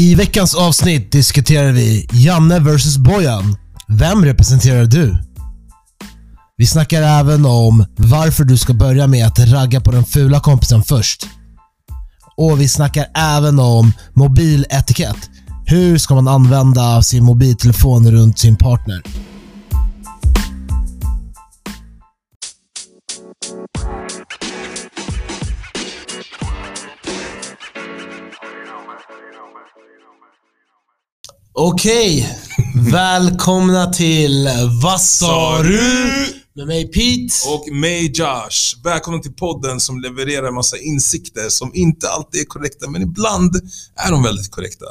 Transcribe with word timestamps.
I 0.00 0.14
veckans 0.14 0.54
avsnitt 0.54 1.12
diskuterar 1.12 1.72
vi 1.72 2.08
Janne 2.12 2.58
vs 2.58 2.98
Bojan. 2.98 3.56
Vem 3.88 4.24
representerar 4.24 4.86
du? 4.86 5.18
Vi 6.56 6.66
snackar 6.66 7.02
även 7.02 7.46
om 7.46 7.86
varför 7.96 8.44
du 8.44 8.56
ska 8.56 8.74
börja 8.74 9.06
med 9.06 9.26
att 9.26 9.38
ragga 9.38 9.80
på 9.80 9.90
den 9.90 10.04
fula 10.04 10.40
kompisen 10.40 10.82
först. 10.82 11.26
Och 12.36 12.60
vi 12.60 12.68
snackar 12.68 13.06
även 13.14 13.58
om 13.58 13.92
mobiletikett. 14.14 15.30
Hur 15.66 15.98
ska 15.98 16.14
man 16.14 16.28
använda 16.28 17.02
sin 17.02 17.24
mobiltelefon 17.24 18.10
runt 18.10 18.38
sin 18.38 18.56
partner? 18.56 19.02
Okej, 31.62 32.38
välkomna 32.90 33.92
till 33.92 34.48
Vad 34.82 35.00
sa 35.00 35.62
du? 35.62 35.80
Med 36.54 36.66
mig 36.66 36.84
Pete. 36.86 37.48
Och 37.48 37.74
mig 37.74 38.12
Josh. 38.14 38.82
Välkommen 38.84 39.22
till 39.22 39.32
podden 39.32 39.80
som 39.80 40.00
levererar 40.00 40.48
en 40.48 40.54
massa 40.54 40.78
insikter 40.78 41.48
som 41.48 41.70
inte 41.74 42.08
alltid 42.08 42.40
är 42.40 42.44
korrekta, 42.44 42.90
men 42.90 43.02
ibland 43.02 43.56
är 43.96 44.10
de 44.10 44.22
väldigt 44.22 44.50
korrekta. 44.50 44.84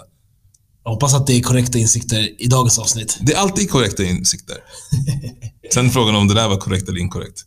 Jag 0.83 0.91
hoppas 0.91 1.13
att 1.13 1.27
det 1.27 1.33
är 1.33 1.41
korrekta 1.41 1.77
insikter 1.77 2.41
i 2.41 2.47
dagens 2.47 2.79
avsnitt. 2.79 3.17
Det 3.21 3.33
är 3.33 3.37
alltid 3.37 3.69
korrekta 3.69 4.03
insikter. 4.03 4.57
Sen 5.73 5.89
frågan 5.89 6.15
om 6.15 6.27
det 6.27 6.33
där 6.33 6.47
var 6.47 6.57
korrekt 6.57 6.89
eller 6.89 6.99
inkorrekt. 6.99 7.41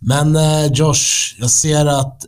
Men 0.00 0.36
eh, 0.36 0.72
Josh, 0.72 1.34
jag 1.38 1.50
ser 1.50 1.86
att 1.86 2.22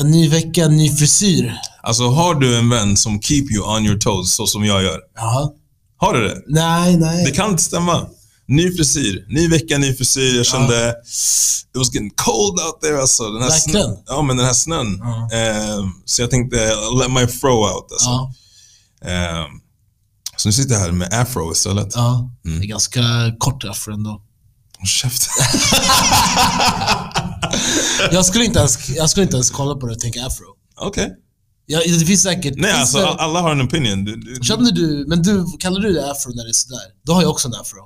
en 0.00 0.10
ny 0.10 0.28
vecka, 0.28 0.64
en 0.64 0.76
ny 0.76 0.96
frisyr. 0.96 1.54
Alltså, 1.82 2.08
har 2.10 2.34
du 2.34 2.56
en 2.58 2.68
vän 2.70 2.96
som 2.96 3.22
keep 3.22 3.44
you 3.50 3.76
on 3.76 3.86
your 3.86 3.98
toes, 3.98 4.34
så 4.34 4.46
som 4.46 4.64
jag 4.64 4.82
gör? 4.82 5.00
Ja. 5.16 5.54
Har 5.96 6.14
du 6.14 6.28
det? 6.28 6.42
Nej, 6.46 6.96
nej. 6.96 7.24
Det 7.24 7.30
kan 7.30 7.50
inte 7.50 7.62
stämma. 7.62 8.06
Ny 8.48 8.76
frisyr, 8.76 9.24
ny 9.28 9.48
vecka, 9.48 9.78
ny 9.78 9.94
frisyr. 9.94 10.36
Jag 10.36 10.46
kände, 10.46 10.88
it 10.90 11.78
was 11.78 11.94
getting 11.94 12.10
cold 12.16 12.60
out 12.60 12.80
there 12.82 13.00
alltså. 13.00 13.30
Den 13.30 13.42
här 13.42 13.50
Verkligen. 13.50 13.82
snön, 13.86 13.96
ja, 14.06 14.22
men 14.22 14.36
den 14.36 14.46
här 14.46 14.52
snön. 14.52 15.00
Ja. 15.02 15.28
Eh, 15.38 15.84
så 16.04 16.22
jag 16.22 16.30
tänkte, 16.30 16.56
let 17.00 17.10
my 17.10 17.26
fro 17.26 17.74
out 17.74 17.92
alltså. 17.92 18.08
Ja, 18.08 18.32
Eh, 19.06 19.44
så 20.36 20.48
nu 20.48 20.52
sitter 20.52 20.74
jag 20.74 20.80
här 20.80 20.92
med 20.92 21.14
afro 21.14 21.52
istället. 21.52 21.88
ja. 21.94 22.30
Mm. 22.46 22.58
Det 22.60 22.66
är 22.66 22.68
ganska 22.68 23.02
kort 23.38 23.64
afro 23.64 23.94
ändå. 23.94 24.10
Håll 24.78 24.86
käften. 24.86 25.30
Jag 28.12 28.24
skulle 28.26 28.44
inte 28.44 28.58
ens, 28.58 28.88
jag 28.88 29.10
skulle 29.10 29.24
inte 29.24 29.36
ens 29.36 29.50
kolla 29.50 29.74
på 29.74 29.86
det 29.86 29.92
och 29.94 30.00
tänka 30.00 30.26
afro. 30.26 30.44
Okej. 30.76 31.14
Ja, 31.66 31.78
det 31.98 32.06
finns 32.06 32.22
säkert... 32.22 32.54
Nej, 32.56 32.72
alltså 32.72 32.98
det- 32.98 33.06
all- 33.08 33.18
alla 33.18 33.40
har 33.40 33.52
en 33.52 33.62
opinion. 33.62 34.04
Du, 34.04 34.16
du, 34.16 34.44
Känner 34.44 34.72
du, 34.72 35.04
men 35.08 35.22
du, 35.22 35.44
kallar 35.58 35.80
du 35.80 35.92
det 35.92 36.10
afro 36.10 36.30
när 36.34 36.44
det 36.44 36.50
är 36.50 36.52
sådär? 36.52 36.80
Då 37.02 37.12
har 37.12 37.22
jag 37.22 37.30
också 37.30 37.48
en 37.48 37.54
afro. 37.54 37.78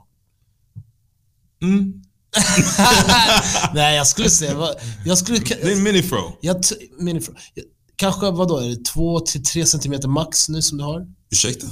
mm, 1.62 1.92
Nej, 3.74 3.96
jag 3.96 4.06
skulle 4.06 4.30
säga... 4.30 4.68
Jag 5.04 5.18
skulle... 5.18 5.38
det 5.38 5.62
är 5.62 5.72
en 5.72 5.82
minifro. 5.82 6.36
Jag, 6.40 6.56
minifro, 7.00 7.34
jag, 7.54 7.64
kanske, 7.96 8.30
vadå, 8.30 8.58
är 8.58 8.68
det 8.68 8.84
två 8.84 9.20
till 9.20 9.44
tre 9.44 9.66
centimeter 9.66 10.08
max 10.08 10.48
nu 10.48 10.62
som 10.62 10.78
du 10.78 10.84
har? 10.84 11.06
Ursäkta? 11.30 11.66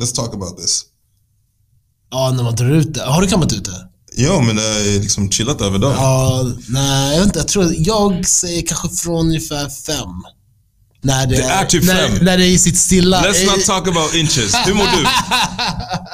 Let's 0.00 0.14
talk 0.14 0.34
about 0.34 0.58
this. 0.58 0.84
Ja, 2.10 2.32
när 2.36 2.42
man 2.44 2.54
drar 2.54 2.70
ut 2.70 2.94
det. 2.94 3.02
Har 3.02 3.22
du 3.22 3.28
kammat 3.28 3.52
ut 3.52 3.64
det? 3.64 3.88
Ja, 4.16 4.40
men 4.40 4.56
det 4.56 4.62
är 4.62 5.00
liksom 5.00 5.30
chillat 5.30 5.60
över 5.60 5.78
dagen. 5.78 5.94
Ja, 5.96 6.44
nej, 6.68 7.12
jag 7.12 7.18
vet 7.18 7.26
inte. 7.26 7.38
Jag 7.38 7.48
tror, 7.48 7.74
jag 7.78 8.26
säger 8.26 8.62
kanske 8.66 8.88
från 8.88 9.26
ungefär 9.26 9.68
fem. 9.68 10.08
När 11.02 11.26
det, 11.26 11.36
Det 11.36 11.42
är 11.42 11.64
typ 11.66 11.84
när, 11.84 12.08
fem. 12.08 12.18
När 12.24 12.38
det 12.38 12.44
är 12.44 12.48
i 12.50 12.58
sitt 12.58 12.78
stilla. 12.78 13.22
Let's 13.22 13.46
not 13.56 13.64
talk 13.64 13.88
about 13.88 14.14
inches. 14.14 14.54
Hur 14.66 14.74
mår 14.74 14.84
du? 14.84 15.06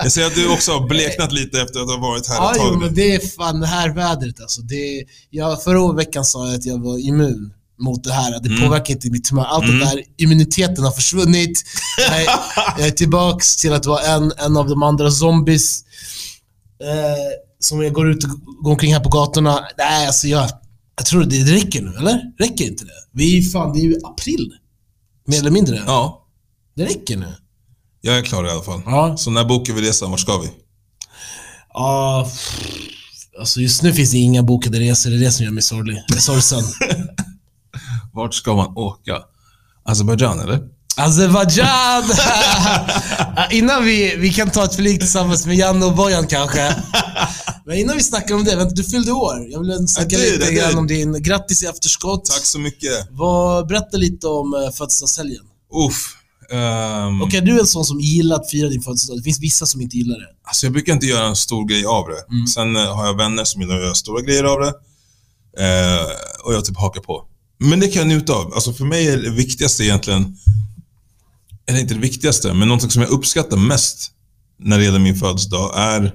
Jag 0.03 0.13
ser 0.13 0.27
att 0.27 0.35
du 0.35 0.49
också 0.49 0.73
har 0.73 0.89
bleknat 0.89 1.33
lite 1.33 1.61
efter 1.61 1.81
att 1.81 1.89
ha 1.91 1.97
varit 1.97 2.29
här 2.29 2.35
Ja, 2.37 2.51
ett 2.51 2.57
jo, 2.61 2.65
tag 2.69 2.79
men 2.79 2.89
nu. 2.89 2.95
det 2.95 3.15
är 3.15 3.29
fan 3.37 3.61
det 3.61 3.67
här 3.67 3.89
vädret 3.95 4.41
alltså. 4.41 4.63
Det 4.63 5.05
jag, 5.31 5.63
förra 5.63 5.93
veckan 5.93 6.25
sa 6.25 6.47
jag 6.47 6.55
att 6.55 6.65
jag 6.67 6.83
var 6.83 6.99
immun 6.99 7.53
mot 7.81 8.05
det 8.05 8.13
här. 8.13 8.41
Det 8.41 8.49
Mm. 8.49 8.63
påverkar 8.63 8.95
inte 8.95 9.11
mitt 9.11 9.29
humör. 9.31 9.45
Allt 9.45 9.67
det 9.67 9.79
där, 9.79 10.03
immuniteten 10.19 10.85
har 10.85 10.93
försvunnit. 10.93 11.63
Jag 11.99 12.21
är, 12.23 12.27
jag 12.79 12.87
är 12.87 12.91
tillbaks 12.91 13.57
till 13.57 13.73
att 13.73 13.87
vara 13.87 14.03
en, 14.03 14.33
en 14.39 14.57
av 14.57 14.69
de 14.69 14.83
andra 14.83 15.11
zombies. 15.11 15.81
Eh, 16.83 17.44
som 17.65 17.83
jag 17.83 17.93
går 17.93 18.11
ut 18.11 18.25
och 18.25 18.31
går 18.65 18.71
omkring 18.71 18.93
här 18.93 19.01
på 19.01 19.09
gatorna. 19.09 19.65
Nej, 19.79 20.07
alltså 20.07 20.27
jag, 20.27 20.51
jag 20.97 21.07
tror 21.07 21.25
det, 21.25 21.37
räcker 21.45 21.83
nu, 21.83 21.97
eller? 21.99 22.21
Räcker 22.39 22.65
inte 22.65 22.85
det? 22.85 22.91
Vi 23.13 23.39
är 23.39 23.43
fan, 23.43 23.73
det 23.73 23.79
är 23.81 23.83
ju 23.83 23.97
april. 24.05 24.53
Mer 25.27 25.39
eller 25.39 25.51
mindre. 25.51 25.83
Ja, 25.87 26.27
Det 26.77 26.85
räcker 26.85 27.17
nu. 27.17 27.35
jag 28.01 28.19
är 28.19 28.23
klar 28.23 28.47
i 28.47 28.51
alla 28.51 28.63
fall. 28.63 28.83
Ja. 28.87 29.17
Så 29.17 29.31
när 29.31 29.45
bokar 29.45 29.73
vi 29.75 29.83
resan? 29.89 30.11
Vart 30.11 30.21
ska 30.21 30.39
vi? 30.39 30.51
Ja, 31.75 32.29
alltså 33.41 33.61
just 33.61 33.83
nu 33.83 33.93
finns 33.93 34.11
det 34.11 34.19
inga 34.19 34.43
bokade 34.43 34.81
resor. 34.81 35.11
Det 35.11 35.17
är 35.17 35.21
det 35.21 35.31
som 35.33 35.45
gör 35.45 35.53
mig 35.53 35.63
sorglig. 35.63 35.97
sorgsen. 36.19 36.63
Vart 38.13 38.35
ska 38.35 38.55
man 38.55 38.77
åka? 38.77 39.19
Azerbajdzjan, 39.85 40.41
eller? 40.41 40.61
Azerbajdzjan! 40.97 42.03
Ja, 43.37 43.47
innan 43.51 43.85
vi, 43.85 44.17
vi 44.17 44.33
kan 44.33 44.51
ta 44.51 44.65
ett 44.65 44.75
flyg 44.77 45.01
tillsammans 45.01 45.47
med 45.47 45.57
Janne 45.57 45.85
och 45.87 45.95
Bojan 45.97 46.27
kanske. 46.27 46.69
Men 47.67 47.79
innan 47.79 47.97
vi 47.97 48.03
snackar 48.03 48.35
om 48.35 48.45
det, 48.45 48.57
vänta, 48.57 48.75
du 48.75 48.85
fyllde 48.85 49.13
år. 49.13 49.47
Jag 49.51 49.61
vill 49.61 49.89
snacka 49.89 50.09
did, 50.19 50.33
lite 50.41 50.55
grann 50.55 50.79
om 50.79 50.87
din... 50.87 51.23
Grattis 51.23 51.63
i 51.63 51.67
efterskott. 51.67 52.25
Tack 52.25 52.45
så 52.45 52.59
mycket. 52.59 53.09
Vad, 53.11 53.69
berätta 53.69 53.97
lite 53.97 54.27
om 54.27 54.55
uh, 54.55 54.71
födelsedagshelgen. 54.71 55.43
Uff. 55.89 56.17
ehm, 56.51 57.23
Och 57.23 57.35
är 57.35 57.41
du 57.41 57.61
en 57.61 57.67
sån 57.67 57.85
som 57.85 58.01
gillar 58.01 58.37
att 58.37 58.51
fira 58.51 58.69
din 58.69 58.83
födelsedag? 58.83 59.19
Det 59.19 59.23
finns 59.23 59.41
vissa 59.41 59.67
som 59.67 59.81
inte 59.81 59.97
gillar 59.97 60.19
det. 60.19 60.27
Alltså 60.45 60.67
jag 60.67 60.73
brukar 60.73 60.93
inte 60.93 61.07
göra 61.07 61.27
en 61.27 61.37
stor 61.37 61.69
grej 61.69 61.85
av 61.87 62.09
det. 62.09 62.35
Mm. 62.35 62.47
Sen 62.47 62.77
eh, 62.77 62.97
har 62.97 63.07
jag 63.07 63.17
vänner 63.17 63.45
som 63.45 63.61
gillar 63.61 63.77
att 63.77 63.83
göra 63.83 63.95
stora 63.95 64.23
grejer 64.23 64.45
av 64.45 64.61
det. 64.61 64.73
Eh, 65.65 66.07
och 66.45 66.55
jag 66.55 66.65
typ 66.65 66.77
hakar 66.77 67.01
på. 67.01 67.25
Men 67.59 67.81
det 67.81 67.89
kan 67.89 68.01
jag 68.01 68.09
njuta 68.09 68.33
av. 68.33 68.55
Alltså 68.55 68.73
för 68.73 68.85
mig 68.85 69.09
är 69.09 69.17
det 69.17 69.31
viktigaste 69.31 69.85
egentligen, 69.85 70.37
eller 71.69 71.81
inte 71.81 71.95
det 71.95 72.01
viktigaste, 72.01 72.53
men 72.55 72.69
någonting 72.69 72.91
som 72.91 73.03
jag 73.03 73.11
uppskattar 73.11 73.57
mest 73.57 74.11
när 74.59 74.79
det 74.79 74.85
gäller 74.85 74.99
min 74.99 75.17
födelsedag 75.17 75.73
är 75.77 76.15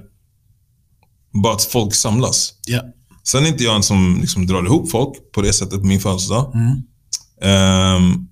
bara 1.42 1.54
att 1.54 1.62
folk 1.62 1.94
samlas. 1.94 2.52
Ja. 2.66 2.80
Sen 3.24 3.44
är 3.44 3.48
inte 3.48 3.64
jag 3.64 3.76
en 3.76 3.82
som 3.82 4.18
liksom 4.20 4.46
drar 4.46 4.64
ihop 4.66 4.90
folk 4.90 5.32
på 5.34 5.42
det 5.42 5.52
sättet 5.52 5.80
på 5.80 5.86
min 5.86 6.00
födelsedag. 6.00 6.52
Mm. 6.54 6.82
Ehm, 7.42 8.26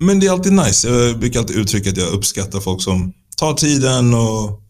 men 0.00 0.20
det 0.20 0.26
är 0.26 0.32
alltid 0.32 0.52
nice. 0.52 0.88
Jag 0.88 1.18
brukar 1.18 1.40
alltid 1.40 1.56
uttrycka 1.56 1.90
att 1.90 1.96
jag 1.96 2.08
uppskattar 2.08 2.60
folk 2.60 2.82
som 2.82 3.12
tar 3.36 3.54
tiden 3.54 4.14
och 4.14 4.62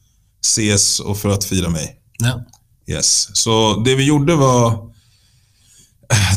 ses 0.44 1.00
och 1.00 1.18
för 1.18 1.28
att 1.28 1.44
fira 1.44 1.68
mig. 1.70 1.96
ja. 2.18 2.44
Yes. 2.86 3.36
Så 3.36 3.82
det 3.84 3.94
vi 3.94 4.04
gjorde 4.04 4.34
var... 4.36 4.70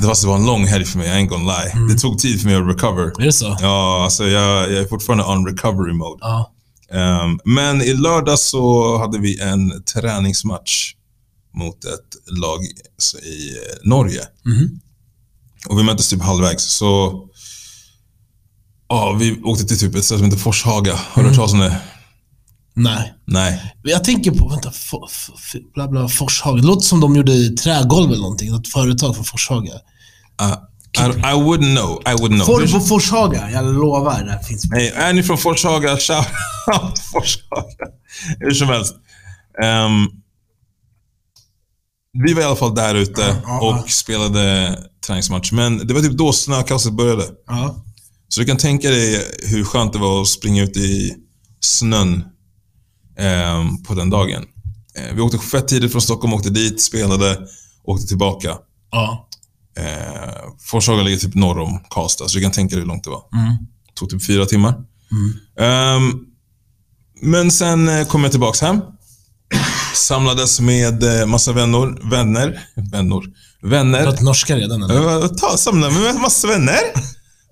Det 0.02 0.08
var, 0.08 0.22
det 0.22 0.28
var 0.28 0.36
en 0.36 0.46
lång 0.46 0.66
helg 0.68 0.86
för 0.86 0.98
mig, 0.98 1.08
I 1.08 1.12
ain't 1.12 1.28
gonna 1.30 1.54
lie. 1.58 1.88
Det 1.94 2.00
tog 2.00 2.20
tid 2.20 2.42
för 2.42 2.48
mig 2.50 2.56
att 2.56 2.76
recover. 2.76 3.22
Är 3.22 3.26
det 3.26 3.34
så? 3.34 3.58
Ja, 3.62 4.04
alltså 4.04 4.28
jag, 4.28 4.72
jag 4.72 4.78
är 4.78 4.88
fortfarande 4.88 5.24
on 5.26 5.46
recovery 5.48 5.94
mode. 5.94 6.18
Ja. 6.22 6.54
Ehm, 6.92 7.40
men 7.46 7.82
i 7.82 7.94
lördag 7.94 8.40
så 8.40 8.98
hade 8.98 9.20
vi 9.20 9.40
en 9.40 9.84
träningsmatch 9.84 10.94
mot 11.54 11.86
ett 11.86 12.38
lag 12.40 12.64
i 13.24 13.50
eh, 13.50 13.90
Norge. 13.90 14.22
Mhm. 14.46 14.80
Och 15.68 15.80
vi 15.80 15.84
möttes 15.84 16.10
typ 16.10 16.22
halvvägs. 16.22 16.64
Så 16.64 17.24
ja, 18.90 19.18
vi 19.20 19.42
åkte 19.42 19.66
till 19.66 19.80
typ 19.80 19.96
ett 19.96 20.06
ställe 20.06 20.20
som 20.20 20.26
heter 20.26 20.40
Forshaga. 20.40 20.96
Har 20.96 21.24
du 21.24 21.30
hört 21.30 21.36
talas 21.36 21.54
om 21.54 21.60
det? 21.60 21.82
Nej. 22.74 23.14
Nej. 23.26 23.74
Jag 23.84 24.04
tänker 24.04 24.32
på, 24.32 24.48
vänta, 24.48 24.72
for, 24.72 25.10
for, 25.38 25.74
bla 25.74 25.88
bla, 25.88 26.08
Forshaga. 26.08 26.62
Det 26.62 26.68
låter 26.68 26.86
som 26.86 27.00
de 27.00 27.16
gjorde 27.16 27.50
trägolv 27.50 28.12
eller 28.12 28.22
någonting. 28.22 28.52
Något 28.52 28.68
företag 28.68 29.16
från 29.16 29.26
Forshaga. 29.26 29.74
Uh, 30.42 30.58
I, 31.00 31.04
I 31.04 31.34
wouldn't 31.34 31.76
know. 31.76 32.02
I 32.06 32.14
wouldn't 32.14 32.44
know. 32.46 32.60
Hur- 32.60 32.74
på 32.74 32.80
Forshaga? 32.80 33.52
Jag 33.52 33.66
lovar, 33.66 34.24
det 34.24 34.32
här 34.32 34.44
finns 34.44 34.66
Nej, 34.70 34.90
är 34.96 35.14
ni 35.14 35.24
från 35.24 35.38
Forshaga? 35.38 35.98
Shout 35.98 36.28
out 36.82 37.00
Forshaga. 37.14 37.88
Hur 38.40 38.52
som 38.52 38.68
helst. 38.68 38.96
Ehm, 39.64 40.08
vi 42.24 42.34
var 42.34 42.42
i 42.42 42.46
alla 42.46 42.56
fall 42.56 42.76
där 42.76 42.96
ute 42.96 43.22
ja, 43.22 43.36
ja. 43.46 43.62
och 43.84 43.90
spelade 43.90 44.78
träningsmatch. 45.08 45.52
Men 45.52 45.88
det 45.88 45.94
var 45.94 46.02
typ 46.02 46.18
då 46.18 46.34
snökaoset 46.34 46.94
började. 46.94 47.24
Ja. 47.48 47.84
Så 48.30 48.40
du 48.40 48.46
kan 48.46 48.58
tänka 48.58 48.90
dig 48.90 49.26
hur 49.44 49.64
skönt 49.64 49.94
det 49.94 50.00
var 50.00 50.22
att 50.22 50.28
springa 50.28 50.64
ut 50.64 50.78
i 50.78 51.16
snön 51.60 52.24
ehm, 53.20 53.84
på 53.84 53.94
den 53.94 54.10
dagen. 54.10 54.44
Eh, 54.96 55.16
vi 55.16 55.22
åkte 55.22 55.38
fett 55.38 55.68
tidigt 55.68 55.92
från 55.92 56.02
Stockholm, 56.02 56.34
åkte 56.34 56.50
dit, 56.50 56.82
spelade, 56.82 57.38
åkte 57.84 58.08
tillbaka. 58.08 58.58
Ja. 58.92 59.27
Eh, 59.78 60.34
Forshaga 60.62 61.04
ligger 61.04 61.18
typ 61.18 61.36
norr 61.36 61.60
om 61.60 61.80
Karlstad, 61.90 62.28
så 62.28 62.38
du 62.38 62.44
kan 62.44 62.52
tänka 62.52 62.76
dig 62.76 62.82
hur 62.82 62.88
långt 62.88 63.04
det 63.04 63.10
var. 63.10 63.24
Mm. 63.34 63.58
tog 63.96 64.10
typ 64.10 64.26
fyra 64.26 64.46
timmar. 64.46 64.74
Ehm, 65.60 66.14
men 67.22 67.52
sen 67.52 67.88
eh, 67.90 68.08
kom 68.08 68.24
jag 68.24 68.32
tillbaks 68.32 68.62
hem. 68.62 68.82
Samlades 69.96 70.60
med 70.60 71.04
eh, 71.22 71.26
massa 71.26 71.52
vänner. 71.54 72.10
Vänner? 72.10 72.60
Vänner? 72.92 73.22
Du 73.62 73.70
Vänner. 73.70 74.08
ett 74.08 74.22
norska 74.22 74.56
redan 74.56 74.84
eller? 74.84 75.28
Ta, 75.28 75.58
samlade 75.58 75.94
med 76.00 76.16
massa 76.16 76.48
vänner. 76.48 76.80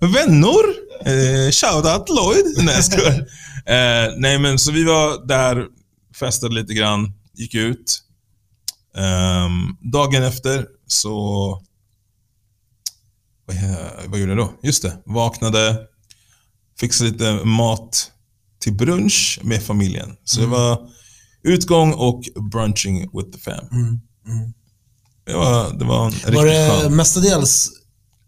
Vänner. 0.00 0.64
Eh, 1.04 1.50
Shoutout 1.50 2.08
Lloyd. 2.08 2.44
Nej, 2.64 2.74
jag 2.74 2.84
skojar. 2.84 3.12
eh, 3.66 4.12
Nej, 4.16 4.38
men 4.38 4.58
så 4.58 4.72
vi 4.72 4.84
var 4.84 5.26
där, 5.26 5.64
festade 6.20 6.54
lite 6.54 6.74
grann, 6.74 7.12
gick 7.34 7.54
ut. 7.54 8.02
Ehm, 8.96 9.76
dagen 9.92 10.22
efter 10.22 10.66
så... 10.86 11.62
Vad, 14.06 14.20
gjorde 14.20 14.32
jag 14.32 14.38
då? 14.38 14.52
Just 14.62 14.82
det, 14.82 14.92
vaknade, 15.06 15.78
fixade 16.80 17.10
lite 17.10 17.32
mat 17.44 18.10
till 18.60 18.74
brunch 18.74 19.40
med 19.42 19.62
familjen. 19.62 20.16
Så 20.24 20.40
det 20.40 20.46
var 20.46 20.80
utgång 21.42 21.92
och 21.92 22.22
brunching 22.52 23.00
with 23.00 23.30
the 23.30 23.38
fam. 23.38 24.00
Det, 25.26 25.34
var, 25.34 25.78
det 25.78 25.84
var 25.84 26.04
en 26.06 26.10
riktigt 26.12 26.34
Var 26.34 26.46
det 26.46 26.70
skön. 26.70 26.96
mestadels 26.96 27.70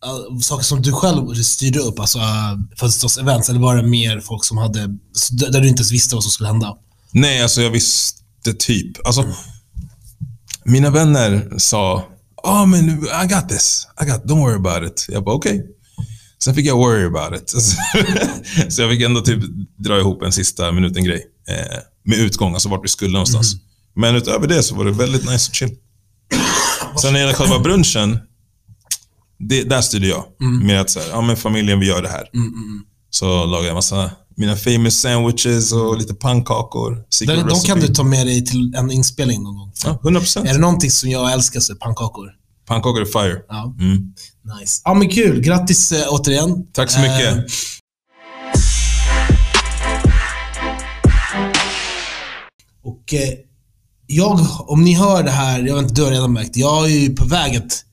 uh, 0.06 0.38
saker 0.40 0.64
som 0.64 0.82
du 0.82 0.92
själv 0.92 1.34
styrde 1.34 1.78
upp, 1.78 2.00
alltså 2.00 2.18
uh, 2.18 2.24
födelsedagsevents, 2.76 3.48
eller 3.48 3.60
var 3.60 3.76
det 3.76 3.82
mer 3.82 4.20
folk 4.20 4.44
som 4.44 4.58
hade, 4.58 4.80
där 5.32 5.50
där 5.52 5.60
du 5.60 5.68
inte 5.68 5.80
ens 5.80 5.92
visste 5.92 6.14
vad 6.14 6.24
som 6.24 6.30
skulle 6.30 6.48
hända? 6.48 6.76
Nej, 7.12 7.42
alltså 7.42 7.62
jag 7.62 7.70
visste 7.70 8.54
typ. 8.58 9.06
Alltså, 9.06 9.24
mina 10.64 10.90
vänner 10.90 11.54
sa, 11.56 12.04
oh 12.48 12.66
men 12.66 12.88
I 13.24 13.26
got 13.34 13.48
this. 13.48 13.86
I 14.02 14.04
got, 14.10 14.24
don't 14.24 14.40
worry 14.40 14.56
about 14.56 14.90
it. 14.90 15.06
Jag 15.08 15.24
bara, 15.24 15.34
okej. 15.34 15.66
Sen 16.44 16.54
fick 16.54 16.66
jag 16.66 16.76
worry 16.76 17.04
about 17.04 17.42
it. 17.42 17.50
så 18.72 18.82
jag 18.82 18.90
fick 18.90 19.02
ändå 19.02 19.20
typ 19.20 19.42
dra 19.76 19.98
ihop 19.98 20.22
en 20.22 20.32
sista 20.32 20.72
minuten-grej. 20.72 21.24
Eh, 21.48 21.78
med 22.04 22.18
utgång, 22.18 22.54
alltså 22.54 22.68
vart 22.68 22.84
vi 22.84 22.88
skulle 22.88 23.12
någonstans. 23.12 23.54
Men 23.96 24.14
utöver 24.16 24.46
det 24.46 24.62
så 24.62 24.74
var 24.74 24.84
det 24.84 24.90
väldigt 24.90 25.30
nice 25.30 25.50
och 25.50 25.54
chill. 25.54 25.76
Sen 27.00 27.12
när 27.12 27.12
det 27.12 27.18
gäller 27.18 27.34
själva 27.34 27.58
brunchen, 27.58 28.18
det, 29.38 29.62
där 29.62 29.80
styrde 29.80 30.06
jag. 30.06 30.24
Med 30.62 30.80
att 30.80 30.90
så 30.90 31.00
här, 31.00 31.08
ja 31.08 31.20
men 31.20 31.36
familjen, 31.36 31.80
vi 31.80 31.86
gör 31.86 32.02
det 32.02 32.08
här. 32.08 32.28
Så 33.10 33.46
lagade 33.46 33.66
jag 33.66 33.74
massa, 33.74 34.10
mina 34.36 34.56
famous 34.56 35.00
sandwiches 35.00 35.72
och 35.72 35.98
lite 35.98 36.14
pannkakor. 36.14 37.04
De, 37.26 37.48
de 37.48 37.60
kan 37.60 37.80
du 37.80 37.88
ta 37.88 38.04
med 38.04 38.26
dig 38.26 38.44
till 38.44 38.74
en 38.74 38.90
inspelning 38.90 39.42
någon 39.42 39.56
gång. 39.56 39.72
Ja, 39.84 40.00
100%. 40.02 40.46
Är 40.46 40.52
det 40.52 40.58
någonting 40.58 40.90
som 40.90 41.10
jag 41.10 41.32
älskar 41.32 41.60
så 41.60 41.72
är 41.72 41.76
pannkakor. 41.76 42.37
Pannkakor 42.68 43.00
är 43.00 43.04
fire. 43.04 43.38
Ja, 43.48 43.74
Mm. 43.80 43.98
nice. 44.60 44.82
Ja, 44.84 44.94
men 44.94 45.08
kul. 45.08 45.40
Grattis 45.40 45.92
eh, 45.92 46.06
återigen. 46.08 46.66
Tack 46.72 46.90
så 46.90 47.00
mycket. 47.00 47.34
Eh, 47.34 47.42
Och 52.84 53.14
eh, 53.14 53.28
jag, 54.06 54.38
om 54.60 54.82
ni 54.84 54.94
hör 54.94 55.22
det 55.22 55.30
här, 55.30 55.62
jag 55.66 55.74
vet 55.74 55.82
inte, 55.82 55.94
du 55.94 56.02
har 56.04 56.10
redan 56.10 56.32
märkt, 56.32 56.56
jag 56.56 56.84
är 56.84 56.88
ju 56.88 57.10
på 57.14 57.24
väg 57.24 57.56
att... 57.56 57.84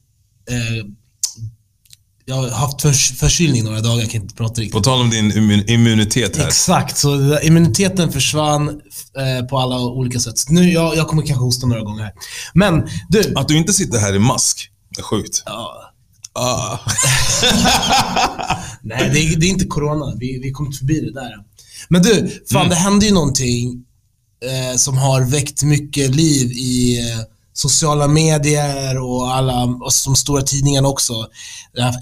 Jag 2.28 2.36
har 2.36 2.50
haft 2.50 2.82
förs- 2.82 3.12
förkylning 3.20 3.64
några 3.64 3.82
dagar, 3.82 4.00
jag 4.02 4.10
kan 4.12 4.22
inte 4.22 4.36
prata 4.36 4.62
riktigt. 4.62 4.74
På 4.74 4.82
tal 4.82 5.02
om 5.02 5.10
din 5.10 5.32
immun- 5.32 5.70
immunitet 5.70 6.38
här. 6.38 6.48
Exakt, 6.48 6.98
så 6.98 7.16
det 7.16 7.46
immuniteten 7.48 8.12
försvann 8.12 8.70
eh, 8.70 9.46
på 9.48 9.58
alla 9.60 9.80
olika 9.80 10.20
sätt. 10.20 10.38
Så 10.38 10.54
Nu, 10.54 10.72
jag, 10.72 10.96
jag 10.96 11.08
kommer 11.08 11.24
kanske 11.26 11.44
hosta 11.44 11.68
några 11.68 11.82
gånger 11.82 12.04
här. 12.04 12.14
Men 12.54 12.88
du, 13.10 13.34
Att 13.36 13.48
du 13.48 13.58
inte 13.58 13.74
sitter 13.74 14.00
här 14.00 14.16
i 14.16 14.20
mask 14.20 14.70
är 14.98 15.02
sjukt. 15.02 15.44
ja, 15.46 15.82
Ah. 16.38 16.80
nej 18.82 19.10
det 19.14 19.20
är, 19.20 19.36
det 19.40 19.46
är 19.46 19.50
inte 19.50 19.66
corona. 19.66 20.16
Vi, 20.20 20.40
vi 20.44 20.52
kom 20.52 20.72
förbi 20.72 21.00
det 21.02 21.14
där. 21.14 21.32
Men 21.90 22.02
du, 22.02 22.44
fan 22.52 22.62
Mm. 22.62 22.70
det 22.70 22.76
hände 22.76 23.06
ju 23.06 23.14
någonting 23.14 23.84
eh, 24.46 24.78
som 24.78 24.98
har 24.98 25.22
väckt 25.22 25.64
mycket 25.64 26.16
liv 26.16 26.52
i 26.52 27.00
eh, 27.00 27.20
sociala 27.56 28.08
medier 28.08 29.00
och 29.00 29.36
alla, 29.36 29.64
och 29.64 29.92
de 30.06 30.16
stora 30.16 30.42
tidningarna 30.42 30.88
också. 30.88 31.14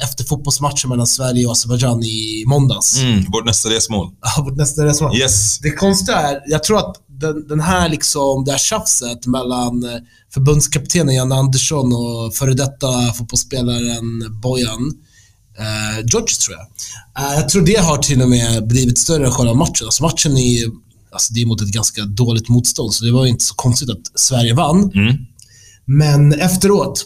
Efter 0.04 0.24
fotbollsmatchen 0.24 0.90
mellan 0.90 1.08
Sverige 1.08 1.46
och 1.46 1.52
Azerbajdzjan 1.52 2.04
i 2.04 2.44
måndags. 2.48 2.98
Mm, 2.98 3.26
vårt 3.32 3.46
nästa 3.46 3.70
resmål. 3.70 4.12
Ja, 4.22 4.44
vårt 4.44 4.58
nästa 4.58 4.86
resmål. 4.86 5.18
Yes. 5.18 5.60
Det 5.60 5.72
konstiga 5.72 6.18
är, 6.18 6.42
jag 6.46 6.64
tror 6.64 6.78
att 6.78 6.96
den, 7.08 7.48
den 7.48 7.60
här 7.60 7.90
liksom, 7.90 8.46
det 8.46 8.52
här 8.52 8.58
tjafset 8.58 9.26
mellan 9.26 9.84
eh, 9.84 10.00
förbundskaptenen 10.34 11.16
Janne 11.16 11.36
Andersson 11.36 11.94
och 11.94 12.36
före 12.36 12.54
detta 12.54 13.14
fotbollsspelaren 13.18 14.40
Bojan 14.42 14.94
eh, 15.60 16.06
George 16.06 16.36
tror 16.46 16.58
jag. 16.58 16.68
Eh, 17.26 17.34
jag 17.36 17.50
tror 17.50 17.62
det 17.62 17.80
har 17.80 17.98
till 17.98 18.22
och 18.22 18.30
med 18.30 18.68
blivit 18.68 18.98
större 18.98 19.26
än 19.26 19.32
själva 19.32 19.54
matchen. 19.54 19.86
Alltså 19.86 20.04
matchen 20.04 20.38
är 20.38 20.84
alltså 21.12 21.34
det 21.34 21.42
är 21.42 21.46
mot 21.46 21.62
ett 21.62 21.68
ganska 21.68 22.02
dåligt 22.02 22.50
motstånd, 22.50 22.94
så 22.94 23.06
det 23.06 23.12
var 23.12 23.26
ju 23.26 23.30
inte 23.30 23.44
så 23.44 23.56
konstigt 23.56 23.90
att 23.90 24.20
Sverige 24.20 24.54
vann. 24.54 24.92
Mm. 24.96 25.16
Men 25.86 26.34
efteråt 26.34 27.06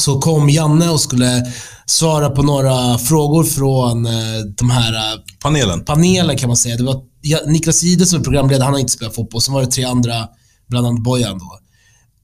så 0.00 0.20
kom 0.20 0.50
Janne 0.50 0.90
och 0.90 1.00
skulle 1.00 1.52
svara 1.86 2.30
på 2.30 2.42
några 2.42 2.98
frågor 2.98 3.44
från 3.44 4.06
eh, 4.06 4.12
de 4.58 4.70
här 4.70 4.94
eh, 4.94 5.20
Panelen. 5.42 5.84
panelen 5.84 6.36
kan 6.36 6.48
man 6.48 6.56
säga. 6.56 6.76
Det 6.76 6.84
var 6.84 7.02
Niklas 7.52 7.82
Jihde 7.82 8.06
som 8.06 8.20
är 8.20 8.24
programledare, 8.24 8.64
han 8.64 8.72
har 8.72 8.80
inte 8.80 8.92
spelat 8.92 9.14
fotboll. 9.14 9.40
Sen 9.42 9.54
var 9.54 9.60
det 9.60 9.66
tre 9.70 9.84
andra, 9.84 10.28
bland 10.68 10.86
annat 10.86 11.02
Bojan 11.02 11.38
då. 11.38 11.58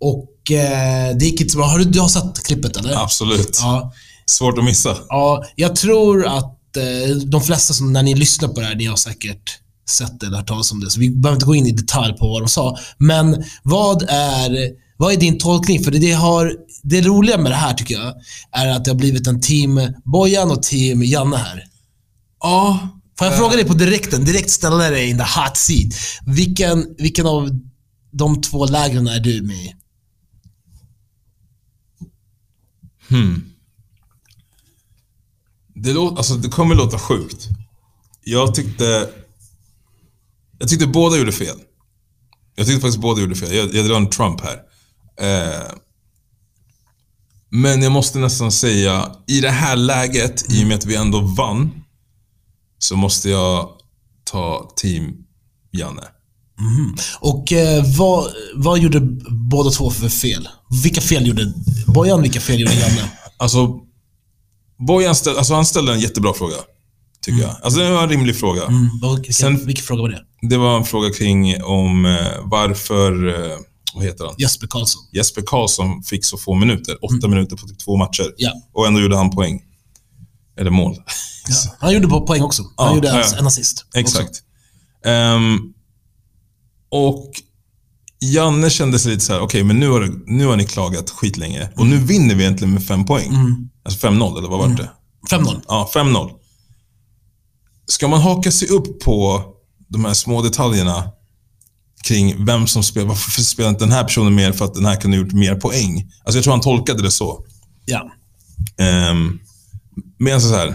Och 0.00 0.50
eh, 0.52 1.16
det 1.16 1.24
gick 1.24 1.40
inte 1.40 1.52
så 1.52 1.58
bra. 1.58 1.66
Har 1.66 1.78
du, 1.78 1.84
du 1.84 2.00
har 2.00 2.08
sett 2.08 2.42
klippet 2.46 2.76
eller? 2.76 3.02
Absolut. 3.02 3.58
Ja. 3.62 3.92
Svårt 4.26 4.58
att 4.58 4.64
missa. 4.64 4.96
ja. 5.08 5.44
Jag 5.56 5.76
tror 5.76 6.26
att 6.26 6.76
eh, 6.76 7.16
de 7.16 7.40
flesta 7.40 7.74
som, 7.74 7.92
när 7.92 8.02
ni 8.02 8.14
lyssnar 8.14 8.48
på 8.48 8.60
det 8.60 8.66
här, 8.66 8.74
ni 8.74 8.86
har 8.86 8.96
säkert 8.96 9.58
sett 9.88 10.20
det 10.20 10.26
eller 10.26 10.36
hört 10.36 10.48
talas 10.48 10.72
om 10.72 10.80
det. 10.80 10.90
Så 10.90 11.00
vi 11.00 11.10
behöver 11.10 11.36
inte 11.36 11.46
gå 11.46 11.54
in 11.54 11.66
i 11.66 11.72
detalj 11.72 12.16
på 12.16 12.28
vad 12.28 12.42
de 12.42 12.48
sa. 12.48 12.78
Men 12.98 13.44
vad 13.62 14.02
är, 14.08 14.70
vad 15.02 15.12
är 15.12 15.16
din 15.16 15.38
tolkning? 15.38 15.84
För 15.84 15.90
det, 15.90 16.12
har, 16.12 16.56
det 16.82 17.00
roliga 17.00 17.38
med 17.38 17.52
det 17.52 17.56
här 17.56 17.74
tycker 17.74 17.94
jag, 17.94 18.14
är 18.52 18.68
att 18.68 18.84
det 18.84 18.90
har 18.90 18.98
blivit 18.98 19.26
en 19.26 19.40
team 19.40 19.80
Bojan 20.04 20.50
och 20.50 20.62
team 20.62 21.02
Janne 21.02 21.36
här. 21.36 21.64
Ja. 22.40 22.88
Får 23.18 23.26
jag 23.26 23.36
fråga 23.36 23.56
dig 23.56 23.64
på 23.64 23.74
direkten, 23.74 24.24
direkt 24.24 24.50
ställa 24.50 24.76
dig 24.76 25.10
in 25.10 25.18
the 25.18 25.24
hot 25.24 25.56
seat. 25.56 25.92
Vilken, 26.26 26.94
vilken 26.98 27.26
av 27.26 27.50
de 28.10 28.40
två 28.40 28.66
lägren 28.66 29.08
är 29.08 29.20
du 29.20 29.42
med 29.42 29.56
i? 29.56 29.74
Hmm. 33.08 33.44
Det, 35.74 35.92
låter, 35.92 36.16
alltså, 36.16 36.34
det 36.34 36.48
kommer 36.48 36.74
låta 36.74 36.98
sjukt. 36.98 37.48
Jag 38.24 38.54
tyckte... 38.54 39.10
Jag 40.58 40.68
tyckte 40.68 40.86
båda 40.86 41.18
gjorde 41.18 41.32
fel. 41.32 41.56
Jag 42.54 42.66
tyckte 42.66 42.80
faktiskt 42.80 43.00
båda 43.00 43.20
gjorde 43.20 43.34
fel. 43.34 43.54
Jag, 43.54 43.74
jag 43.74 43.86
drar 43.86 43.96
en 43.96 44.10
Trump 44.10 44.40
här. 44.40 44.71
Eh, 45.20 45.72
men 47.50 47.82
jag 47.82 47.92
måste 47.92 48.18
nästan 48.18 48.52
säga, 48.52 49.12
i 49.26 49.40
det 49.40 49.50
här 49.50 49.76
läget, 49.76 50.52
i 50.52 50.62
och 50.64 50.66
med 50.68 50.76
att 50.76 50.86
vi 50.86 50.94
ändå 50.96 51.20
vann, 51.20 51.70
så 52.78 52.96
måste 52.96 53.30
jag 53.30 53.68
ta 54.24 54.72
team 54.76 55.12
Janne. 55.72 56.02
Och 57.20 57.52
eh, 57.52 57.84
vad, 57.98 58.26
vad 58.54 58.78
gjorde 58.78 59.00
båda 59.50 59.70
två 59.70 59.90
för 59.90 60.08
fel? 60.08 60.48
Vilka 60.82 61.00
fel 61.00 61.26
gjorde 61.26 61.52
Bojan, 61.86 62.22
vilka 62.22 62.40
fel 62.40 62.60
gjorde 62.60 62.74
Janne? 62.74 63.10
Alltså, 63.36 63.80
Bojan 64.88 65.14
ställ, 65.14 65.36
alltså 65.38 65.54
han 65.54 65.66
ställde 65.66 65.92
en 65.92 66.00
jättebra 66.00 66.34
fråga. 66.34 66.56
Tycker 67.20 67.42
jag. 67.42 67.56
Alltså 67.62 67.80
det 67.80 67.90
var 67.90 68.02
en 68.02 68.08
rimlig 68.08 68.36
fråga. 68.36 68.62
Mm, 68.66 68.88
vilken, 69.16 69.34
Sen- 69.34 69.66
vilken 69.66 69.84
fråga 69.84 70.02
var 70.02 70.08
det? 70.08 70.22
Det 70.48 70.56
var 70.56 70.76
en 70.76 70.84
fråga 70.84 71.10
kring 71.10 71.62
om 71.62 72.04
eh, 72.06 72.26
varför, 72.44 73.28
eh, 73.28 73.56
vad 73.94 74.04
heter 74.04 74.24
han? 74.24 74.34
Jesper 74.38 74.66
Karlsson. 74.66 75.02
Jesper 75.12 75.42
Karlsson 75.46 76.02
fick 76.02 76.24
så 76.24 76.38
få 76.38 76.54
minuter. 76.54 76.96
Åtta 77.04 77.28
minuter 77.28 77.56
på 77.56 77.66
typ 77.66 77.78
två 77.78 77.96
matcher. 77.96 78.34
Ja. 78.36 78.52
Och 78.72 78.86
ändå 78.86 79.00
gjorde 79.00 79.16
han 79.16 79.30
poäng. 79.30 79.62
Eller 80.58 80.70
mål. 80.70 80.96
ja. 81.48 81.54
Han 81.78 81.92
gjorde 81.94 82.08
poäng 82.08 82.42
också. 82.42 82.62
Han 82.76 82.88
Ja, 82.88 82.94
gjorde 82.94 83.08
ja, 83.08 83.38
en 83.38 83.46
assist. 83.46 83.86
Exakt. 83.94 84.42
Ehm, 85.04 85.58
och 86.90 87.30
Janne 88.20 88.70
kände 88.70 88.98
sig 88.98 89.12
lite 89.12 89.24
så 89.24 89.32
här: 89.32 89.40
okej 89.40 89.64
men 89.64 89.80
nu 89.80 89.88
har, 89.90 90.00
det- 90.00 90.22
nu 90.26 90.46
har 90.46 90.56
ni 90.56 90.64
klagat 90.66 91.10
skitlänge. 91.10 91.68
Och 91.76 91.86
nu 91.86 91.98
vinner 91.98 92.34
vi 92.34 92.42
egentligen 92.44 92.74
med 92.74 92.86
fem 92.86 93.04
poäng. 93.04 93.28
Mm. 93.34 93.68
Alltså 93.84 94.06
5-0, 94.06 94.38
eller 94.38 94.48
vad 94.48 94.58
var 94.58 94.68
det? 94.68 94.90
5-0. 95.30 95.60
Ja, 95.68 95.90
5-0. 95.94 96.30
Ska 97.86 98.08
man 98.08 98.20
haka 98.20 98.52
sig 98.52 98.68
upp 98.68 99.00
på 99.00 99.44
de 99.88 100.04
här 100.04 100.14
små 100.14 100.42
detaljerna 100.42 101.10
kring 102.02 102.44
vem 102.44 102.66
som 102.66 102.82
spelar, 102.82 103.06
varför 103.06 103.42
spelar 103.42 103.70
inte 103.70 103.84
den 103.84 103.92
här 103.92 104.04
personen 104.04 104.34
mer 104.34 104.52
för 104.52 104.64
att 104.64 104.74
den 104.74 104.84
här 104.84 104.96
kunde 104.96 105.16
ha 105.16 105.24
gjort 105.24 105.32
mer 105.32 105.54
poäng? 105.54 106.12
Alltså 106.24 106.38
jag 106.38 106.44
tror 106.44 106.52
han 106.52 106.60
tolkade 106.60 107.02
det 107.02 107.10
så. 107.10 107.44
Ja. 107.84 108.10
Um, 109.10 109.40
men 110.18 110.40
så 110.40 110.54
här. 110.54 110.74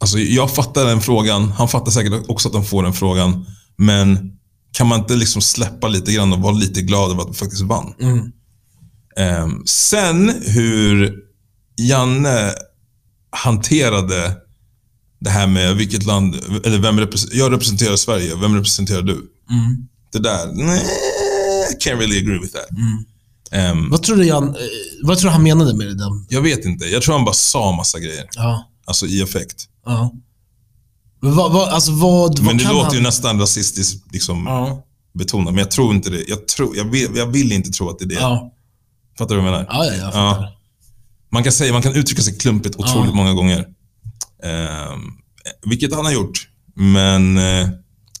Alltså 0.00 0.18
jag 0.18 0.54
fattar 0.54 0.84
den 0.84 1.00
frågan, 1.00 1.52
han 1.52 1.68
fattar 1.68 1.90
säkert 1.90 2.28
också 2.28 2.48
att 2.48 2.54
han 2.54 2.64
får 2.64 2.82
den 2.82 2.92
frågan. 2.92 3.46
Men 3.76 4.32
kan 4.72 4.86
man 4.86 5.00
inte 5.00 5.16
liksom 5.16 5.42
släppa 5.42 5.88
lite 5.88 6.12
grann 6.12 6.32
och 6.32 6.40
vara 6.40 6.54
lite 6.54 6.82
glad 6.82 7.10
över 7.10 7.22
att 7.22 7.30
vi 7.30 7.34
faktiskt 7.34 7.62
vann? 7.62 7.94
Mm. 8.00 8.32
Ehm, 9.16 9.62
sen 9.66 10.32
hur 10.46 11.14
Janne 11.76 12.52
hanterade 13.30 14.36
det 15.20 15.30
här 15.30 15.46
med 15.46 15.76
vilket 15.76 16.06
land, 16.06 16.34
eller 16.64 16.78
vem 16.78 17.00
represen- 17.00 17.28
jag 17.32 17.52
representerar 17.52 17.96
Sverige, 17.96 18.36
vem 18.36 18.54
representerar 18.54 19.02
du? 19.02 19.12
Mm. 19.12 19.88
Det 20.12 20.18
där, 20.18 20.46
nej, 20.54 20.82
can't 21.84 21.98
really 21.98 22.18
agree 22.18 22.38
with 22.38 22.52
that. 22.54 22.66
Ehm, 23.50 23.90
Vad 23.90 24.02
tror 24.02 24.16
du 24.16 24.24
Jan, 24.24 24.48
eh, 24.48 24.54
vad 25.02 25.18
tror 25.18 25.30
han 25.30 25.42
menade 25.42 25.74
med 25.74 25.86
det? 25.86 25.94
Där? 25.94 26.10
jag 26.28 26.40
vet 26.42 26.64
inte, 26.64 26.86
jag 26.86 27.02
tror 27.02 27.14
han 27.14 27.24
bara 27.24 27.34
sa 27.34 27.72
massa 27.76 27.98
grejer. 27.98 28.24
Ja. 28.36 28.68
Alltså 28.84 29.06
i 29.06 29.22
effekt. 29.22 29.64
Ja. 29.86 30.12
Men 31.20 31.36
vad, 31.36 31.52
vad, 31.52 31.68
alltså 31.68 31.92
vad, 31.92 32.42
Men 32.42 32.56
det 32.58 32.64
låter 32.64 32.84
han... 32.84 32.94
ju 32.94 33.00
nästan 33.00 33.40
rasistiskt 33.40 34.12
liksom, 34.12 34.44
Ja. 34.46 34.84
betonat, 35.14 35.54
men 35.54 35.58
jag 35.58 35.70
tror 35.70 35.94
inte 35.94 36.10
det. 36.10 36.24
Jag, 36.28 36.48
tror, 36.48 36.76
jag, 36.76 36.84
vill, 36.84 37.08
jag 37.16 37.26
vill 37.26 37.52
inte 37.52 37.70
tro 37.70 37.90
att 37.90 37.98
det 37.98 38.04
är 38.04 38.08
det. 38.08 38.14
Ja. 38.14 38.52
Fattar 39.18 39.34
du 39.34 39.40
vad 39.40 39.50
jag 39.52 39.52
menar? 39.52 39.66
Ja, 39.70 39.84
ja, 39.84 39.92
jag 39.94 40.12
fattar. 40.12 40.48
Man 41.32 41.42
kan 41.42 41.52
säga, 41.52 41.72
man 41.72 41.82
kan 41.82 41.92
uttrycka 41.94 42.22
sig 42.22 42.38
klumpigt 42.38 42.76
otroligt 42.76 43.08
Ja. 43.10 43.14
många 43.14 43.32
gånger. 43.32 43.66
Ehm, 44.44 45.00
vilket 45.66 45.94
han 45.94 46.04
har 46.04 46.12
gjort. 46.12 46.48
Men 46.74 47.38
eh, 47.38 47.68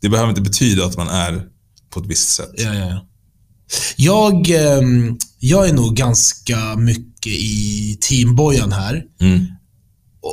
det 0.00 0.08
behöver 0.08 0.28
inte 0.28 0.40
betyda 0.40 0.84
att 0.84 0.96
man 0.96 1.08
är 1.08 1.42
på 1.90 2.00
ett 2.00 2.06
visst 2.06 2.28
sätt. 2.28 2.50
Ja, 2.56 2.74
ja, 2.74 2.86
ja. 2.86 3.04
Jag, 3.96 4.50
ehm, 4.50 5.18
jag 5.38 5.68
är 5.68 5.72
nog 5.72 5.96
ganska 5.96 6.76
mycket 6.76 7.32
i 7.32 7.98
teambojan 8.00 8.72
här. 8.72 9.02
Mm. 9.20 9.46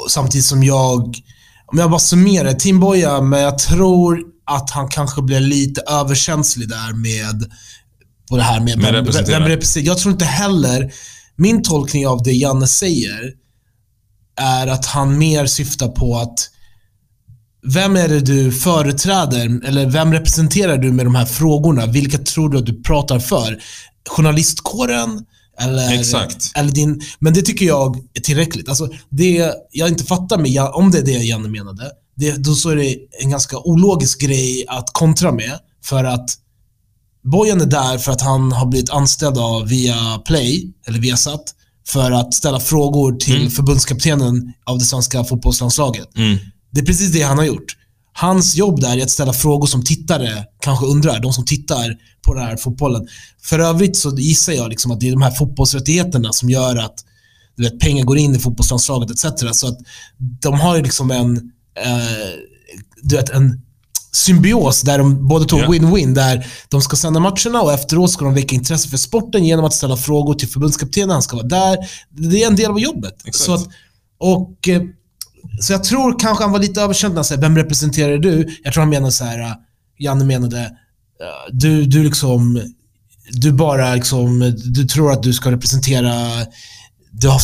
Samtidigt 0.09 0.45
som 0.45 0.63
jag, 0.63 1.17
om 1.65 1.77
jag 1.77 1.89
bara 1.89 1.99
summerar, 1.99 2.53
teamboja, 2.53 3.21
men 3.21 3.41
jag 3.41 3.57
tror 3.57 4.19
att 4.45 4.69
han 4.69 4.87
kanske 4.87 5.21
blir 5.21 5.39
lite 5.39 5.81
överkänslig 5.81 6.69
där 6.69 6.93
med 6.93 7.51
på 8.29 8.37
det 8.37 8.43
här 8.43 8.59
med, 8.59 8.77
Med 8.77 8.93
vem, 8.93 9.03
vem 9.27 9.43
representerar. 9.43 9.85
Jag 9.85 9.97
tror 9.97 10.11
inte 10.11 10.25
heller, 10.25 10.93
min 11.35 11.63
tolkning 11.63 12.07
av 12.07 12.23
det 12.23 12.31
Janne 12.31 12.67
säger 12.67 13.31
är 14.35 14.67
att 14.67 14.85
han 14.85 15.17
mer 15.17 15.45
syftar 15.45 15.87
på 15.87 16.17
att 16.17 16.49
vem 17.67 17.95
är 17.95 18.07
det 18.07 18.19
du 18.19 18.51
företräder, 18.51 19.67
eller 19.67 19.85
vem 19.85 20.13
representerar 20.13 20.77
du 20.77 20.91
med 20.91 21.05
de 21.05 21.15
här 21.15 21.25
frågorna? 21.25 21.85
Vilka 21.85 22.17
tror 22.17 22.49
du 22.49 22.57
att 22.57 22.65
du 22.65 22.83
pratar 22.83 23.19
för? 23.19 23.59
Journalistkåren? 24.09 25.25
Eller, 25.59 25.99
Exakt. 25.99 26.51
Eller 26.55 26.71
din, 26.71 27.01
men 27.19 27.33
det 27.33 27.41
tycker 27.41 27.65
jag 27.65 27.97
är 28.13 28.21
tillräckligt. 28.21 28.69
Alltså, 28.69 28.89
det 29.09 29.53
jag 29.71 29.89
inte 29.89 30.03
fattar 30.03 30.37
med, 30.37 30.61
om 30.61 30.91
det 30.91 30.97
är 30.97 31.03
det 31.03 31.11
Janne 31.11 31.49
menade, 31.49 31.91
det, 32.15 32.31
då 32.31 32.55
så 32.55 32.69
är 32.69 32.75
det 32.75 32.97
en 33.23 33.29
ganska 33.29 33.57
ologisk 33.57 34.21
grej 34.21 34.65
att 34.67 34.93
kontra 34.93 35.31
med. 35.31 35.59
För 35.83 36.03
att 36.03 36.29
Bojan 37.23 37.61
är 37.61 37.65
där 37.65 37.97
för 37.97 38.11
att 38.11 38.21
han 38.21 38.51
har 38.51 38.65
blivit 38.65 38.89
anställd 38.89 39.37
av 39.37 39.67
via 39.67 40.21
Play, 40.25 40.73
eller 40.87 40.99
Viasat, 40.99 41.43
för 41.87 42.11
att 42.11 42.33
ställa 42.33 42.59
frågor 42.59 43.11
till 43.13 43.35
Mm. 43.39 43.51
förbundskaptenen 43.51 44.53
av 44.63 44.79
det 44.79 44.85
svenska 44.85 45.23
fotbollslandslaget. 45.23 46.17
Mm. 46.17 46.37
Det 46.71 46.81
är 46.81 46.85
precis 46.85 47.11
det 47.11 47.21
han 47.21 47.37
har 47.37 47.45
gjort. 47.45 47.77
Hans 48.13 48.55
jobb 48.55 48.81
där 48.81 48.97
är 48.97 49.03
att 49.03 49.09
ställa 49.09 49.33
frågor 49.33 49.67
som 49.67 49.83
tittare 49.83 50.43
kanske 50.61 50.85
undrar. 50.85 51.19
De 51.19 51.33
som 51.33 51.45
tittar 51.45 51.95
på 52.21 52.33
den 52.33 52.43
här 52.43 52.57
fotbollen. 52.57 53.07
För 53.41 53.59
övrigt 53.59 53.97
så 53.97 54.09
gissar 54.17 54.53
jag 54.53 54.69
liksom 54.69 54.91
att 54.91 54.99
det 54.99 55.07
är 55.07 55.11
de 55.11 55.21
här 55.21 55.31
fotbollsrättigheterna 55.31 56.33
som 56.33 56.49
gör 56.49 56.75
att 56.75 56.95
du 57.57 57.63
vet, 57.63 57.79
pengar 57.79 58.03
går 58.03 58.17
in 58.17 58.35
i 58.35 58.39
fotbollslandslaget 58.39 59.11
etc. 59.11 59.25
Så 59.59 59.67
att 59.67 59.77
de 60.17 60.53
har 60.59 60.75
ju 60.75 60.83
liksom 60.83 61.11
en, 61.11 61.37
eh, 61.85 62.29
du 63.01 63.15
vet, 63.15 63.29
en 63.29 63.61
symbios 64.15 64.81
där 64.81 64.97
de 64.97 65.27
båda 65.27 65.45
Ja. 65.57 65.67
win-win. 65.67 66.13
Där 66.13 66.47
de 66.69 66.81
ska 66.81 66.95
sända 66.95 67.19
matcherna 67.19 67.61
och 67.61 67.73
efteråt 67.73 68.11
ska 68.11 68.25
de 68.25 68.33
väcka 68.33 68.55
intresse 68.55 68.89
för 68.89 68.97
sporten 68.97 69.45
genom 69.45 69.65
att 69.65 69.73
ställa 69.73 69.97
frågor 69.97 70.33
till 70.33 70.47
förbundskaptenen. 70.47 71.09
Han 71.09 71.21
ska 71.21 71.35
vara 71.35 71.47
där. 71.47 71.77
Det 72.09 72.43
är 72.43 72.47
en 72.47 72.55
del 72.55 72.71
av 72.71 72.79
jobbet. 72.79 73.15
Exakt. 73.25 73.45
Så, 73.45 73.53
att, 73.53 73.67
och, 74.19 74.67
eh, 74.67 74.81
så 75.61 75.73
jag 75.73 75.83
tror 75.83 76.19
kanske 76.19 76.43
han 76.43 76.51
var 76.51 76.59
lite 76.59 76.81
överkänd 76.81 77.13
när 77.13 77.17
han 77.17 77.25
sa 77.25 77.35
“Vem 77.35 77.57
representerar 77.57 78.17
du?” 78.17 78.57
Jag 78.63 78.73
tror 78.73 78.81
han 78.81 78.89
menade 78.89 79.11
så 79.11 79.23
här. 79.25 79.39
eh, 79.39 79.51
Janne 79.99 80.25
menade 80.25 80.59
eh, 80.59 80.65
du, 81.51 81.85
du 81.85 82.03
liksom, 82.03 82.61
du 83.31 83.51
bara 83.51 83.95
liksom, 83.95 84.53
du 84.65 84.85
tror 84.85 85.11
att 85.11 85.23
du 85.23 85.33
ska 85.33 85.51
representera 85.51 86.13
du 87.11 87.27
har, 87.27 87.39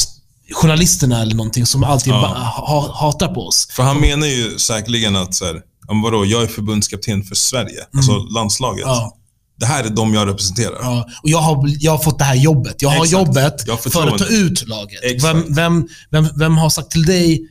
journalisterna 0.54 1.22
eller 1.22 1.36
någonting 1.36 1.66
som 1.66 1.84
alltid 1.84 2.14
Ja. 2.14 2.92
hatar 2.94 3.28
på 3.34 3.42
oss. 3.48 3.68
För 3.72 3.84
han 3.84 3.98
menar 4.02 4.28
ju 4.28 4.58
säkerligen 4.60 5.16
att, 5.16 5.34
så 5.34 5.46
här, 5.46 5.62
om 5.92 6.02
vadå, 6.02 6.26
jag 6.26 6.44
är 6.44 6.48
förbundskapten 6.48 7.24
för 7.24 7.36
Sverige, 7.36 7.86
alltså 7.98 8.12
landslaget. 8.18 8.86
Mm. 8.86 8.96
Ja. 8.96 9.18
Det 9.60 9.66
här 9.66 9.84
är 9.84 9.90
de 9.90 10.14
jag 10.14 10.28
representerar. 10.28 10.78
Ja, 10.82 11.08
och 11.24 11.30
jag 11.30 11.38
har, 11.38 11.66
jag 11.80 11.92
har 11.92 12.00
fått 12.00 12.18
det 12.20 12.24
här 12.26 12.36
jobbet. 12.36 12.82
Jag 12.82 12.90
har 12.90 13.06
Exakt. 13.06 13.12
jobbet 13.12 13.64
Jag 13.68 13.84
för 13.84 14.08
att 14.08 14.18
ta 14.18 14.26
ut 14.26 14.68
laget. 14.68 15.24
Vem, 15.24 15.54
vem, 15.54 15.88
vem, 16.12 16.28
vem 16.36 16.58
har 16.58 16.70
sagt 16.70 16.92
till 16.92 17.06
dig 17.06 17.42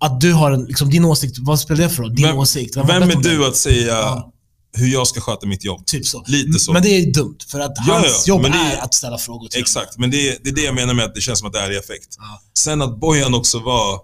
att 0.00 0.20
du 0.20 0.32
har 0.32 0.50
en, 0.52 0.64
liksom, 0.64 0.90
din 0.90 1.04
åsikt? 1.04 1.36
Vad 1.40 1.60
spelar 1.60 1.82
det 1.84 1.90
för 1.90 2.02
roll? 2.02 2.14
Din 2.14 2.26
Vem, 2.26 2.36
åsikt? 2.38 2.76
vem 2.76 3.08
bett 3.08 3.26
är 3.26 3.30
du 3.30 3.46
att 3.46 3.56
säga 3.56 3.86
Ja. 3.94 4.32
hur 4.76 4.86
jag 4.88 5.06
ska 5.06 5.20
sköta 5.20 5.46
mitt 5.46 5.64
jobb? 5.64 5.86
Typ 5.86 6.06
så. 6.06 6.24
Lite 6.26 6.58
så. 6.58 6.72
Men 6.72 6.82
det 6.82 6.88
är 6.88 7.12
dumt, 7.12 7.38
för 7.48 7.60
att 7.60 7.72
Ja, 7.86 7.94
hans 7.94 8.06
ja, 8.26 8.34
jobb 8.34 8.42
men 8.42 8.50
det 8.52 8.58
är 8.58 8.76
att 8.82 8.94
ställa 8.94 9.18
frågor 9.18 9.48
till. 9.48 9.60
Exakt, 9.60 9.98
men 9.98 10.10
det 10.10 10.28
är, 10.28 10.36
det 10.44 10.50
är 10.50 10.54
det 10.54 10.62
jag 10.64 10.74
menar 10.74 10.94
med 10.94 11.04
att 11.04 11.14
det 11.14 11.20
känns 11.20 11.38
som 11.38 11.48
att 11.48 11.54
det 11.54 11.60
är 11.60 11.70
i 11.72 11.76
effekt. 11.76 12.16
Ja. 12.18 12.40
Sen 12.58 12.82
att 12.82 13.00
Bojan 13.00 13.34
också 13.34 13.58
var, 13.58 14.00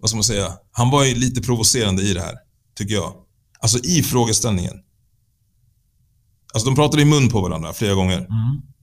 vad 0.00 0.10
ska 0.10 0.16
man 0.16 0.24
säga, 0.24 0.52
han 0.72 0.90
var 0.90 1.04
ju 1.04 1.14
lite 1.14 1.40
provocerande 1.40 2.02
i 2.02 2.14
det 2.14 2.20
här, 2.20 2.34
tycker 2.76 2.94
jag. 2.94 3.12
Alltså 3.60 3.78
i 3.78 4.02
frågeställningen. 4.02 4.74
Alltså 6.54 6.68
de 6.68 6.74
pratade 6.74 7.02
i 7.02 7.04
mun 7.04 7.28
på 7.28 7.40
varandra 7.40 7.72
flera 7.72 7.94
gånger. 7.94 8.26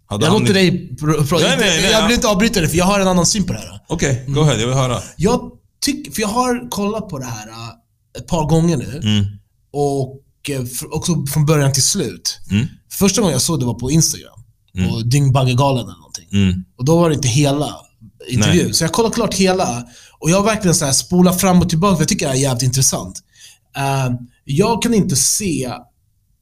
Hade 0.05 0.25
Jag 0.25 0.39
låter 0.41 0.53
dig... 0.53 0.95
Pro, 0.95 1.07
Nej, 1.07 1.23
nej, 1.41 1.57
nej, 1.59 1.91
jag 1.91 2.01
ja. 2.01 2.07
vill 2.07 2.15
inte 2.15 2.27
avbryta 2.27 2.59
dig, 2.59 2.69
för 2.69 2.77
jag 2.77 2.85
har 2.85 2.99
en 2.99 3.07
annan 3.07 3.25
syn 3.25 3.43
på 3.43 3.53
det 3.53 3.59
här. 3.59 3.79
Okej, 3.87 4.19
Mm. 4.21 4.33
go 4.33 4.41
ahead, 4.41 4.57
jag 4.59 4.67
vill 4.67 4.75
höra. 4.77 5.01
Jag 5.17 5.51
tycker, 5.85 6.11
för 6.11 6.21
jag 6.21 6.27
har 6.29 6.69
kollat 6.69 7.09
på 7.09 7.19
det 7.19 7.25
här 7.25 7.47
äh, 7.47 7.69
ett 8.17 8.27
par 8.27 8.45
gånger 8.45 8.77
nu. 8.77 8.99
Mm. 9.03 9.25
Och 9.73 10.49
eh, 10.49 10.61
också 10.91 11.25
från 11.25 11.45
början 11.45 11.73
till 11.73 11.83
slut. 11.83 12.39
Mm. 12.51 12.67
Första 12.91 13.21
gången 13.21 13.33
jag 13.33 13.41
såg 13.41 13.59
det 13.59 13.65
var 13.65 13.73
på 13.73 13.91
Instagram. 13.91 14.39
Mm. 14.77 14.89
På 14.89 14.99
Dyngbaggegalan 14.99 15.83
eller 15.83 15.97
någonting. 15.97 16.27
Mm. 16.31 16.63
Och 16.77 16.85
då 16.85 16.99
var 16.99 17.09
det 17.09 17.15
inte 17.15 17.27
hela 17.27 17.75
intervjun. 18.29 18.65
Nej. 18.65 18.73
Så 18.73 18.83
jag 18.83 18.91
kollade 18.91 19.15
klart 19.15 19.33
hela. 19.33 19.85
Och 20.19 20.29
jag 20.29 20.37
har 20.37 20.43
verkligen 20.43 20.75
så 20.75 20.85
här 20.85 20.91
spolat 20.91 21.41
fram 21.41 21.61
och 21.61 21.69
tillbaka, 21.69 21.95
för 21.95 22.01
jag 22.01 22.07
tycker 22.09 22.25
det 22.25 22.31
här 22.31 22.37
är 22.37 22.41
jävligt 22.41 22.63
intressant. 22.63 23.19
Eh, 23.77 24.15
jag 24.45 24.81
kan 24.81 24.93
inte 24.93 25.15
se 25.15 25.71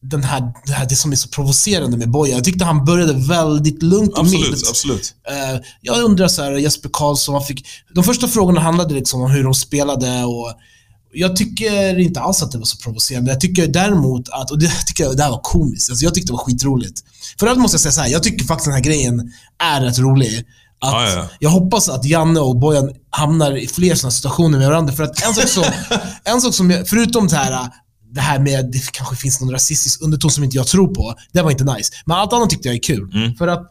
den 0.02 0.24
här, 0.24 0.54
det, 0.66 0.74
här, 0.74 0.86
det 0.90 0.96
som 0.96 1.12
är 1.12 1.16
så 1.16 1.28
provocerande 1.30 1.98
med 1.98 2.12
Boja. 2.12 2.36
Jag 2.36 2.44
tyckte 2.44 2.66
han 2.66 2.86
började 2.86 3.14
väldigt 3.14 3.84
lugnt 3.84 4.14
och 4.14 4.20
Absolut, 4.20 4.50
milt. 4.50 4.70
absolut. 4.70 5.16
Eh, 5.30 5.62
jag 5.82 6.04
undrar 6.04 6.28
så 6.28 6.44
här, 6.44 6.52
Jesper 6.52 6.90
Karlsson, 6.94 7.36
han 7.36 7.44
fick, 7.44 7.68
de 7.94 8.04
första 8.04 8.28
frågorna 8.28 8.62
handlade 8.62 8.94
liksom 8.94 9.22
om 9.22 9.32
hur 9.32 9.44
de 9.44 9.54
spelade 9.54 10.24
och 10.24 10.54
jag 11.14 11.36
tycker 11.36 12.00
inte 12.00 12.20
alls 12.20 12.44
att 12.44 12.52
det 12.52 12.58
var 12.58 12.66
så 12.66 12.78
provocerande. 12.78 13.32
Jag 13.32 13.40
tycker 13.42 13.68
däremot 13.68 14.30
att, 14.30 14.52
och 14.52 14.60
det 14.60 14.72
tycker 14.88 15.04
jag 15.04 15.18
det 15.18 15.24
här 15.24 15.30
var 15.30 15.42
komiskt, 15.44 15.90
alltså 15.90 16.06
jag 16.06 16.14
tyckte 16.14 16.32
det 16.32 16.38
var 16.38 16.44
skitroligt. 16.44 17.04
För 17.40 17.48
övrigt 17.48 17.62
måste 17.62 17.76
jag 17.76 17.82
säga 17.82 17.92
så 17.92 18.02
här, 18.02 18.10
jag 18.10 18.24
tycker 18.24 18.46
faktiskt 18.46 18.66
den 18.66 18.74
här 18.74 18.82
grejen 18.82 19.32
är 19.58 19.82
rätt 19.82 20.00
rolig. 20.00 20.46
Att 20.80 20.94
Ja, 20.94 21.10
ja, 21.10 21.16
ja. 21.16 21.30
Jag 21.40 21.50
hoppas 21.50 21.90
att 21.90 22.06
Janne 22.06 22.40
och 22.40 22.60
Bojan 22.60 22.92
hamnar 23.10 23.58
i 23.58 23.68
fler 23.68 23.96
sådana 23.96 24.12
situationer 24.12 24.58
med 24.58 24.68
varandra. 24.68 24.94
För 24.94 25.04
att 25.04 25.28
en 25.28 25.34
sak 25.34 25.48
som, 25.48 25.64
en 26.24 26.42
sak 26.42 26.54
som 26.54 26.72
jag, 26.72 26.88
förutom 26.88 27.28
det 27.28 27.36
här, 27.36 27.70
det 28.14 28.22
här 28.22 28.40
med 28.40 28.72
det 28.72 28.92
kanske 28.92 29.16
finns 29.16 29.42
någon 29.42 29.52
rasistisk 29.52 30.02
underton 30.02 30.32
som 30.32 30.44
inte 30.44 30.58
jag 30.58 30.68
tror 30.68 30.96
på, 30.96 31.16
det 31.32 31.42
var 31.42 31.52
inte 31.52 31.64
nice. 31.64 31.94
Men 32.06 32.18
allt 32.18 32.34
annat 32.34 32.50
tyckte 32.50 32.68
jag 32.68 32.76
är 32.76 32.82
kul. 32.82 33.12
Mm. 33.14 33.36
För 33.36 33.48
att 33.48 33.64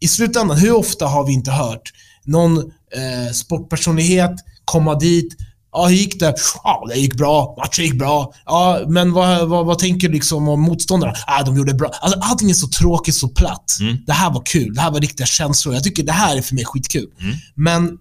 i 0.00 0.08
slutändan, 0.08 0.56
hur 0.56 0.72
ofta 0.72 1.06
har 1.06 1.26
vi 1.26 1.32
inte 1.32 1.50
hört 1.50 1.92
någon 2.24 2.58
eh, 2.58 3.32
sportpersonlighet 3.32 4.32
komma 4.64 4.94
dit 4.94 5.36
Ja, 5.74 5.86
hur 5.86 5.96
gick 5.96 6.20
det? 6.20 6.34
Ja, 6.64 6.86
det 6.88 6.98
gick 6.98 7.14
bra. 7.14 7.54
Matchen 7.58 7.84
gick 7.84 7.98
bra. 7.98 8.32
Ja, 8.46 8.80
men 8.86 9.12
vad, 9.12 9.48
vad, 9.48 9.66
vad 9.66 9.78
tänker 9.78 10.08
du 10.08 10.14
liksom 10.14 10.48
om 10.48 10.60
motståndarna? 10.60 11.14
Ja, 11.26 11.42
de 11.42 11.56
gjorde 11.56 11.74
bra. 11.74 11.90
Alltså, 12.00 12.18
allting 12.22 12.50
är 12.50 12.54
så 12.54 12.68
tråkigt, 12.68 13.14
så 13.14 13.28
platt. 13.28 13.76
Mm. 13.80 13.96
Det 14.06 14.12
här 14.12 14.30
var 14.30 14.42
kul. 14.44 14.74
Det 14.74 14.80
här 14.80 14.90
var 14.90 15.00
riktiga 15.00 15.26
känslor. 15.26 15.74
Jag 15.74 15.84
tycker 15.84 16.02
det 16.02 16.12
här 16.12 16.36
är 16.36 16.42
för 16.42 16.54
mig 16.54 16.64
skitkul. 16.64 17.10
Mm. 17.20 17.36
Men, 17.54 17.98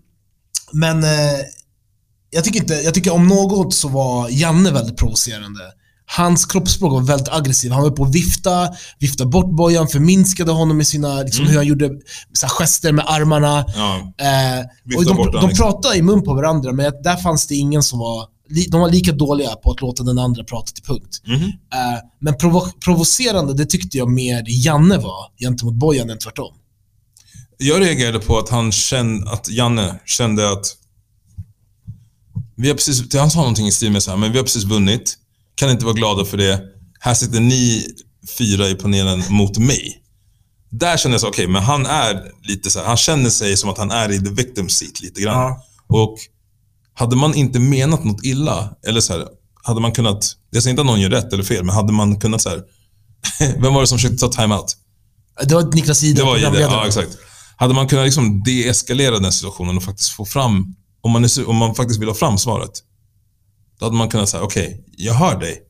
men 0.71 1.03
eh, 1.03 1.39
jag, 2.29 2.43
tycker 2.43 2.59
inte, 2.59 2.73
jag 2.73 2.93
tycker 2.93 3.13
om 3.13 3.27
något 3.27 3.73
så 3.73 3.87
var 3.87 4.29
Janne 4.29 4.71
väldigt 4.71 4.97
provocerande. 4.97 5.63
Hans 6.05 6.45
kroppsspråk 6.45 6.91
var 6.91 7.01
väldigt 7.01 7.29
aggressiv. 7.29 7.71
Han 7.71 7.83
var 7.83 7.89
på 7.91 8.03
att 8.03 8.15
vifta, 8.15 8.69
vifta 8.99 9.25
bort 9.25 9.55
Bojan, 9.55 9.87
förminskade 9.87 10.51
honom 10.51 10.77
med 10.77 10.87
sina, 10.87 11.21
liksom, 11.21 11.41
Mm. 11.41 11.51
hur 11.51 11.57
han 11.57 11.67
gjorde 11.67 11.89
så 12.33 12.47
gester 12.47 12.91
med 12.91 13.05
armarna. 13.07 13.65
Ja, 13.75 14.13
Eh, 14.17 14.97
och 14.97 15.05
de, 15.05 15.17
han, 15.17 15.31
de 15.31 15.47
liksom. 15.47 15.65
pratade 15.65 15.97
i 15.97 16.01
mun 16.01 16.23
på 16.23 16.33
varandra, 16.33 16.71
men 16.71 16.91
där 17.03 17.15
fanns 17.17 17.47
det 17.47 17.55
ingen 17.55 17.83
som 17.83 17.99
var... 17.99 18.27
De 18.69 18.81
var 18.81 18.89
lika 18.89 19.11
dåliga 19.11 19.49
på 19.55 19.71
att 19.71 19.81
låta 19.81 20.03
den 20.03 20.19
andra 20.19 20.43
prata 20.43 20.71
till 20.71 20.83
punkt. 20.83 21.21
Mhm. 21.25 21.43
Eh, 21.43 21.49
men 22.21 22.37
provo 22.37 22.61
provocerande, 22.85 23.53
det 23.53 23.65
tyckte 23.65 23.97
jag 23.97 24.09
mer 24.09 24.43
Janne 24.47 24.97
var 24.97 25.25
gentemot 25.39 25.73
Bojan 25.73 26.09
än 26.09 26.17
tvärtom. 26.17 26.53
Jag 27.57 27.81
reagerade 27.81 28.19
på 28.19 28.37
att 28.39 28.49
han 28.49 28.71
kände, 28.71 29.31
att 29.31 29.49
Janne 29.49 29.99
kände 30.05 30.51
att 30.51 30.65
vi 32.55 32.67
har 32.67 32.75
precis, 32.75 33.15
han 33.15 33.31
sa 33.31 33.39
någonting 33.39 33.67
i 33.67 33.71
stil 33.71 33.91
med 33.91 34.03
så 34.03 34.11
här, 34.11 34.17
men 34.17 34.31
vi 34.31 34.37
har 34.37 34.43
precis 34.43 34.63
vunnit. 34.63 35.17
Kan 35.55 35.69
inte 35.69 35.85
vara 35.85 35.95
glada 35.95 36.25
för 36.25 36.37
det. 36.37 36.61
Här 36.99 37.13
sitter 37.13 37.39
ni 37.39 37.87
fyra 38.37 38.69
i 38.69 38.75
panelen 38.75 39.23
mot 39.29 39.57
mig. 39.57 39.99
Där 40.69 40.97
kände 40.97 41.13
jag 41.13 41.21
så, 41.21 41.27
okej, 41.27 41.47
men 41.47 41.63
han 41.63 41.85
är 41.85 42.31
lite 42.43 42.69
så 42.69 42.79
här, 42.79 42.85
han 42.85 42.97
känner 42.97 43.29
sig 43.29 43.57
som 43.57 43.69
att 43.69 43.77
han 43.77 43.91
är 43.91 44.11
i 44.11 44.19
the 44.19 44.29
victim 44.29 44.69
seat 44.69 45.01
lite 45.01 45.21
grann. 45.21 45.37
Ja. 45.37 45.63
Och 45.87 46.17
hade 46.93 47.15
man 47.15 47.33
inte 47.33 47.59
menat 47.59 48.03
något 48.03 48.25
illa, 48.25 48.75
eller 48.87 49.01
så 49.01 49.13
här, 49.13 49.27
hade 49.63 49.81
man 49.81 49.91
kunnat, 49.91 50.35
jag 50.49 50.63
säger 50.63 50.71
inte 50.71 50.81
att 50.81 50.85
någon 50.85 51.01
gör 51.01 51.09
rätt 51.09 51.33
eller 51.33 51.43
fel, 51.43 51.63
men 51.63 51.75
hade 51.75 51.93
man 51.93 52.19
kunnat 52.19 52.41
så 52.41 52.49
här, 52.49 52.63
vem 53.61 53.73
var 53.73 53.81
det 53.81 53.87
som 53.87 53.97
försökte 53.97 54.17
ta 54.17 54.27
timeout? 54.41 54.77
Det 55.43 55.55
var 55.55 55.63
Niklas 55.75 56.03
Ide, 56.03 56.19
Det 56.21 56.25
var 56.25 56.33
programledaren. 56.33 56.73
ja 56.73 56.87
exakt. 56.87 57.17
Hade 57.55 57.73
man 57.73 57.87
kunnat 57.87 58.05
liksom 58.05 58.43
deeskalera 58.43 59.19
den 59.19 59.31
situationen 59.31 59.77
och 59.77 59.83
faktiskt 59.83 60.09
få 60.09 60.25
fram 60.25 60.75
om 61.01 61.11
man, 61.11 61.23
är, 61.23 61.49
om 61.49 61.55
man 61.55 61.75
faktiskt 61.75 62.01
vill 62.01 62.07
ha 62.07 62.15
fram 62.15 62.37
svaret, 62.37 62.71
då 63.79 63.85
hade 63.85 63.97
man 63.97 64.09
kunnat 64.09 64.29
säga, 64.29 64.43
okej, 64.43 64.83
jag 64.97 65.13
hör 65.13 65.39
dig. 65.39 65.61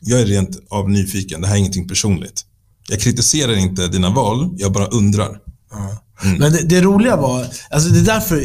Jag 0.00 0.20
är 0.20 0.26
rent 0.26 0.58
av 0.70 0.90
nyfiken, 0.90 1.40
det 1.40 1.46
här 1.46 1.54
är 1.54 1.58
ingenting 1.58 1.88
personligt. 1.88 2.44
Jag 2.88 3.00
kritiserar 3.00 3.56
inte 3.56 3.88
dina 3.88 4.10
val, 4.10 4.54
jag 4.58 4.72
bara 4.72 4.86
undrar. 4.86 5.40
Men 6.38 6.52
det, 6.52 6.62
det 6.62 6.80
roliga 6.80 7.16
var, 7.16 7.46
alltså 7.70 7.88
det 7.88 7.98
är 7.98 8.04
därför 8.04 8.44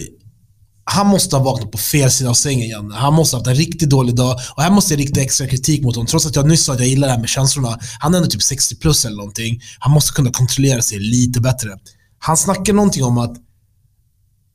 han 0.86 1.08
måste 1.08 1.36
ha 1.36 1.44
vaknat 1.44 1.72
på 1.72 1.78
fel 1.78 2.12
sida 2.12 2.30
av 2.30 2.34
sängen, 2.34 2.70
Janne. 2.70 2.96
Han 2.96 3.14
måste 3.14 3.36
ha 3.36 3.40
haft 3.40 3.48
en 3.48 3.56
riktigt 3.56 3.90
dålig 3.90 4.16
dag. 4.16 4.40
Och 4.56 4.64
här 4.64 4.72
måste 4.72 4.94
jag 4.94 5.00
rikta 5.00 5.22
extra 5.22 5.48
kritik 5.48 5.84
mot 5.84 5.96
honom. 5.96 6.08
Trots 6.08 6.26
att 6.26 6.36
jag 6.36 6.48
nyss 6.48 6.66
sa 6.66 6.74
att 6.74 6.80
jag 6.80 6.88
gillar 6.88 7.08
det 7.08 7.14
här 7.14 7.20
med 7.20 7.30
känslorna. 7.30 7.80
Han 8.00 8.14
är 8.14 8.18
ändå 8.18 8.30
typ 8.30 8.44
60 8.44 8.76
plus 8.76 9.06
eller 9.06 9.18
någonting. 9.18 9.62
Han 9.80 9.92
måste 9.92 10.14
kunna 10.14 10.32
kontrollera 10.32 10.82
sig 10.82 11.00
lite 11.00 11.42
bättre. 11.42 11.70
Han 12.20 12.38
snackar 12.38 12.74
någonting 12.74 13.04
om 13.04 13.18
att 13.18 13.36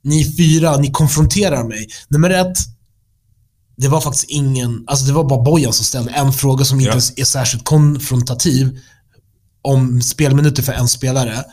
ni 0.04 0.37
fyra, 0.37 0.76
ni 0.76 0.90
konfronterar 0.90 1.64
mig. 1.64 1.87
Nummer 2.08 2.30
ett, 2.30 2.58
det 3.78 3.88
var 3.88 4.00
faktiskt 4.00 4.25
ingen, 4.28 4.85
alltså 4.87 5.06
det 5.06 5.12
var 5.12 5.25
bara 5.25 5.42
Bojan 5.42 5.73
som 5.73 5.85
ställde 5.85 6.11
en 6.11 6.32
fråga 6.32 6.64
som 6.64 6.80
inte 6.80 6.90
ens 6.90 7.18
är 7.18 7.25
särskilt 7.25 7.64
konfrontativ 7.64 8.78
om 9.62 10.02
spelminuter 10.02 10.62
för 10.62 10.73
en 10.73 10.88
spelare. 10.88 11.44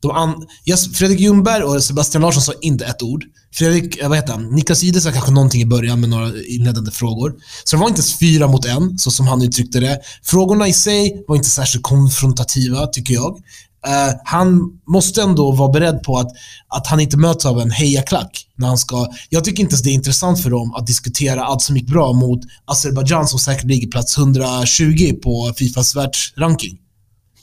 De 0.00 0.10
an, 0.10 0.46
yes, 0.66 0.92
Fredrik 0.92 1.20
Ljungberg 1.20 1.62
och 1.62 1.84
Sebastian 1.84 2.22
Larsson 2.22 2.42
sa 2.42 2.52
inte 2.60 2.84
ett 2.84 3.02
ord. 3.02 3.24
Fredrik, 3.52 3.98
eh, 3.98 4.08
vad 4.08 4.18
heter 4.18 4.32
han? 4.32 4.54
Niklas 4.54 4.84
Ide 4.84 5.00
sa 5.00 5.12
kanske 5.12 5.30
någonting 5.30 5.62
i 5.62 5.66
början 5.66 6.00
med 6.00 6.08
några 6.08 6.32
inledande 6.48 6.90
frågor. 6.90 7.34
Så 7.64 7.76
det 7.76 7.80
var 7.80 7.88
inte 7.88 7.98
ens 7.98 8.18
fyra 8.18 8.48
mot 8.48 8.64
en, 8.64 8.98
så 8.98 9.10
som 9.10 9.26
han 9.26 9.42
uttryckte 9.42 9.80
det. 9.80 10.00
Frågorna 10.22 10.68
i 10.68 10.72
sig 10.72 11.24
var 11.28 11.36
inte 11.36 11.48
särskilt 11.48 11.84
konfrontativa, 11.84 12.86
tycker 12.86 13.14
jag. 13.14 13.38
Eh, 13.86 14.14
han 14.24 14.60
måste 14.86 15.22
ändå 15.22 15.52
vara 15.52 15.72
beredd 15.72 16.02
på 16.02 16.18
att, 16.18 16.30
att 16.68 16.86
han 16.86 17.00
inte 17.00 17.16
möts 17.16 17.46
av 17.46 17.60
en 17.60 17.70
hejaklack. 17.70 18.46
När 18.56 18.66
han 18.66 18.78
ska, 18.78 19.06
jag 19.28 19.44
tycker 19.44 19.60
inte 19.60 19.72
ens 19.72 19.82
det 19.82 19.90
är 19.90 19.94
intressant 19.94 20.42
för 20.42 20.50
dem 20.50 20.74
att 20.74 20.86
diskutera 20.86 21.44
allt 21.44 21.62
som 21.62 21.76
gick 21.76 21.86
bra 21.86 22.12
mot 22.12 22.40
Azerbajdzjan 22.64 23.28
som 23.28 23.38
säkert 23.38 23.64
ligger 23.64 23.88
plats 23.88 24.18
120 24.18 25.12
på 25.22 25.52
Fifas 25.56 25.96
världsranking. 25.96 26.78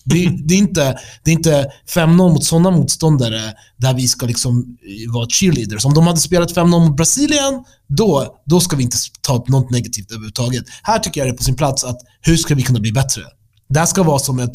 Det, 0.10 0.29
det, 0.46 0.53
är 0.53 0.58
inte, 0.58 1.00
det 1.24 1.32
är 1.32 1.34
inte 1.34 1.72
5-0 1.89 2.15
mot 2.15 2.44
sådana 2.44 2.72
motståndare 2.72 3.53
där 3.77 3.94
vi 3.94 4.08
ska 4.08 4.25
liksom 4.25 4.77
eh, 4.82 5.13
vara 5.13 5.27
cheerleaders. 5.29 5.86
Om 5.86 5.94
de 5.94 6.08
hade 6.08 6.20
spelat 6.20 6.56
5-0 6.56 6.65
mot 6.65 6.98
Brasilien, 6.98 7.63
då, 7.88 8.36
då 8.46 8.60
ska 8.60 8.75
vi 8.75 8.84
inte 8.84 8.98
ta 9.22 9.38
upp 9.38 9.48
något 9.48 9.72
negativt 9.72 10.12
överhuvudtaget. 10.12 10.65
Här 10.84 11.00
tycker 11.00 11.22
jag 11.22 11.27
det 11.27 11.34
är 11.34 11.38
på 11.38 11.44
sin 11.44 11.56
plats 11.56 11.84
att 11.84 12.00
hur 12.22 12.38
ska 12.38 12.56
vi 12.56 12.62
kunna 12.62 12.79
bli 12.79 12.91
bättre? 12.91 13.22
Det 13.70 13.79
här 13.79 13.86
ska 13.86 14.03
vara 14.03 14.20
som 14.20 14.39
ett... 14.39 14.51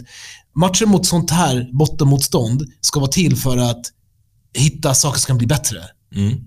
Matcher 0.54 0.86
mot 0.86 1.06
sånt 1.06 1.30
här 1.30 1.68
bottenmotstånd 1.72 2.62
ska 2.80 3.00
vara 3.00 3.10
till 3.10 3.36
för 3.36 3.56
att 3.56 3.82
hitta 4.54 4.94
saker 4.94 5.20
som 5.20 5.26
kan 5.26 5.38
bli 5.38 5.46
bättre. 5.46 5.78
Mm. 6.14 6.38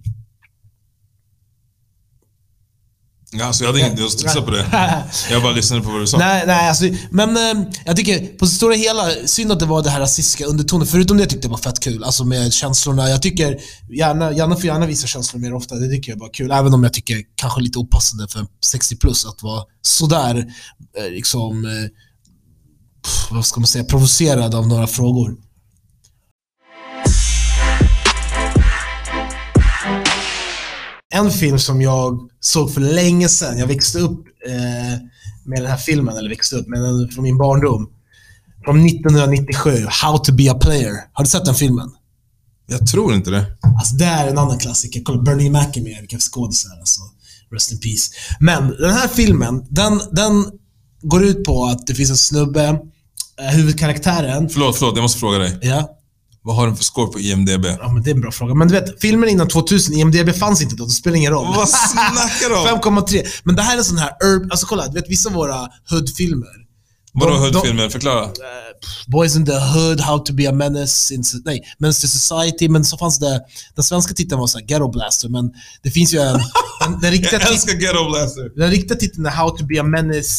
Alltså 3.42 3.64
jag 3.64 3.72
hade 3.72 3.80
inget 3.88 4.02
att 4.02 4.12
studsa 4.12 4.42
på 4.42 4.52
det. 4.52 4.66
Jag 5.32 5.42
bara 5.44 5.52
lyssnade 5.52 5.84
på 5.84 5.92
vad 5.92 6.02
du 6.02 6.08
sa. 6.08 6.18
Nej, 6.18 6.44
nej 6.48 6.70
alltså, 6.70 6.86
men 7.10 7.38
eh, 7.38 7.68
jag 7.86 7.96
tycker 7.96 8.20
på 8.38 8.46
det 8.46 8.52
stora 8.52 8.74
hela, 8.74 9.12
synd 9.26 9.52
att 9.52 9.60
det 9.60 9.66
var 9.66 9.84
det 9.84 9.90
här 9.90 10.00
rasistiska 10.00 10.46
undertonen. 10.46 10.88
Förutom 10.88 11.18
det 11.18 11.24
jag 11.24 11.30
tyckte 11.30 11.48
det 11.48 11.52
var 11.52 11.58
fett 11.58 11.80
kul, 11.80 12.04
alltså 12.04 12.26
med 12.26 12.54
känslorna. 12.54 13.10
Jag 13.10 13.22
tycker, 13.22 13.60
gärna, 13.90 14.34
Janne 14.34 14.56
får 14.56 14.66
gärna 14.66 14.86
visa 14.86 15.08
känslor 15.08 15.42
mer 15.42 15.54
ofta, 15.54 15.76
det 15.76 15.90
tycker 15.90 16.12
jag 16.12 16.20
bara 16.20 16.30
kul. 16.30 16.52
Även 16.52 16.74
om 16.74 16.84
jag 16.84 16.94
tycker 16.94 17.22
kanske 17.36 17.62
lite 17.62 17.80
opassande 17.80 18.28
för 18.28 18.48
60 18.66 18.98
plus 18.98 19.26
att 19.26 19.44
vara 19.44 19.64
sådär, 19.82 20.46
eh, 20.98 21.12
liksom, 21.12 21.66
eh, 21.66 21.72
vad 23.32 23.46
ska 23.46 23.60
man 23.60 23.68
säga, 23.68 23.84
provocerad 23.84 24.56
av 24.56 24.68
några 24.68 24.88
frågor. 24.88 25.36
En 31.14 31.32
film 31.32 31.60
som 31.60 31.82
jag 31.82 32.20
såg 32.40 32.74
för 32.74 32.82
länge 32.82 33.30
sedan, 33.30 33.58
jag 33.58 33.68
växte 33.68 34.00
upp 34.00 34.26
eh, 34.48 35.00
med 35.46 35.62
den 35.62 35.72
här 35.72 35.78
filmen, 35.78 36.18
eller 36.18 36.30
växte 36.30 36.56
upp 36.56 36.68
med 36.68 36.82
den 36.82 37.10
från 37.10 37.24
min 37.24 37.38
barndom. 37.38 37.90
Från 38.66 38.86
1997, 38.86 39.86
How 39.90 40.18
to 40.18 40.34
be 40.34 40.52
a 40.52 40.58
player. 40.62 40.94
Har 41.14 41.24
du 41.24 41.30
sett 41.30 41.46
den 41.46 41.56
filmen? 41.56 41.92
Jag 42.68 42.88
tror 42.88 43.14
inte 43.14 43.30
det. 43.30 43.46
Alltså 43.80 43.96
det 43.96 44.06
är 44.06 44.28
en 44.28 44.38
annan 44.38 44.60
klassiker. 44.60 45.02
Kolla, 45.04 45.22
Bernie 45.22 45.50
Mac 45.50 45.68
är 45.74 45.82
med, 45.82 45.98
vilka 46.00 46.20
skådisar 46.20 46.72
alltså. 46.80 47.02
Rest 47.52 47.72
in 47.72 47.80
peace. 47.80 48.12
Men 48.40 48.68
den 48.68 48.92
här 48.94 49.08
filmen, 49.08 49.66
den, 49.70 50.02
den 50.12 50.46
går 51.02 51.24
ut 51.24 51.44
på 51.44 51.66
att 51.66 51.88
det 51.88 51.96
finns 51.96 52.10
en 52.10 52.18
snubbe, 52.18 52.80
huvudkaraktären, 53.42 54.50
Förlåt, 54.50 54.78
förlåt. 54.78 54.96
Jag 54.96 55.02
måste 55.04 55.20
fråga 55.20 55.38
dig. 55.38 55.60
ja, 55.62 55.90
Vad 56.42 56.56
har 56.56 56.68
den 56.68 56.76
för 56.76 56.84
score 56.84 57.12
på 57.12 57.20
IMDB? 57.20 57.66
Ja, 57.66 57.92
men 57.92 58.04
det 58.04 58.10
är 58.10 58.16
en 58.16 58.22
bra 58.22 58.32
fråga. 58.32 58.54
Men 58.54 58.68
du 58.68 58.74
vet, 58.74 59.02
filmen 59.02 59.30
innan 59.30 59.48
2000, 59.48 59.94
IMDB 59.94 60.36
fanns 60.36 60.62
inte 60.62 60.76
då, 60.76 60.86
det 60.86 60.92
spelar 60.92 61.18
ingen 61.18 61.32
roll. 61.32 61.46
Vad 61.56 61.70
snackar 61.70 62.50
du 62.50 62.56
om? 62.72 62.82
5,3. 63.04 63.26
Men 63.44 63.56
det 63.56 63.62
här 63.62 63.78
är 63.78 63.82
sån 63.84 63.98
här 63.98 64.12
urb... 64.24 64.52
Alltså 64.52 64.66
kolla, 64.68 64.88
du 64.88 64.94
vet 64.94 65.10
vissa 65.10 65.30
av 65.30 65.36
våra 65.36 65.68
hood-filmer. 65.90 66.66
Vadå 67.14 67.34
hood-filmer? 67.34 67.90
Förklara. 67.90 68.24
eh, 68.24 68.30
Boys 69.08 69.36
in 69.36 69.46
the 69.46 69.52
Hood, 69.60 70.00
How 70.02 70.20
to 70.20 70.34
be 70.34 70.50
a 70.50 70.52
menace 70.52 71.14
in... 71.14 71.24
Nej, 71.46 71.62
Menace 71.80 72.02
to 72.02 72.08
Society. 72.08 72.70
Men 72.70 72.86
så 72.86 72.98
fanns 72.98 73.20
det... 73.20 73.42
Den 73.76 73.84
svenska 73.84 74.14
titeln 74.14 74.40
var 74.40 74.48
så 74.48 74.58
här, 74.60 74.66
Ghetto 74.66 74.92
Blaster, 74.92 75.30
men 75.30 75.52
det 75.84 75.92
finns 75.92 76.14
ju 76.14 76.20
en... 76.20 76.34
Den, 76.82 77.00
den, 77.02 77.12
riktiga, 77.12 77.40
Jag 77.42 77.52
älskar 77.52 77.74
Ghetto 77.74 78.10
Blaster. 78.10 78.60
den 78.60 78.70
riktiga 78.72 78.98
titeln 78.98 79.26
är 79.26 79.30
How 79.30 79.50
to 79.50 79.66
be 79.66 79.80
a 79.80 79.84
menace... 79.84 80.32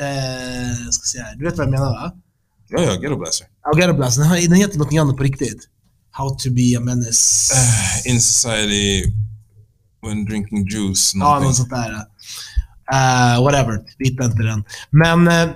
Eh, 0.00 0.90
ska 0.90 1.04
se 1.04 1.22
här. 1.22 1.36
Du 1.36 1.44
vet 1.44 1.58
vad 1.58 1.66
jag 1.66 1.70
menar 1.70 1.90
va? 1.90 2.12
Ja, 2.68 2.82
ja, 2.82 2.94
Ghetto 2.94 3.16
Blaster. 3.16 3.46
Ja, 3.64 3.78
Ghetto 3.78 3.94
Blaster. 3.94 4.22
Den, 4.22 4.50
den 4.50 4.54
heter 4.54 4.78
något 4.78 4.92
annat 4.92 5.16
på 5.16 5.22
riktigt. 5.22 5.68
How 6.10 6.30
to 6.30 6.50
be 6.50 6.78
a 6.78 6.80
menace... 6.80 7.54
In 8.04 8.20
society, 8.20 9.12
when 10.02 10.24
drinking 10.24 10.68
juice. 10.68 11.14
Ja, 11.14 11.18
någonting. 11.18 11.46
något 11.46 11.56
sånt 11.56 11.70
där. 11.70 12.06
Uh, 12.92 13.42
whatever, 13.42 13.80
vi 13.98 14.08
hittar 14.08 14.24
inte 14.24 14.42
den. 14.42 14.64
Men, 14.90 15.28
eh, 15.28 15.50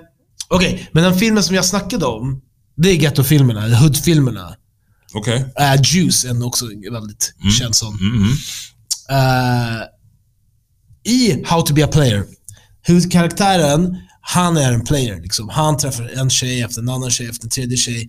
okej, 0.48 0.88
men 0.92 1.02
den 1.02 1.18
filmen 1.18 1.42
som 1.42 1.54
jag 1.54 1.64
snackade 1.64 2.06
om, 2.06 2.42
det 2.76 2.88
är 2.88 2.96
ghetto-filmerna, 2.96 3.76
hood-filmerna. 3.76 4.54
Okej. 5.14 5.38
Uh, 5.38 5.82
Juice 5.82 6.24
är 6.24 6.46
också 6.46 6.66
väldigt 6.92 7.34
känd 7.58 7.76
sån. 7.76 7.98
Mm, 8.00 8.16
mm. 8.16 8.32
Eh, 9.10 9.82
I 11.12 11.44
How 11.46 11.62
to 11.62 11.74
be 11.74 11.84
a 11.84 11.88
player, 11.88 12.24
huvudkaraktären, 12.82 13.98
han 14.28 14.56
är 14.56 14.72
en 14.72 14.84
player. 14.84 15.20
Liksom. 15.20 15.48
Han 15.48 15.76
träffar 15.76 16.18
en 16.18 16.30
tjej 16.30 16.62
efter 16.62 16.80
en 16.80 16.88
annan 16.88 17.10
tjej 17.10 17.28
efter 17.28 17.46
en 17.46 17.50
tredje 17.50 17.76
tjej. 17.76 18.08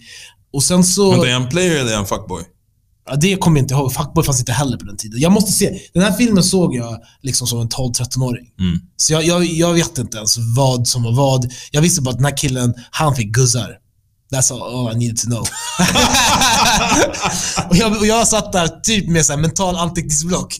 Och 0.54 0.64
sen 0.64 0.84
så... 0.84 1.12
Vänta, 1.12 1.30
är 1.30 1.34
han 1.34 1.50
player 1.50 1.80
eller 1.80 1.92
är 1.92 1.96
han 1.96 2.06
fuckboy? 2.06 2.44
Ja, 3.10 3.16
det 3.16 3.36
kommer 3.36 3.58
jag 3.58 3.64
inte 3.64 3.74
ihåg. 3.74 3.94
Fuckboy 3.94 4.24
fanns 4.24 4.40
inte 4.40 4.52
heller 4.52 4.78
på 4.78 4.86
den 4.86 4.98
tiden. 4.98 5.20
Jag 5.20 5.32
måste 5.32 5.52
se. 5.52 5.80
Den 5.94 6.04
här 6.04 6.12
filmen 6.12 6.44
såg 6.44 6.76
jag 6.76 6.98
liksom 7.22 7.48
som 7.48 7.60
en 7.60 7.70
12-13-åring. 7.70 8.46
Mm. 8.60 8.80
Så 8.98 9.14
jag, 9.14 9.24
jag, 9.24 9.46
jag 9.46 9.74
vet 9.74 9.98
inte 9.98 10.18
ens 10.18 10.38
vad 10.56 10.88
som 10.88 11.04
var 11.04 11.12
vad. 11.12 11.52
Jag 11.72 11.82
visste 11.82 12.02
bara 12.02 12.10
att 12.10 12.18
den 12.18 12.26
här 12.26 12.38
killen, 12.38 12.74
han 12.92 13.16
fick 13.16 13.28
guzzar. 13.28 13.78
That's 14.34 14.54
all, 14.54 14.88
all 14.88 14.94
I 14.94 14.98
needed 14.98 15.18
to 15.18 15.26
know. 15.26 15.40
och, 17.70 17.76
jag, 17.76 17.98
och 17.98 18.06
jag 18.06 18.28
satt 18.28 18.52
där 18.52 18.68
typ 18.68 19.10
med 19.10 19.26
så 19.26 19.34
här 19.34 19.40
mental 19.40 19.76
anteckningsblock. 19.76 20.60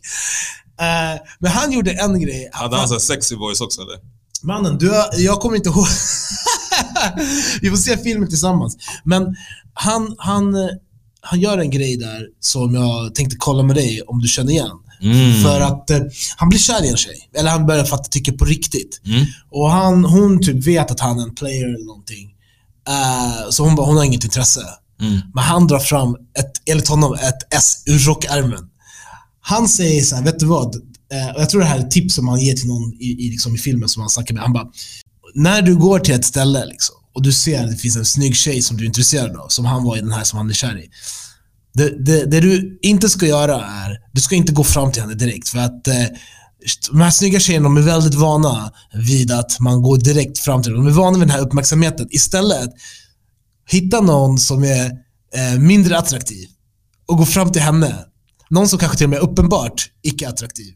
Eh, 0.80 1.22
men 1.40 1.52
han 1.52 1.72
gjorde 1.72 1.92
en 1.92 2.20
grej. 2.22 2.50
Hade 2.52 2.78
han 2.78 2.90
här 2.90 3.00
sexy 3.00 3.36
voice 3.36 3.62
också 3.62 3.82
eller? 3.82 4.17
Mannen, 4.44 4.78
du, 4.78 4.90
har- 4.90 5.10
jag 5.20 5.40
kommer 5.40 5.56
inte 5.56 5.70
ihåg. 5.70 5.88
Vi 7.62 7.70
får 7.70 7.78
se 7.78 7.98
filmen 7.98 8.30
tillsammans. 8.30 8.78
Men 9.04 9.36
han, 9.74 10.16
han, 10.18 10.54
han 11.22 11.40
gör 11.40 11.58
en 11.58 11.70
grej 11.70 11.98
där 11.98 12.22
som 12.40 12.76
jag 12.76 13.16
tänkte 13.16 13.36
kolla 13.40 13.64
med 13.64 13.76
dig 13.76 14.02
om 14.02 14.20
du 14.22 14.28
känner 14.28 14.52
igen. 14.52 14.72
Mm. 15.02 15.44
För 15.44 15.62
att 15.62 15.90
eh, 15.90 16.00
han 16.38 16.50
blir 16.50 16.60
kär 16.60 16.84
i 16.86 16.90
en 16.90 16.98
tjej. 16.98 17.30
Eller 17.38 17.50
han 17.52 17.66
börjar 17.66 17.86
fatta 17.86 18.04
tycke 18.04 18.32
på 18.32 18.46
riktigt. 18.46 19.02
Mm. 19.06 19.26
Och 19.52 19.72
han, 19.72 20.06
hon 20.06 20.44
typ 20.44 20.68
vet 20.68 20.92
att 20.92 21.00
han 21.00 21.20
är 21.20 21.24
en 21.24 21.36
player 21.36 21.66
eller 21.76 21.86
någonting. 21.86 22.34
Eh, 22.88 23.50
så 23.50 23.64
hon 23.64 23.76
bara, 23.76 23.86
hon 23.88 23.98
har 23.98 24.04
inget 24.04 24.24
intresse. 24.24 24.62
Mm. 25.02 25.20
Men 25.34 25.44
han 25.44 25.68
drar 25.68 25.80
fram, 25.80 26.16
ett, 26.40 26.52
enligt 26.66 26.88
honom, 26.88 27.14
ett 27.14 27.54
S 27.54 27.84
ur 27.86 28.00
rockärmen. 28.00 28.64
Han 29.42 29.68
säger 29.68 30.02
så 30.02 30.16
här, 30.16 30.24
vet 30.24 30.40
du 30.40 30.46
vad? 30.46 30.76
Eh, 31.14 31.36
och 31.36 31.42
jag 31.42 31.50
tror 31.50 31.62
det 31.62 31.68
här 31.68 31.80
är 31.80 31.84
ett 31.84 31.92
tips 31.92 32.16
som 32.16 32.28
han 32.28 32.40
ger 32.40 32.54
till 32.54 32.68
någon 32.68 32.94
i, 32.94 33.26
i, 33.26 33.30
liksom 33.30 33.56
i 33.56 33.58
filmen 33.58 33.90
som 33.90 34.02
han 34.02 34.10
snackar 34.10 34.34
med. 34.34 34.44
Han 34.44 34.54
bara, 34.54 34.68
när 35.36 35.62
du 35.62 35.76
går 35.76 36.00
till 36.00 36.16
ett 36.16 36.26
ställe 36.26 36.66
liksom, 36.66 36.96
och 37.14 37.24
du 37.24 37.32
ser 37.32 37.64
att 37.64 37.72
det 37.72 37.78
finns 37.78 37.98
en 37.98 38.06
snygg 38.06 38.36
tjej 38.36 38.62
som 38.62 38.78
du 38.78 38.84
är 38.84 38.88
intresserad 38.88 39.38
av, 39.38 39.48
som 39.48 39.66
han 39.66 39.84
var 39.84 39.98
i 39.98 40.00
den 40.00 40.12
här 40.12 40.24
som 40.24 40.38
han 40.38 40.50
är 40.50 40.54
kär 40.54 40.78
i. 40.78 40.90
Det, 41.74 42.06
det, 42.06 42.26
det 42.26 42.40
du 42.40 42.80
inte 42.82 43.10
ska 43.10 43.26
göra 43.26 43.56
är, 43.56 43.98
du 44.14 44.22
ska 44.22 44.36
inte 44.36 44.54
gå 44.54 44.64
fram 44.64 44.92
till 44.92 45.02
henne 45.02 45.14
direkt. 45.14 45.50
För 45.50 45.60
att 45.60 45.88
eh, 45.88 46.06
de 46.92 47.02
här 47.02 47.12
snygga 47.12 47.40
tjejerna 47.40 47.64
de 47.64 47.78
är 47.78 47.82
väldigt 47.82 48.14
vana 48.14 48.72
vid 48.94 49.32
att 49.32 49.60
man 49.60 49.82
går 49.82 49.98
direkt 49.98 50.40
fram 50.40 50.64
till 50.64 50.72
dem. 50.72 50.86
De 50.86 50.92
är 50.92 50.96
vana 50.96 51.18
vid 51.18 51.28
den 51.28 51.30
här 51.30 51.42
uppmärksamheten. 51.42 52.08
Istället, 52.12 52.70
hitta 53.70 54.02
någon 54.02 54.38
som 54.38 54.64
är 54.64 54.86
eh, 55.36 55.60
mindre 55.60 55.98
attraktiv 55.98 56.48
och 57.08 57.18
gå 57.18 57.26
fram 57.26 57.52
till 57.52 57.62
henne. 57.62 57.96
Någon 58.50 58.68
som 58.68 58.80
kanske 58.80 58.98
till 58.98 59.06
och 59.06 59.10
med 59.10 59.20
är 59.20 59.24
uppenbart 59.24 59.90
icke-attraktiv. 60.04 60.74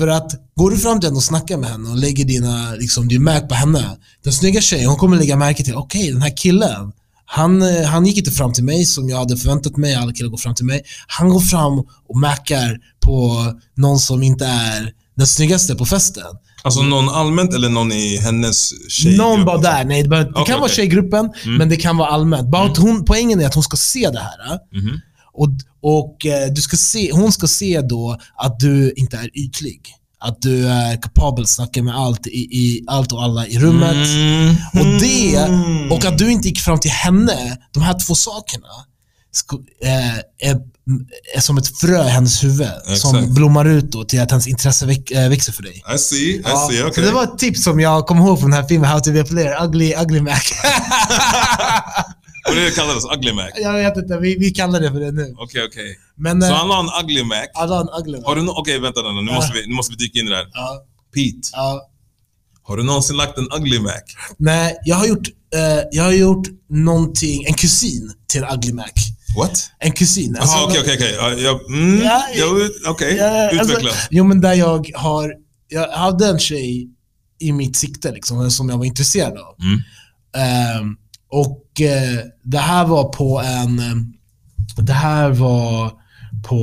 För 0.00 0.08
att 0.08 0.32
går 0.56 0.70
du 0.70 0.76
fram 0.78 1.00
till 1.00 1.06
henne 1.06 1.16
och 1.16 1.22
snackar 1.22 1.56
med 1.56 1.70
henne 1.70 1.90
och 1.90 1.96
lägger 1.96 2.24
dina, 2.24 2.72
liksom, 2.74 3.08
din 3.08 3.24
märk 3.24 3.48
på 3.48 3.54
henne. 3.54 3.96
Den 4.24 4.32
snygga 4.32 4.60
tjejen, 4.60 4.86
hon 4.88 4.96
kommer 4.98 5.16
lägga 5.16 5.36
märke 5.36 5.64
till, 5.64 5.74
okej 5.74 6.12
den 6.12 6.22
här 6.22 6.36
killen, 6.36 6.92
Han, 7.26 7.62
eh, 7.62 7.84
han 7.86 8.06
gick 8.06 8.18
inte 8.18 8.30
fram 8.30 8.52
till 8.52 8.64
mig 8.64 8.84
som 8.86 9.08
jag 9.08 9.16
hade 9.18 9.36
förväntat 9.36 9.76
mig, 9.76 9.94
alla 9.94 10.12
killar 10.12 10.30
går 10.30 10.38
fram 10.38 10.54
till 10.54 10.64
mig. 10.64 10.82
Han 11.06 11.28
går 11.28 11.40
fram 11.40 11.78
och 12.08 12.18
mackar 12.20 12.78
på 13.00 13.44
någon 13.76 13.98
som 13.98 14.22
inte 14.22 14.46
är 14.46 14.92
den 15.16 15.26
snyggaste 15.26 15.74
på 15.74 15.86
festen. 15.86 16.22
Alltså 16.62 16.82
någon 16.82 17.08
allmänt 17.08 17.54
eller 17.54 17.68
någon 17.68 17.92
i 17.92 18.16
hennes 18.16 18.70
tjejgrupp? 18.90 19.18
Någon 19.26 19.44
bara 19.44 19.58
där. 19.58 19.84
Nej, 19.84 20.02
det, 20.02 20.08
det 20.08 20.30
Okej, 20.30 20.44
kan 20.46 20.54
vara 20.54 20.64
okej. 20.64 20.76
tjejgruppen, 20.76 21.30
Mm. 21.44 21.56
men 21.58 21.68
det 21.68 21.76
kan 21.76 21.96
vara 21.96 22.08
allmänt. 22.08 22.50
Bara 22.50 22.64
att 22.70 22.76
hon, 22.76 23.04
poängen 23.04 23.40
är 23.40 23.46
att 23.46 23.54
hon 23.54 23.62
ska 23.62 23.76
se 23.76 24.10
det 24.10 24.18
här. 24.20 24.52
eh. 24.54 24.58
Och, 25.32 25.48
och 25.82 26.26
eh, 26.26 26.52
du 26.52 26.60
ska 26.60 26.76
se, 26.76 27.12
hon 27.12 27.32
ska 27.32 27.46
se 27.46 27.80
då 27.80 28.16
att 28.36 28.60
du 28.60 28.92
inte 28.96 29.16
är 29.16 29.38
ytlig. 29.38 29.80
Att 30.22 30.42
du 30.42 30.66
är 30.68 31.02
kapabel 31.02 31.42
att 31.42 31.48
snacka 31.50 31.82
med 31.82 31.96
allt, 31.96 32.26
i, 32.26 32.30
i, 32.38 32.84
allt 32.86 33.12
och 33.12 33.22
alla 33.22 33.46
i 33.46 33.58
rummet. 33.58 34.08
Mm. 34.08 34.56
Och 34.72 35.00
det, 35.00 35.38
och 35.94 36.04
att 36.04 36.18
du 36.18 36.30
inte 36.32 36.48
gick 36.48 36.60
fram 36.60 36.80
till 36.80 36.90
henne, 36.90 37.58
de 37.72 37.82
här 37.82 37.98
två 38.06 38.14
sakerna, 38.14 38.66
eh, 39.84 40.48
är, 40.50 40.60
är 41.36 41.40
som 41.40 41.58
ett 41.58 41.78
frö 41.78 42.06
i 42.06 42.08
hennes 42.08 42.44
huvud 42.44 42.68
som 42.96 43.16
Exakt. 43.16 43.34
blommar 43.34 43.64
ut 43.64 43.92
då 43.92 44.04
till 44.04 44.20
att 44.20 44.30
hennes 44.30 44.46
intresse 44.46 44.96
eh, 45.10 45.28
växer 45.28 45.52
för 45.52 45.62
dig. 45.62 45.82
I 45.94 45.98
see, 45.98 46.16
I 46.16 46.42
Ja, 46.44 46.68
see, 46.70 46.78
Så 46.78 46.86
okej. 46.88 47.04
det 47.04 47.10
var 47.10 47.22
ett 47.24 47.38
tips 47.38 47.64
som 47.64 47.80
jag 47.80 48.06
kom 48.06 48.18
ihåg 48.18 48.40
från 48.40 48.50
den 48.50 48.60
här 48.60 48.68
filmen, 48.68 48.90
How 48.90 49.00
to 49.00 49.12
be 49.12 49.20
a 49.20 49.24
player, 49.28 49.64
Ugly, 49.64 49.94
ugly 49.94 50.20
Mac. 50.20 50.40
Och 52.48 52.54
det 52.54 52.74
kallades 52.76 53.04
Ugly 53.16 53.32
Mac? 53.32 53.48
jag 53.62 53.72
vet 53.72 53.96
inte, 53.96 54.18
vi, 54.18 54.36
vi 54.38 54.50
kallar 54.50 54.80
det 54.80 54.90
för 54.92 55.00
det 55.00 55.12
nu. 55.12 55.34
Okej, 55.38 55.64
okej. 55.68 55.96
Men 56.16 56.42
Så 56.42 56.48
eh, 56.48 56.54
han 56.54 56.70
har 56.70 56.80
en 56.80 57.04
Ugly 57.04 57.24
Mac. 57.24 57.46
alla 57.54 57.74
har 57.76 57.82
en 57.82 58.00
ugly 58.00 58.18
Mac. 58.18 58.26
Har 58.28 58.36
du 58.36 58.42
no 58.42 58.50
Okej, 58.50 58.78
vänta 58.80 59.02
nu. 59.02 59.22
Nu 59.22 59.32
måste, 59.32 59.52
vi, 59.54 59.66
nu 59.66 59.74
måste 59.74 59.92
vi 59.92 59.96
dyka 60.04 60.18
in 60.18 60.26
i 60.26 60.30
det 60.30 60.36
här. 60.36 60.46
Ja, 60.52 60.84
Pete, 61.14 61.48
ja. 61.52 61.88
har 62.62 62.76
du 62.76 62.82
någonsin 62.82 63.16
lagt 63.16 63.38
en 63.38 63.48
Ugly 63.58 63.78
Mac? 63.78 64.00
Nej, 64.38 64.76
jag 64.84 64.96
har 64.96 65.06
gjort, 65.06 65.28
eh, 65.54 65.84
jag 65.92 66.04
har 66.04 66.12
gjort 66.12 66.46
någonting, 66.70 67.44
en 67.46 67.54
kusin 67.54 68.12
till 68.28 68.42
en 68.44 68.54
ugly 68.54 68.72
Mac. 68.72 68.84
What? 69.36 69.70
En 69.78 69.92
kusin. 69.92 70.32
Jaha, 70.34 70.42
Alltså, 70.42 70.64
okej, 70.80 70.80
okej, 70.96 71.18
okej. 71.32 71.46
Mm, 71.68 72.02
Ja, 72.04 72.22
Ja, 72.34 72.44
alltså, 73.58 73.74
utveckla. 73.74 73.90
jo 74.10 74.24
men 74.24 74.40
där 74.40 74.54
jag 74.54 74.90
har, 74.94 75.32
jag 75.68 75.88
hade 75.88 76.26
en 76.28 76.38
tjej 76.38 76.88
i 77.40 77.52
mitt 77.52 77.76
sikte 77.76 78.12
liksom, 78.12 78.50
som 78.50 78.68
jag 78.68 78.78
var 78.78 78.84
intresserad 78.84 79.32
av. 79.38 79.54
Mm. 79.62 79.80
Ehm, 80.36 80.96
och 81.30 81.80
eh, 81.80 82.18
det 82.44 82.58
här 82.58 82.86
var 82.86 83.04
på 83.04 83.40
en, 83.40 83.78
eh, 83.78 83.94
det 84.76 84.92
här 84.92 85.30
var 85.30 85.92
på 86.48 86.56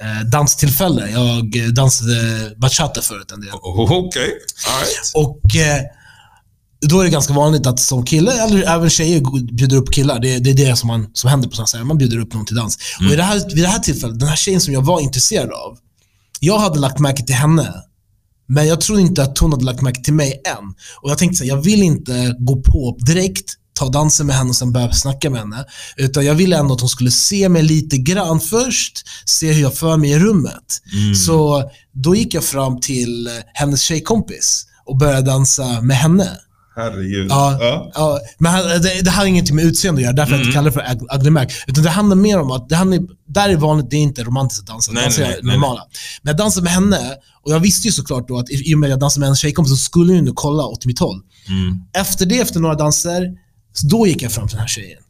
eh, 0.00 0.28
danstillfälle. 0.28 1.10
Jag 1.10 1.74
dansade 1.74 2.14
bachata 2.56 3.00
förut 3.00 3.32
en 3.32 3.40
del. 3.40 3.50
Okej, 3.62 4.30
alright. 4.72 5.12
Och 5.14 5.56
eh, 5.56 5.82
då 6.88 7.00
är 7.00 7.04
det 7.04 7.10
ganska 7.10 7.32
vanligt 7.32 7.66
att 7.66 7.80
som 7.80 8.04
kille, 8.04 8.44
eller 8.44 8.62
även 8.62 8.90
tjejer, 8.90 9.52
bjuder 9.52 9.76
upp 9.76 9.92
killar. 9.92 10.18
Det, 10.18 10.38
det 10.38 10.50
är 10.50 10.54
det 10.54 10.76
som, 10.76 10.86
man, 10.86 11.10
som 11.12 11.30
händer 11.30 11.48
på 11.48 11.54
sådana 11.54 11.66
ställen. 11.66 11.86
Man 11.86 11.98
bjuder 11.98 12.18
upp 12.18 12.34
någon 12.34 12.46
till 12.46 12.56
dans. 12.56 12.78
Och 12.98 13.12
i 13.12 13.16
det 13.16 13.22
här, 13.22 13.54
vid 13.54 13.64
det 13.64 13.68
här 13.68 13.78
tillfället, 13.78 14.20
den 14.20 14.28
här 14.28 14.36
tjejen 14.36 14.60
som 14.60 14.74
jag 14.74 14.82
var 14.82 15.00
intresserad 15.00 15.50
av, 15.50 15.78
jag 16.40 16.58
hade 16.58 16.78
lagt 16.78 16.98
märke 16.98 17.22
till 17.22 17.34
henne. 17.34 17.74
Men 18.46 18.66
jag 18.66 18.80
tror 18.80 19.00
inte 19.00 19.22
att 19.22 19.38
hon 19.38 19.52
hade 19.52 19.64
lagt 19.64 19.82
märke 19.82 20.02
till 20.02 20.14
mig 20.14 20.42
än. 20.44 20.74
Och 21.02 21.10
jag 21.10 21.18
tänkte 21.18 21.36
så 21.36 21.44
här, 21.44 21.48
jag 21.48 21.62
vill 21.62 21.82
inte 21.82 22.36
gå 22.38 22.62
på 22.62 22.98
direkt, 23.06 23.54
ta 23.74 23.88
dansen 23.88 24.26
med 24.26 24.36
henne 24.36 24.50
och 24.50 24.56
sen 24.56 24.72
börja 24.72 24.92
snacka 24.92 25.30
med 25.30 25.40
henne. 25.40 25.64
Utan 25.96 26.24
jag 26.24 26.34
ville 26.34 26.56
ändå 26.58 26.74
att 26.74 26.80
hon 26.80 26.88
skulle 26.88 27.10
se 27.10 27.48
mig 27.48 27.62
lite 27.62 27.96
grann 27.98 28.40
först, 28.40 29.02
se 29.24 29.52
hur 29.52 29.62
jag 29.62 29.74
för 29.74 29.96
mig 29.96 30.10
i 30.10 30.18
rummet. 30.18 30.80
Mm. 30.92 31.14
Så 31.14 31.70
då 31.92 32.14
gick 32.16 32.34
jag 32.34 32.44
fram 32.44 32.80
till 32.80 33.30
hennes 33.54 33.80
tjejkompis 33.82 34.66
och 34.86 34.96
började 34.96 35.22
dansa 35.30 35.80
med 35.80 35.96
henne. 35.96 36.28
Herregud. 36.76 37.26
Ja, 37.30 37.58
Ja. 37.60 37.90
ja. 37.94 38.18
men 38.38 38.82
det, 38.82 39.00
det 39.04 39.10
har 39.10 39.24
ingenting 39.26 39.56
med 39.56 39.64
utseende 39.64 39.98
att 39.98 40.02
göra, 40.02 40.12
därför 40.12 40.32
jag 40.32 40.40
Mm. 40.40 40.48
inte 40.48 40.54
kallar 40.56 40.70
det 40.70 40.72
för 40.72 41.04
ug- 41.04 41.16
ugly 41.18 41.30
Mac. 41.30 41.46
Utan 41.66 41.84
det 41.84 41.90
handlar 41.90 42.16
mer 42.16 42.40
om 42.40 42.50
att, 42.50 42.68
det 42.68 42.76
handlar, 42.76 43.00
där 43.28 43.48
är 43.48 43.56
vanligt, 43.56 43.90
det 43.90 43.96
är 43.96 44.00
inte 44.00 44.22
romantiskt 44.24 44.60
att 44.60 44.66
dansa. 44.66 44.92
Nej, 44.92 45.02
dansa 45.02 45.20
nej, 45.20 45.30
nej, 45.30 45.38
nej, 45.42 45.52
normala. 45.54 45.80
Men 46.22 46.30
jag 46.30 46.36
dansade 46.36 46.64
med 46.64 46.72
henne, 46.72 46.98
och 47.44 47.52
jag 47.52 47.60
visste 47.60 47.88
ju 47.88 47.92
såklart 47.92 48.28
då 48.28 48.38
att 48.38 48.50
i 48.50 48.74
och 48.74 48.78
med 48.78 48.86
att 48.86 48.90
jag 48.90 49.00
dansade 49.00 49.20
med 49.20 49.26
hennes 49.26 49.38
tjejkompis 49.38 49.70
så 49.72 49.76
skulle 49.76 50.12
hon 50.12 50.26
ju 50.26 50.32
kolla 50.34 50.62
åt 50.64 50.86
mitt 50.86 50.98
håll. 50.98 51.20
Mm. 51.48 51.78
Efter 51.96 52.26
det, 52.26 52.38
efter 52.38 52.60
några 52.60 52.74
danser, 52.74 53.22
så 53.74 53.86
då 53.86 54.06
gick 54.06 54.22
jag 54.22 54.32
fram 54.32 54.48
till 54.48 54.56
den 54.56 54.60
här 54.60 54.68
tjejen. 54.68 55.00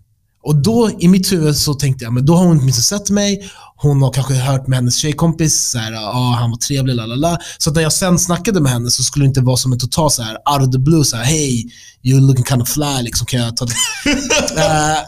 Och 0.44 0.57
då 0.57 0.90
i 0.98 1.09
mitt 1.09 1.33
huvud 1.33 1.57
så 1.57 1.74
tänkte 1.74 2.05
jag, 2.05 2.12
men 2.12 2.27
då 2.27 2.37
har 2.37 2.46
hon 2.46 2.61
åtminstone 2.61 3.00
sett 3.00 3.11
mig. 3.11 3.50
Hon 3.77 4.03
har 4.03 4.12
kanske 4.12 4.35
hört 4.35 4.66
med 4.66 4.79
hennes 4.79 4.96
tjejkompis, 4.96 5.70
så 5.70 5.79
här, 5.79 5.92
ah, 5.92 6.37
han 6.40 6.50
var 6.50 6.57
trevlig, 6.57 6.94
la 6.94 7.07
la 7.07 7.14
la. 7.14 7.38
Så 7.59 7.70
när 7.70 7.83
jag 7.83 7.92
sen 7.92 8.18
snackade 8.18 8.61
med 8.61 8.72
henne 8.72 8.90
så 8.90 9.03
skulle 9.03 9.24
det 9.24 9.29
inte 9.29 9.40
vara 9.40 9.57
som 9.57 9.72
en 9.72 9.79
total 9.79 10.11
så 10.11 10.22
här, 10.22 10.35
out 10.35 10.68
of 10.68 10.72
the 10.72 10.79
blue, 10.79 11.05
så 11.05 11.16
här, 11.16 11.24
hey, 11.24 11.64
you're 12.03 12.20
looking 12.20 12.44
kind 12.44 12.62
of 12.62 12.68
fly, 12.68 13.03
liksom, 13.03 13.27
kan 13.27 13.40
jag 13.40 13.57
ta 13.57 13.64
det? 13.64 13.74
Eh, 14.57 14.96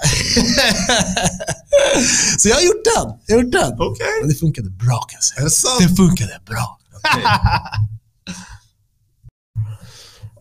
så 2.39 2.49
jag 2.49 2.57
har 2.57 2.63
gjort 2.63 2.85
den. 2.97 3.13
Jag 3.27 3.37
har 3.37 3.43
gjort 3.43 3.53
den. 3.53 3.73
Okej. 3.73 4.07
Och 4.23 4.29
det 4.29 4.35
funkade 4.35 4.71
bra 4.71 4.99
kan 4.99 5.17
jag 5.17 5.23
säga. 5.23 5.41
Är 5.41 5.45
det 5.45 5.51
sant? 5.51 5.81
Det 5.81 5.97
funkade 5.97 6.41
bra. 6.47 6.79
Okej. 6.97 7.23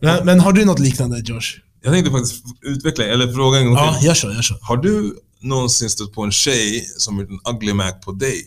Men, 0.00 0.26
men 0.26 0.40
har 0.40 0.52
du 0.52 0.64
något 0.64 0.78
liknande, 0.78 1.22
Josh? 1.24 1.65
Jag 1.86 1.94
tänkte 1.94 2.10
faktiskt 2.12 2.44
utveckla, 2.62 3.04
eller 3.04 3.32
fråga 3.32 3.58
en 3.58 3.66
gång 3.66 3.74
Ja, 3.74 3.94
till. 3.94 4.06
gör 4.06 4.14
så, 4.14 4.32
gör 4.32 4.42
så. 4.42 4.54
Har 4.60 4.76
du 4.76 5.16
någonsin 5.40 5.90
stött 5.90 6.12
på 6.12 6.22
en 6.22 6.32
tjej 6.32 6.84
som 6.98 7.18
gjort 7.20 7.30
en 7.30 7.54
ugly 7.54 7.72
mac 7.72 7.92
på 7.92 8.12
dig? 8.12 8.42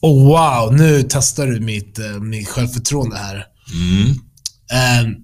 Oh, 0.00 0.24
wow, 0.28 0.74
nu 0.74 1.06
testar 1.08 1.46
du 1.46 1.60
mitt, 1.60 1.98
eh, 1.98 2.20
mitt 2.20 2.48
självförtroende 2.48 3.16
här. 3.16 3.44
Mm. 3.72 4.08
Ehm, 4.72 5.14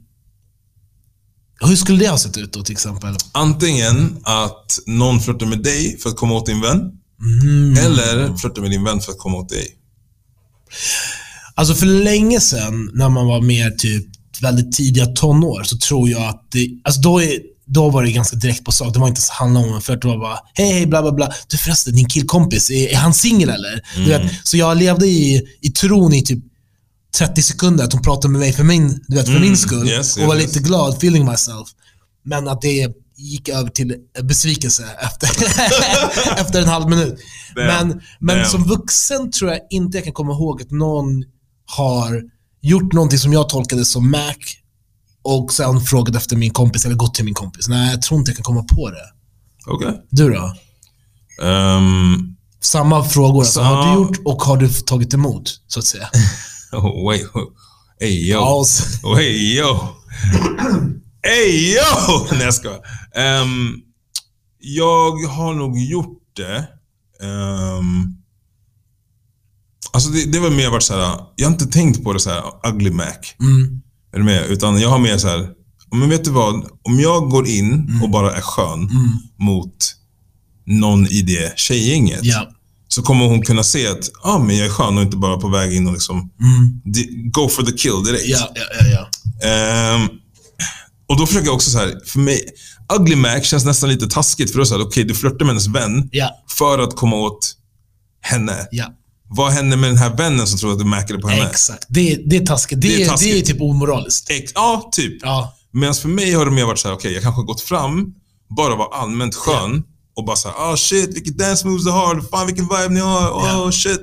hur 1.60 1.76
skulle 1.76 1.98
det 1.98 2.08
ha 2.08 2.18
sett 2.18 2.36
ut 2.36 2.52
då 2.52 2.62
till 2.62 2.72
exempel? 2.72 3.14
Antingen 3.32 4.16
att 4.24 4.78
någon 4.86 5.20
flörtar 5.20 5.46
med 5.46 5.62
dig 5.62 5.98
för 5.98 6.10
att 6.10 6.16
komma 6.16 6.34
åt 6.34 6.46
din 6.46 6.60
vän, 6.60 6.80
Mm. 7.42 7.76
eller 7.84 8.36
flörtar 8.36 8.62
med 8.62 8.70
din 8.70 8.84
vän 8.84 9.00
för 9.00 9.12
att 9.12 9.18
komma 9.18 9.36
åt 9.38 9.48
dig. 9.48 9.68
Alltså 11.54 11.74
för 11.74 11.86
länge 11.86 12.40
sedan, 12.40 12.90
när 12.94 13.08
man 13.08 13.26
var 13.26 13.40
mer 13.40 13.70
typ 13.70 14.06
väldigt 14.42 14.72
tidiga 14.72 15.06
tonår, 15.06 15.62
så 15.62 15.76
tror 15.76 16.08
jag 16.08 16.22
att 16.22 16.46
det, 16.52 16.68
alltså 16.84 17.00
då, 17.00 17.22
är, 17.22 17.38
då 17.66 17.90
var 17.90 18.02
det 18.02 18.10
ganska 18.12 18.36
direkt 18.36 18.64
på 18.64 18.72
sak. 18.72 18.92
Det 18.92 18.98
var 18.98 19.08
inte 19.08 19.20
så 19.20 19.32
handla 19.32 19.60
om 19.60 19.74
en 19.74 19.80
flört. 19.80 20.02
Det 20.02 20.08
var 20.08 20.18
bara, 20.18 20.38
hej, 20.54 20.72
hej, 20.72 20.86
bla, 20.86 21.02
bla, 21.02 21.12
bla. 21.12 21.32
Du 21.48 21.56
förresten, 21.58 21.94
din 21.94 22.08
killkompis, 22.08 22.70
är, 22.70 22.88
är 22.88 22.96
han 22.96 23.14
singel 23.14 23.48
eller? 23.48 23.80
Du 23.96 24.04
vet, 24.04 24.22
så 24.44 24.56
jag 24.56 24.76
levde 24.76 25.06
i, 25.06 25.42
i 25.60 25.70
tron 25.70 26.12
i 26.12 26.22
typ 26.22 26.44
30 27.18 27.42
sekunder 27.42 27.84
att 27.84 27.92
hon 27.92 28.02
pratade 28.02 28.32
med 28.32 28.40
mig 28.40 28.52
för 28.52 28.64
min, 28.64 29.00
du 29.08 29.16
vet, 29.16 29.24
för 29.26 29.32
Mm, 29.32 29.42
min 29.48 29.56
skull. 29.56 29.88
yes, 29.88 30.16
och 30.16 30.22
var 30.22 30.36
yes, 30.36 30.46
lite 30.46 30.68
glad, 30.68 30.94
feeling 30.94 31.24
myself. 31.24 31.68
Men 32.24 32.48
att 32.48 32.60
det 32.62 32.88
gick 33.18 33.48
över 33.48 33.70
till 33.70 33.94
besvikelse 34.22 34.84
efter, 35.00 35.28
efter 36.40 36.62
en 36.62 36.68
halv 36.68 36.88
minut. 36.88 37.18
Damn. 37.54 37.66
Men, 37.88 38.00
men 38.20 38.36
Damn. 38.36 38.50
som 38.50 38.64
vuxen 38.64 39.30
tror 39.30 39.50
jag 39.50 39.60
inte 39.70 39.98
jag 39.98 40.04
kan 40.04 40.12
komma 40.12 40.32
ihåg 40.32 40.62
att 40.62 40.70
någon 40.70 41.24
har 41.66 42.22
gjort 42.68 42.92
någonting 42.92 43.18
som 43.18 43.32
jag 43.32 43.48
tolkade 43.48 43.84
som 43.84 44.10
Mac 44.10 44.34
och 45.22 45.52
sen 45.52 45.80
frågat 45.80 46.16
efter 46.16 46.36
min 46.36 46.50
kompis 46.50 46.84
eller 46.84 46.94
gått 46.96 47.14
till 47.14 47.24
min 47.24 47.34
kompis. 47.34 47.68
Nej, 47.68 47.90
jag 47.90 48.02
tror 48.02 48.18
inte 48.20 48.30
jag 48.30 48.36
kan 48.36 48.44
komma 48.44 48.62
på 48.62 48.90
det. 48.90 49.06
Okej. 49.66 50.02
Du 50.10 50.32
då? 50.32 50.54
Ehm, 51.46 52.32
Samma 52.60 53.04
frågor. 53.04 53.40
Alltså, 53.40 53.52
Så- 53.60 53.64
har 53.64 53.86
du 53.88 53.94
gjort 54.02 54.18
och 54.24 54.42
har 54.42 54.56
du 54.56 54.68
tagit 54.68 55.14
emot, 55.14 55.60
så 55.66 55.78
att 55.78 55.84
säga? 55.84 56.08
oh, 56.72 57.06
wait. 57.06 57.26
Hey 58.00 58.30
yo. 58.30 58.38
Paus. 58.40 59.00
Oh, 59.04 59.16
hey 59.16 59.56
yo. 59.58 59.78
hey 61.22 61.74
yo! 61.74 62.26
Nej 62.32 62.42
jag 62.42 62.54
skojar. 62.54 62.80
Ehm, 63.14 63.72
Jag 64.58 65.10
har 65.28 65.54
nog 65.54 65.78
gjort 65.78 66.18
det. 66.36 66.68
Um, 67.26 68.16
alltså 69.92 70.10
det, 70.10 70.24
det 70.32 70.38
var 70.40 70.50
mer 70.50 70.70
varit 70.70 70.82
såhär, 70.82 71.18
jag 71.36 71.46
har 71.46 71.52
inte 71.52 71.66
tänkt 71.66 72.04
på 72.04 72.12
det 72.12 72.20
så 72.20 72.30
här 72.30 72.42
ugly 72.68 72.90
Mac. 72.90 73.04
Mm. 73.40 73.80
Är 74.14 74.18
du 74.18 74.24
med? 74.24 74.46
Utan 74.46 74.80
jag 74.80 74.88
har 74.88 74.98
mer 74.98 75.18
så 75.18 75.28
här, 75.28 75.48
men 75.94 76.10
vet 76.10 76.24
du 76.24 76.30
vad? 76.30 76.54
Om 76.82 77.00
jag 77.00 77.30
går 77.30 77.48
in 77.48 78.00
och 78.02 78.10
bara 78.10 78.36
är 78.36 78.40
skön 78.40 78.78
Mm. 78.80 78.90
mot 79.38 79.76
någon 80.66 81.06
i 81.06 81.22
det 81.22 81.58
tjejgänget. 81.58 82.20
Ja. 82.22 82.48
Så 82.88 83.02
kommer 83.02 83.24
hon 83.26 83.42
kunna 83.42 83.62
se 83.62 83.86
att 83.86 84.10
ah, 84.22 84.38
men 84.38 84.56
jag 84.56 84.66
är 84.66 84.70
skön 84.70 84.96
och 84.96 85.02
inte 85.02 85.16
bara 85.16 85.36
på 85.36 85.48
väg 85.48 85.72
in 85.74 85.86
och 85.86 85.92
liksom 85.92 86.16
Mm. 86.40 86.80
go 87.30 87.48
for 87.48 87.62
the 87.62 87.72
kill 87.72 88.04
direkt. 88.04 88.24
Ja, 88.26 88.48
ja, 88.54 88.86
ja. 88.86 89.48
Ehm, 89.48 90.08
och 91.08 91.18
då 91.18 91.26
försöker 91.26 91.46
jag 91.46 91.54
också 91.54 91.70
så 91.70 91.78
här, 91.78 92.00
för 92.06 92.18
mig, 92.18 92.40
ugly 92.98 93.16
Mac 93.16 93.40
känns 93.40 93.64
nästan 93.64 93.88
lite 93.90 94.06
taskigt 94.06 94.50
för 94.52 94.58
då 94.58 94.66
säger 94.66 94.82
okej 94.82 95.04
du 95.04 95.14
flörtar 95.14 95.38
med 95.38 95.48
hennes 95.48 95.66
vän 95.66 96.08
för 96.58 96.78
att 96.78 96.96
komma 96.96 97.16
åt 97.16 97.52
henne. 98.20 98.66
Vad 99.28 99.52
händer 99.52 99.76
med 99.76 99.90
den 99.90 99.96
här 99.98 100.16
vännen 100.16 100.46
som 100.46 100.58
tror 100.58 100.72
att 100.72 100.78
du 100.78 100.84
mäkade 100.84 101.18
på 101.20 101.28
henne? 101.28 101.46
Exakt. 101.50 101.84
Det, 101.88 102.14
det 102.26 102.36
är 102.36 102.46
taskigt. 102.46 102.80
Det, 102.80 102.88
Det 102.88 102.94
är 102.94 102.98
är, 102.98 103.04
det 103.04 103.10
taskigt. 103.10 103.48
är 103.48 103.52
typ 103.52 103.62
omoraliskt. 103.62 104.30
Ex- 104.30 104.52
ja, 104.54 104.88
typ. 104.92 105.18
Ja. 105.22 105.54
Medan 105.72 105.94
för 105.94 106.08
mig 106.08 106.32
har 106.32 106.44
det 106.44 106.50
mer 106.50 106.64
varit 106.64 106.78
så 106.78 106.88
här, 106.88 106.94
okej, 106.94 107.12
jag 107.12 107.22
kanske 107.22 107.40
har 107.40 107.46
gått 107.46 107.60
fram, 107.60 108.14
bara 108.56 108.76
vara 108.76 108.96
allmänt 109.00 109.34
skön 109.34 109.82
och 110.16 110.24
bara 110.24 110.36
såhär, 110.36 110.56
ah 110.72 110.76
shit, 110.76 111.16
vilka 111.16 111.30
dance 111.44 111.66
moves 111.66 111.84
du 111.84 111.90
har, 111.90 112.20
fan 112.20 112.46
vilken 112.46 112.64
vibe 112.64 112.88
ni 112.88 113.00
har, 113.00 113.30
oh 113.30 113.44
Ja. 113.46 113.72
shit. 113.72 114.00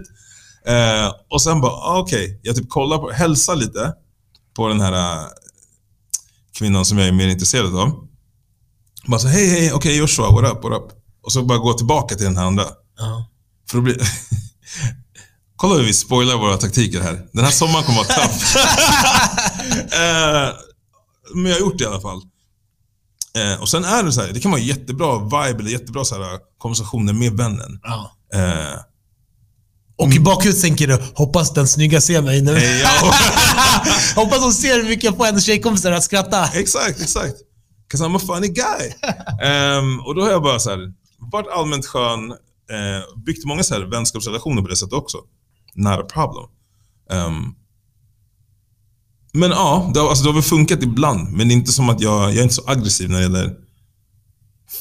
Eh, 0.67 1.11
och 1.29 1.41
sen 1.41 1.61
bara, 1.61 1.71
ah, 1.71 1.99
okej, 1.99 2.39
jag 2.43 2.55
typ 2.55 2.69
kollar 2.69 2.97
på, 2.97 3.11
hälsar 3.11 3.55
lite 3.55 3.93
på 4.55 4.67
den 4.67 4.81
här 4.81 4.93
eh, 4.93 5.23
kvinnan 6.57 6.85
som 6.85 6.97
jag 6.97 7.07
är 7.07 7.11
mer 7.11 7.27
intresserad 7.27 7.75
av. 7.75 8.07
Bara 9.07 9.19
så 9.19 9.27
hej, 9.27 9.47
hej, 9.47 9.73
okej 9.73 9.97
Joshua, 9.97 10.31
what 10.31 10.51
up, 10.51 10.63
what 10.63 10.73
up? 10.81 10.91
Och 11.23 11.31
så 11.31 11.43
bara 11.43 11.57
gå 11.57 11.73
tillbaka 11.73 12.15
till 12.15 12.25
den 12.25 12.37
här 12.37 12.45
andra. 12.45 12.65
Ja. 12.97 13.29
För 13.69 13.77
då 13.77 13.81
blir... 13.83 13.97
Kolla 15.63 15.75
hur 15.75 15.83
vi 15.83 15.93
spoilar 15.93 16.37
våra 16.37 16.57
taktiker 16.57 17.01
här. 17.01 17.25
Den 17.33 17.43
här 17.43 17.51
sommaren 17.51 17.85
kommer 17.85 18.01
att 18.01 18.09
vara 18.09 18.27
tuff. 18.27 18.55
Eh, 19.93 20.49
men 21.33 21.45
jag 21.45 21.53
har 21.53 21.59
gjort 21.59 21.77
det 21.77 21.83
i 21.83 21.87
alla 21.87 22.01
fall. 22.01 22.21
Eh, 23.37 23.61
och 23.61 23.69
sen 23.69 23.83
är 23.85 24.03
det 24.03 24.11
så 24.11 24.21
här, 24.21 24.29
det 24.33 24.39
kan 24.39 24.51
vara 24.51 24.61
jättebra 24.61 25.19
vibe 25.23 25.59
eller 25.61 25.71
jättebra 25.71 26.05
så 26.05 26.15
här, 26.23 26.39
konversationer 26.57 27.13
med 27.13 27.33
vännen. 27.33 27.79
Ja. 27.83 28.11
Eh, 28.33 28.79
Och 29.97 30.13
i 30.13 30.19
bakhuvudet 30.19 30.61
tänker 30.61 30.87
du, 30.87 30.97
hoppas 31.15 31.53
den 31.53 31.67
snygga 31.67 32.01
ser 32.01 32.21
mig 32.21 32.41
nu. 32.41 32.51
ja, 32.59 33.13
hoppas 34.15 34.39
hon 34.39 34.53
ser 34.53 34.75
hur 34.75 34.89
mycket 34.89 35.03
jag 35.03 35.17
får 35.17 35.25
hennes 35.25 35.45
tjejkompisar 35.45 35.91
att 35.91 36.03
skratta. 36.03 36.45
exakt, 36.53 37.01
exakt. 37.01 37.35
'Cause 37.91 38.03
I'm 38.05 38.15
a 38.15 38.19
funny 38.27 38.47
guy. 38.47 38.91
Ehm, 39.49 39.99
och 39.99 40.15
då 40.15 40.21
har 40.21 40.29
jag 40.31 40.43
bara 40.43 40.59
så 40.59 40.69
här, 40.69 40.79
varit 41.31 41.47
allmänt 41.55 41.85
skön, 41.85 42.31
eh, 42.31 43.21
byggt 43.25 43.45
många 43.45 43.63
så 43.63 43.73
här 43.73 43.81
vänskapsrelationer 43.81 44.61
på 44.61 44.67
det 44.67 44.77
sättet 44.77 44.93
också. 44.93 45.17
Not 45.75 45.99
a 45.99 46.05
problem. 46.13 46.45
Ehm, 47.11 47.55
men 49.33 49.49
ja, 49.49 49.91
det 49.93 49.99
har, 49.99 50.09
alltså, 50.09 50.23
det 50.23 50.29
har 50.29 50.33
väl 50.33 50.43
funkat 50.43 50.83
ibland. 50.83 51.29
Men 51.31 51.47
det 51.47 51.53
är 51.53 51.55
inte 51.55 51.71
som 51.71 51.89
att 51.89 52.01
jag, 52.01 52.29
jag 52.29 52.37
är 52.37 52.43
inte 52.43 52.55
så 52.55 52.63
aggressiv 52.67 53.09
när 53.09 53.17
det 53.17 53.23
gäller 53.23 53.53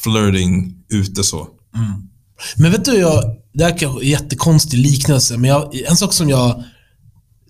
flirting 0.03 0.75
ute 0.89 1.25
så. 1.25 1.49
Men 2.57 2.73
vet 2.73 2.85
du, 2.85 2.95
jag, 2.95 3.25
det 3.55 3.65
här 3.65 3.79
kan 3.79 3.91
vara 3.93 4.03
en 4.03 4.09
jättekonstig 4.09 4.79
liknelse, 4.79 5.37
men 5.37 5.51
jag, 5.51 5.75
en 5.75 5.97
sak 5.97 6.13
som 6.13 6.29
jag... 6.29 6.65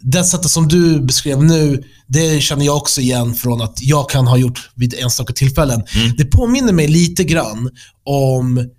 Det 0.04 0.24
sättet 0.24 0.50
som 0.50 0.68
du 0.68 1.00
beskrev 1.00 1.44
nu, 1.44 1.84
det 2.06 2.42
känner 2.42 2.64
jag 2.64 2.76
också 2.76 3.00
igen 3.00 3.34
från 3.34 3.62
att 3.62 3.82
jag 3.82 4.10
kan 4.10 4.26
ha 4.26 4.36
gjort 4.36 4.70
vid 4.74 4.94
enstaka 4.94 5.32
tillfällen. 5.32 5.82
Det 6.16 6.24
påminner 6.24 6.72
mig 6.72 6.88
lite 6.88 7.24
grann 7.24 7.70
om 8.04 8.70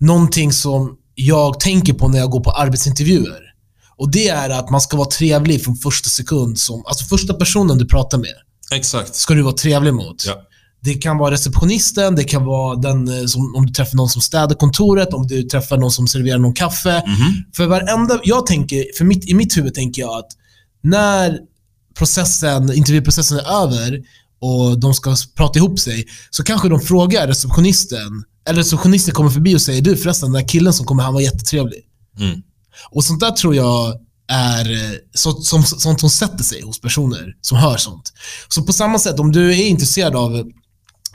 någonting 0.00 0.52
som 0.52 0.96
jag 1.14 1.60
tänker 1.60 1.92
på 1.92 2.08
när 2.08 2.18
jag 2.18 2.30
går 2.30 2.40
på 2.40 2.50
arbetsintervjuer. 2.50 3.47
Och 3.98 4.10
Det 4.10 4.28
är 4.28 4.50
att 4.50 4.70
man 4.70 4.80
ska 4.80 4.96
vara 4.96 5.08
trevlig 5.08 5.64
från 5.64 5.76
första 5.76 6.08
sekund. 6.08 6.58
Som, 6.58 6.82
alltså 6.86 7.04
första 7.04 7.34
personen 7.34 7.78
du 7.78 7.86
pratar 7.86 8.18
med 8.18 8.34
Exakt. 8.72 9.14
ska 9.14 9.34
du 9.34 9.42
vara 9.42 9.54
trevlig 9.54 9.94
mot. 9.94 10.26
Ja. 10.26 10.42
Det 10.80 10.94
kan 10.94 11.18
vara 11.18 11.30
receptionisten, 11.30 12.14
det 12.14 12.24
kan 12.24 12.44
vara 12.44 12.76
den 12.76 13.08
eh, 13.08 13.26
som, 13.26 13.54
om 13.56 13.66
du 13.66 13.72
träffar 13.72 13.96
någon 13.96 14.08
som 14.08 14.22
städar 14.22 14.54
kontoret, 14.54 15.14
om 15.14 15.26
du 15.26 15.42
träffar 15.42 15.76
någon 15.78 15.90
som 15.90 16.08
serverar 16.08 16.38
någon 16.38 16.54
kaffe. 16.54 17.02
För 17.56 17.66
varenda, 17.66 18.20
jag 18.24 18.46
tänker, 18.46 18.84
för 18.98 19.04
mitt, 19.04 19.28
i 19.28 19.34
mitt 19.34 19.56
huvud 19.56 19.74
tänker 19.74 20.02
jag 20.02 20.18
att 20.18 20.28
när 20.82 21.38
processen, 21.98 22.72
intervjuprocessen 22.72 23.38
är 23.38 23.62
över 23.62 24.02
och 24.40 24.80
de 24.80 24.94
ska 24.94 25.16
prata 25.34 25.58
ihop 25.58 25.78
sig, 25.78 26.06
så 26.30 26.42
kanske 26.42 26.68
de 26.68 26.80
frågar 26.80 27.26
receptionisten, 27.26 28.24
eller 28.48 28.58
receptionisten 28.58 29.14
kommer 29.14 29.30
förbi 29.30 29.56
och 29.56 29.62
säger 29.62 29.82
du 29.82 29.96
förresten, 29.96 30.32
den 30.32 30.42
där 30.42 30.48
killen 30.48 30.72
som 30.72 30.86
kommer, 30.86 31.02
han 31.02 31.14
var 31.14 31.20
jättetrevlig. 31.20 31.80
Mm. 32.18 32.42
Och 32.90 33.04
sånt 33.04 33.20
där 33.20 33.30
tror 33.30 33.54
jag 33.54 33.94
är 34.30 34.72
eh, 34.72 34.90
så, 35.14 35.32
som, 35.32 35.62
sånt 35.62 36.00
som 36.00 36.10
sätter 36.10 36.44
sig 36.44 36.62
hos 36.62 36.80
personer 36.80 37.34
som 37.40 37.58
hör 37.58 37.76
sånt. 37.76 38.12
Så 38.48 38.62
på 38.62 38.72
samma 38.72 38.98
sätt, 38.98 39.20
om 39.20 39.32
du 39.32 39.50
är 39.52 39.66
intresserad 39.66 40.16
av 40.16 40.44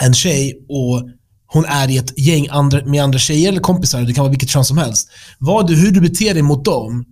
en 0.01 0.13
tjej 0.13 0.53
och 0.69 1.09
hon 1.47 1.65
är 1.65 1.89
i 1.89 1.97
ett 1.97 2.19
gäng 2.19 2.47
andra, 2.51 2.85
med 2.85 3.03
andra 3.03 3.19
tjejer 3.19 3.49
eller 3.49 3.61
kompisar, 3.61 4.01
det 4.01 4.13
kan 4.13 4.21
vara 4.23 4.31
vilket 4.31 4.49
kön 4.49 4.65
som 4.65 4.77
helst. 4.77 5.07
Vad 5.39 5.67
du, 5.67 5.75
hur 5.75 5.91
du 5.91 6.01
beter 6.01 6.33
dig 6.33 6.43
mot 6.43 6.65
dem 6.65 7.05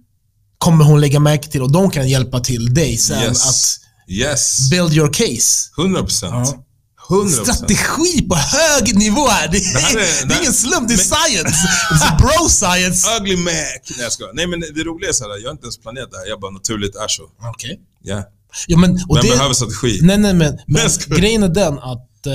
kommer 0.58 0.86
hon 0.86 1.02
lägga 1.02 1.20
märke 1.20 1.48
till 1.50 1.62
och 1.62 1.72
de 1.72 1.90
kan 1.90 2.10
hjälpa 2.10 2.40
till 2.40 2.74
dig 2.74 2.98
sen 2.98 3.24
Yes. 3.24 3.48
att 3.48 3.78
Yes. 4.12 4.70
build 4.70 4.94
your 4.94 5.14
case. 5.14 5.70
100 5.78 6.02
procent. 6.02 6.34
Ja. 6.34 6.64
100 7.10 7.30
Strategi 7.54 8.22
på 8.30 8.36
hög 8.36 8.98
nivå 8.98 9.28
här. 9.28 9.48
Det 9.52 9.58
är, 9.58 9.74
Det 9.74 9.80
här 9.80 9.96
är- 9.96 10.00
det 10.00 10.28
det 10.28 10.34
är 10.34 10.36
här- 10.36 10.42
ingen 10.42 10.54
slump, 10.54 10.88
det 10.88 10.94
är 10.94 10.98
men- 10.98 11.06
science. 11.06 11.68
It's 11.94 12.18
bro 12.22 12.50
science. 12.50 13.08
Ugly 13.20 13.36
Mac. 13.38 13.52
Nej 13.52 14.00
jag 14.00 14.12
skojar. 14.12 14.34
Nej 14.34 14.48
men 14.48 14.60
det 14.60 14.84
roliga 14.84 15.10
är 15.10 15.14
så 15.14 15.24
här, 15.24 15.38
jag 15.42 15.46
har 15.48 15.52
inte 15.52 15.64
ens 15.66 15.78
planerat 15.78 16.12
det 16.12 16.18
här. 16.18 16.28
Jag 16.28 16.40
bara 16.40 16.52
naturligt 16.52 16.96
är 16.96 17.08
så. 17.08 17.24
Okej. 17.54 17.80
Ja. 18.04 18.24
Ja, 18.68 18.78
men, 18.78 18.92
och 19.10 19.18
Vem 19.18 19.24
det, 19.26 19.32
behöver 19.32 19.54
strategi? 19.54 20.00
Nej, 20.02 20.18
nej, 20.18 20.34
men, 20.34 20.60
men 20.68 20.90
grejen 21.08 21.44
är 21.44 21.50
den 21.50 21.74
att 21.80 22.26
eh, 22.26 22.34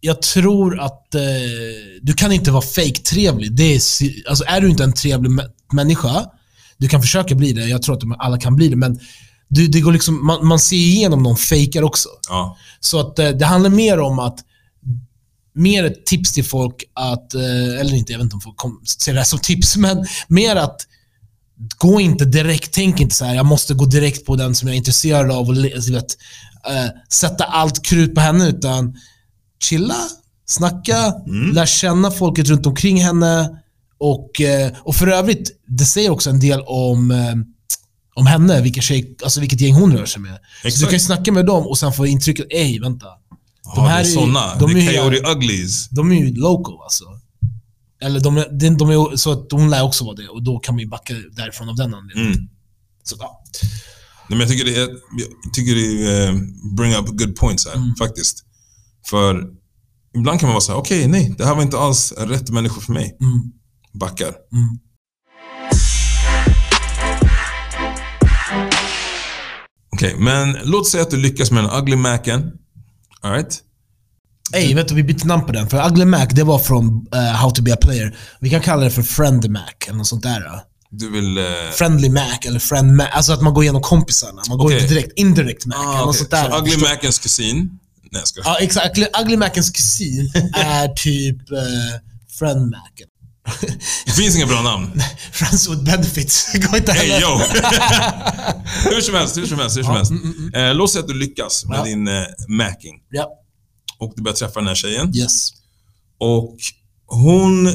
jag 0.00 0.22
tror 0.22 0.80
att 0.80 1.14
eh, 1.14 1.20
du 2.02 2.12
kan 2.14 2.32
inte 2.32 2.50
vara 2.50 2.62
fake 2.62 3.00
trevlig. 3.10 3.52
Det 3.56 3.62
är, 3.74 3.80
alltså, 4.28 4.44
är 4.44 4.60
du 4.60 4.68
inte 4.70 4.84
en 4.84 4.92
trevlig 4.92 5.30
mä- 5.30 5.50
människa, 5.72 6.26
du 6.78 6.88
kan 6.88 7.02
försöka 7.02 7.34
bli 7.34 7.52
det, 7.52 7.64
jag 7.64 7.82
tror 7.82 7.96
att 7.96 8.02
alla 8.18 8.38
kan 8.40 8.56
bli 8.56 8.68
det, 8.68 8.76
men 8.76 9.00
du, 9.48 9.68
det 9.68 9.80
går 9.80 9.92
liksom, 9.92 10.26
man, 10.26 10.46
man 10.46 10.58
ser 10.58 10.76
igenom 10.76 11.22
någon 11.22 11.36
fejkar 11.36 11.82
också. 11.82 12.08
Ja. 12.28 12.56
Så 12.80 13.00
att 13.00 13.18
eh, 13.18 13.28
det 13.28 13.44
handlar 13.44 13.70
mer 13.70 14.00
om 14.00 14.18
att 14.18 14.38
mer 15.54 15.84
ett 15.84 16.06
tips 16.06 16.32
till 16.32 16.44
folk 16.44 16.84
att, 16.92 17.34
eh, 17.34 17.80
eller 17.80 17.94
inte, 17.94 18.12
jag 18.12 18.18
vet 18.18 18.24
inte 18.24 18.34
om 18.34 18.40
folk 18.40 18.56
ser 18.86 19.12
det 19.12 19.18
här 19.18 19.24
som 19.24 19.38
tips, 19.38 19.76
men 19.76 20.06
mer 20.28 20.56
att 20.56 20.80
gå 21.78 22.00
inte 22.00 22.24
direkt, 22.24 22.72
tänk 22.72 23.00
inte 23.00 23.14
så 23.14 23.24
här, 23.24 23.34
jag 23.34 23.46
måste 23.46 23.74
gå 23.74 23.84
direkt 23.84 24.26
på 24.26 24.36
den 24.36 24.54
som 24.54 24.68
jag 24.68 24.74
är 24.74 24.78
intresserad 24.78 25.30
av 25.30 25.48
och 25.48 25.56
alltså, 25.56 25.92
vet, 25.92 26.16
eh, 26.68 26.90
sätta 27.08 27.44
allt 27.44 27.84
krut 27.84 28.14
på 28.14 28.20
henne, 28.20 28.48
utan 28.48 28.96
chilla, 29.62 29.96
snacka, 30.46 31.14
lär 31.52 31.66
känna 31.66 32.10
folket 32.10 32.48
runt 32.48 32.66
omkring 32.66 33.04
henne. 33.04 33.62
Och, 34.00 34.30
och 34.78 34.96
för 34.96 35.06
övrigt, 35.06 35.50
det 35.66 35.84
säger 35.84 36.10
också 36.10 36.30
en 36.30 36.40
del 36.40 36.60
om, 36.60 37.10
om 38.18 38.26
henne, 38.26 38.60
vilka 38.62 38.80
tjej, 38.80 39.16
alltså 39.24 39.40
vilket 39.40 39.60
gäng 39.60 39.74
hon 39.74 39.92
rör 39.96 40.06
sig 40.06 40.22
med. 40.22 40.38
Så 40.62 40.78
du 40.80 40.84
kan 40.84 40.92
ju 40.92 40.98
snacka 41.00 41.32
med 41.32 41.46
dem 41.46 41.66
och 41.66 41.78
sen 41.78 41.92
få 41.92 42.06
intrycket, 42.06 42.46
ej 42.50 42.78
vänta. 42.80 43.06
De 43.74 43.80
här 43.80 43.88
här 43.88 44.02
det 44.02 44.08
är 44.10 44.14
såna. 44.14 44.54
de 44.58 44.70
är 44.76 44.80
ju- 44.80 44.86
Coyote 44.88 45.30
Uglies. 45.30 45.88
De 45.88 46.12
är 46.12 46.16
ju 46.16 46.34
local 46.34 46.74
alltså. 46.82 47.04
Eller 48.02 48.20
de, 48.20 48.36
är- 48.36 48.58
de, 48.60 48.76
de 48.76 48.90
är, 48.90 49.16
så 49.16 49.32
att 49.32 49.52
hon 49.52 49.70
lär 49.70 49.82
också 49.82 50.04
vara 50.04 50.14
det 50.16 50.28
och 50.28 50.42
då 50.42 50.58
kan 50.58 50.74
man 50.74 50.80
ju 50.80 50.88
backa 50.88 51.14
därifrån 51.36 51.68
av 51.68 51.76
den 51.76 51.94
anledningen. 51.94 52.32
Mm. 52.32 52.48
Så, 53.04 53.16
ja. 53.18 53.42
Nej, 54.28 54.38
men 54.38 54.40
jag 54.40 54.48
tycker 54.48 54.64
det 54.64 54.74
är, 54.76 54.88
jag 55.44 55.52
tycker 55.54 55.74
det 55.74 56.24
eh, 56.26 56.34
bring 56.76 56.94
up 56.94 57.06
good 57.06 57.36
points 57.36 57.66
här, 57.66 57.74
Mm. 57.76 57.94
faktiskt. 57.98 58.44
För 59.06 59.44
ibland 60.16 60.40
kan 60.40 60.46
man 60.46 60.54
vara 60.54 60.60
så 60.60 60.72
här: 60.72 60.78
okej, 60.78 61.08
nej, 61.08 61.34
det 61.38 61.44
här 61.46 61.54
var 61.54 61.62
inte 61.62 61.78
alls 61.78 62.12
rätt 62.18 62.50
människor 62.50 62.80
för 62.82 62.92
mig. 62.92 63.16
Mm. 63.20 63.42
Backar. 63.92 64.26
Mm. 64.52 64.78
Okej, 69.98 70.14
men 70.18 70.58
låt 70.64 70.88
säga 70.88 71.02
att 71.02 71.10
du 71.10 71.16
lyckas 71.16 71.50
med 71.50 71.64
den 71.64 71.70
ugly 71.72 71.96
macen. 71.96 72.52
Alright? 73.20 73.62
Ey, 74.52 74.74
vet 74.74 74.88
du, 74.88 74.94
vi 74.94 75.02
bytte 75.02 75.26
namn 75.26 75.46
på 75.46 75.52
den. 75.52 75.68
För 75.68 75.86
Ugly 75.90 76.04
Mac, 76.04 76.26
det 76.26 76.44
var 76.44 76.58
från 76.58 77.06
eh, 77.14 77.20
How 77.20 77.50
to 77.50 77.62
be 77.62 77.72
a 77.74 77.76
player. 77.80 78.16
Vi 78.40 78.50
kan 78.50 78.60
kalla 78.60 78.84
det 78.84 78.90
för 78.90 79.02
Friend 79.02 79.50
Mac, 79.50 79.72
eller 79.86 79.98
något 79.98 80.06
sånt 80.06 80.22
där. 80.22 80.40
då. 80.40 80.62
Du 80.90 81.10
vill... 81.10 81.38
Eh, 81.38 81.44
Friendly 81.72 82.08
Mac, 82.08 82.38
eller 82.46 82.58
Friend 82.58 82.96
Mac. 82.96 83.06
Alltså 83.06 83.32
att 83.32 83.42
man 83.42 83.54
går 83.54 83.64
igenom 83.64 83.82
kompisarna. 83.82 84.42
Man 84.48 84.58
går 84.58 84.64
Okej. 84.64 84.82
inte 84.82 84.94
direkt. 84.94 85.12
Indirect 85.18 85.66
Mac, 85.66 85.76
ah, 85.76 86.02
okej. 86.02 86.18
sånt 86.18 86.30
där. 86.30 86.50
Så 86.50 86.58
ugly 86.58 86.76
macens 86.76 87.18
kusin. 87.18 87.56
Nej, 88.12 88.20
jag 88.20 88.28
skojar. 88.28 88.48
Ja, 88.50 88.58
exakt. 88.58 88.98
Ugly, 89.20 89.36
Macens 89.36 89.70
kusin 89.70 90.32
är 90.54 90.88
typ 90.88 91.50
eh, 91.50 91.58
Friend 92.38 92.70
Mac. 92.70 92.90
Det 94.06 94.12
finns 94.12 94.36
inga 94.36 94.46
bra 94.46 94.62
namn. 94.62 95.02
Friends 95.32 95.68
with 95.68 95.82
benefits. 95.82 96.52
Går 96.52 96.76
inte 96.76 96.92
Hey 96.92 97.08
heller. 97.10 97.22
yo! 97.26 97.38
hur 98.94 99.00
som 99.00 99.14
helst, 99.14 99.36
hur 99.36 99.46
som 99.46 99.58
helst, 99.58 99.76
hur 99.78 99.82
som 99.82 99.94
helst. 99.94 100.12
Eh, 100.54 100.74
låt 100.74 100.90
säga 100.90 101.02
att 101.02 101.08
du 101.08 101.14
lyckas 101.14 101.64
med 101.64 101.78
mm, 101.78 101.88
Ja. 101.88 101.94
din 101.94 102.08
eh, 102.08 102.24
macking. 102.48 102.94
Ja, 103.10 103.28
Och 103.98 104.12
du 104.16 104.22
börjar 104.22 104.36
träffa 104.36 104.60
den 104.60 104.66
här 104.68 104.74
tjejen. 104.74 105.16
yes. 105.16 105.48
Och 106.20 106.56
hon 107.06 107.66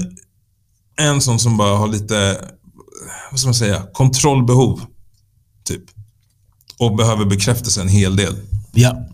är 0.97 1.07
en 1.07 1.21
sån 1.21 1.39
som 1.39 1.57
bara 1.57 1.77
har 1.77 1.88
lite, 1.88 2.45
vad 3.31 3.39
ska 3.39 3.47
man 3.47 3.55
säga, 3.55 3.83
kontrollbehov. 3.93 4.81
Typ. 5.65 5.81
Och 6.79 6.95
behöver 6.95 7.25
bekräftelse 7.25 7.81
en 7.81 7.88
hel 7.88 8.15
del. 8.15 8.36
Ja. 8.73 9.07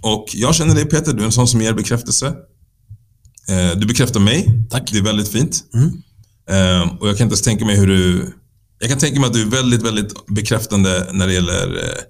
Och 0.00 0.26
jag 0.34 0.54
känner 0.54 0.74
dig 0.74 0.84
Peter, 0.84 1.12
du 1.12 1.22
är 1.22 1.26
en 1.26 1.32
sån 1.32 1.48
som 1.48 1.60
ger 1.62 1.72
bekräftelse. 1.72 2.34
Eh, 3.48 3.76
du 3.76 3.86
bekräftar 3.86 4.20
mig. 4.20 4.66
Tack. 4.70 4.92
Det 4.92 4.98
är 4.98 5.02
väldigt 5.02 5.28
fint. 5.28 5.64
Mm. 5.74 6.02
Eh, 6.50 6.92
och 7.00 7.08
jag 7.08 7.16
kan 7.16 7.24
inte 7.24 7.32
ens 7.32 7.42
tänka 7.42 7.64
mig 7.64 7.76
hur 7.76 7.86
du... 7.86 8.32
Jag 8.78 8.90
kan 8.90 8.98
tänka 8.98 9.20
mig 9.20 9.26
att 9.26 9.34
du 9.34 9.42
är 9.42 9.46
väldigt, 9.46 9.82
väldigt 9.82 10.26
bekräftande 10.26 11.08
när 11.12 11.26
det 11.26 11.32
gäller 11.32 11.76
eh, 11.76 12.02